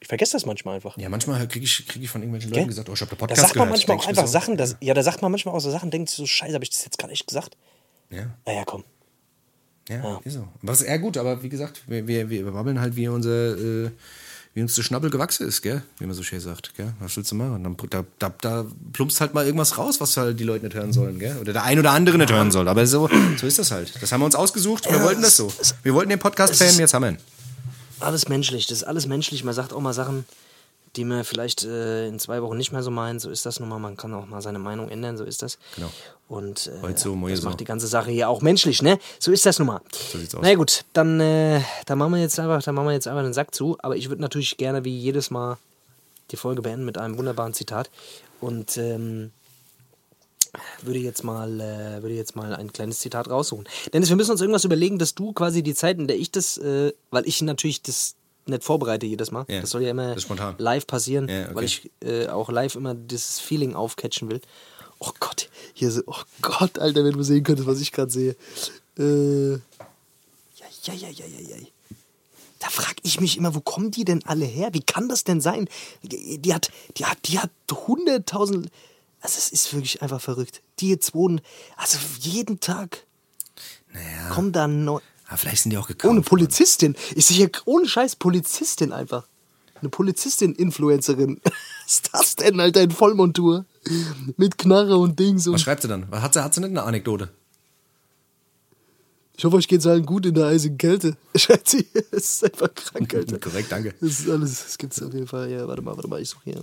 [0.02, 0.98] Ich vergesse das manchmal einfach.
[0.98, 2.60] Ja, manchmal kriege ich, krieg ich von irgendwelchen Gell?
[2.62, 3.88] Leuten gesagt, oh, ich habe den da Podcast sagt man gehört.
[3.88, 6.10] manchmal auch einfach so, Sachen, dass, ja, da sagt man manchmal auch so Sachen, denkt
[6.10, 7.58] sich so, scheiße, habe ich das jetzt gerade echt gesagt?
[8.10, 8.84] Ja, Naja, komm.
[9.90, 10.48] Ja, ist so.
[10.62, 13.90] Was, ja gut, aber wie gesagt, wir, wir, wir babbeln halt, wie unser, äh,
[14.54, 15.82] wie uns der Schnabel gewachsen ist, gell?
[16.00, 16.94] Wie man so schön sagt, gell?
[17.00, 17.64] Was willst du machen?
[17.64, 20.94] Dann, da, da, da plumpst halt mal irgendwas raus, was halt die Leute nicht hören
[20.94, 21.38] sollen, gell?
[21.42, 22.68] Oder der ein oder andere nicht hören soll.
[22.68, 23.94] Aber so, so ist das halt.
[24.02, 25.52] Das haben wir uns ausgesucht, wir Ja, wollten das so.
[25.84, 27.18] Wir wollten den Podcast fame, jetzt haben wir ihn.
[28.00, 29.44] Alles menschlich, das ist alles menschlich.
[29.44, 30.26] Man sagt auch mal Sachen,
[30.96, 33.22] die man vielleicht äh, in zwei Wochen nicht mehr so meint.
[33.22, 33.80] So ist das nun mal.
[33.80, 35.58] Man kann auch mal seine Meinung ändern, so ist das.
[35.76, 35.90] Genau.
[36.28, 39.00] Und äh, Heute so, das macht die ganze Sache hier auch menschlich, ne?
[39.20, 39.82] So ist das nun mal.
[40.12, 40.42] So sieht's aus.
[40.44, 43.34] Na gut, dann, äh, dann machen wir jetzt einfach, dann machen wir jetzt einfach den
[43.34, 43.78] Sack zu.
[43.80, 45.58] Aber ich würde natürlich gerne wie jedes Mal
[46.32, 47.90] die Folge beenden mit einem wunderbaren Zitat.
[48.42, 49.32] Und ähm,
[50.82, 53.68] würde jetzt mal äh, würde jetzt mal ein kleines Zitat raussuchen.
[53.94, 56.58] Dennis, wir müssen uns irgendwas überlegen, dass du quasi die Zeit, in der ich das,
[56.58, 58.16] äh, weil ich natürlich das
[58.50, 59.46] nicht vorbereite jedes Mal.
[59.48, 60.16] Ja, das soll ja immer
[60.58, 61.56] live passieren, Ja, okay.
[61.56, 64.42] weil ich äh, auch live immer dieses Feeling aufcatchen will.
[65.00, 68.36] Oh Gott, hier so, oh Gott, Alter, wenn du sehen könntest, was ich gerade sehe.
[68.98, 69.60] Äh, ja,
[70.84, 71.56] ja, ja, ja, ja.
[72.60, 74.70] Da frag ich mich immer, wo kommen die denn alle her?
[74.74, 75.70] Wie kann das denn sein?
[76.04, 77.52] Die die hat, die hat, die hat
[77.88, 78.70] hunderttausend.
[79.22, 80.62] Also es ist wirklich einfach verrückt.
[80.80, 81.40] Die jetzt wohnen,
[81.78, 83.06] also jeden Tag
[83.94, 84.30] Naja.
[84.34, 85.00] kommen da neu.
[85.30, 86.12] Ah, vielleicht sind die auch gekauft.
[86.12, 86.96] Ohne Polizistin.
[87.16, 89.28] Ich sehe hier ohne Scheiß Polizistin einfach.
[89.80, 91.40] Eine Polizistin-Influencerin.
[91.44, 93.66] Was ist das denn, Alter, in Vollmontur?
[94.38, 95.46] Mit Knarre und Dings.
[95.46, 96.10] Was Und schreibt sie dann?
[96.12, 97.30] Hat sie, hat sie nicht eine Anekdote?
[99.40, 101.16] ich hoffe, euch geht's allen gut in der eisigen Kälte.
[101.36, 101.88] Schreibt sie.
[102.12, 103.40] Es ist einfach krank, Alter.
[103.40, 103.94] Korrekt, danke.
[104.02, 105.50] Das ist alles, das gibt's auf jeden Fall.
[105.50, 106.62] Ja, warte mal, warte mal, ich suche hier.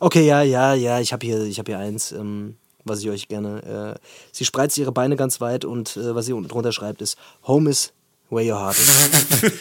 [0.00, 3.28] Okay, ja, ja, ja, ich habe hier, ich habe hier eins, ähm, was ich euch
[3.28, 3.94] gerne.
[3.96, 4.00] Äh,
[4.32, 7.70] sie spreizt ihre Beine ganz weit und äh, was sie unten drunter schreibt ist: Home
[7.70, 7.92] is
[8.30, 9.52] where your heart is.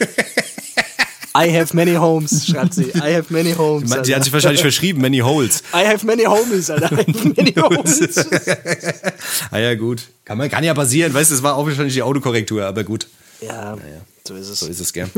[1.37, 2.91] I have many homes, schreibt sie.
[2.95, 3.89] I have many homes.
[3.89, 4.15] Sie Alter.
[4.15, 5.63] hat sich wahrscheinlich verschrieben, Many Holes.
[5.73, 6.93] I have many homies, Alter.
[6.93, 8.25] I have many homies.
[9.51, 10.03] Ah ja, gut.
[10.23, 13.07] Kann, man, kann ja passieren, weißt du, das war auch wahrscheinlich die Autokorrektur, aber gut.
[13.41, 13.77] ja,
[14.25, 14.59] so ist es.
[14.61, 15.09] So ist es, gell.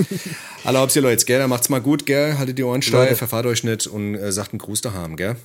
[0.63, 3.45] Alle habt ihr Leute, gell, dann macht's mal gut, gell, haltet die Ohren steif, verfahrt
[3.45, 5.35] euch nicht und äh, sagt einen Gruß daheim, gell.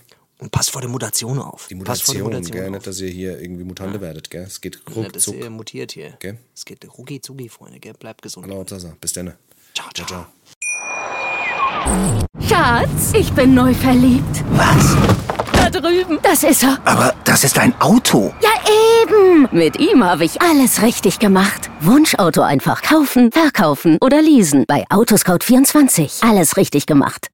[0.42, 1.68] Und passt vor der Mutation auf.
[1.68, 2.70] Die vor der Mutation, Mutation gell, auf.
[2.72, 4.42] nicht, dass ihr hier irgendwie Mutante werdet, gell.
[4.42, 5.36] Es geht Ja, das ruckzuck.
[5.36, 6.14] ist mutiert hier.
[6.18, 6.36] Gell?
[6.54, 7.92] Es geht rucki zucki, Freunde, gell?
[7.94, 8.46] Bleibt gesund.
[8.46, 8.96] Hallo, Hauptsache.
[9.00, 9.34] Bis dann.
[9.72, 10.06] Ciao, ciao.
[10.08, 10.26] ciao.
[12.48, 14.44] Schatz, ich bin neu verliebt.
[14.50, 14.96] Was?
[15.52, 16.18] Da drüben.
[16.22, 16.78] Das ist er.
[16.84, 18.34] Aber das ist ein Auto.
[18.42, 18.50] Ja,
[19.02, 19.48] eben.
[19.52, 21.70] Mit ihm habe ich alles richtig gemacht.
[21.80, 24.64] Wunschauto einfach kaufen, verkaufen oder leasen.
[24.66, 26.28] Bei Autoscout24.
[26.28, 27.28] Alles richtig gemacht.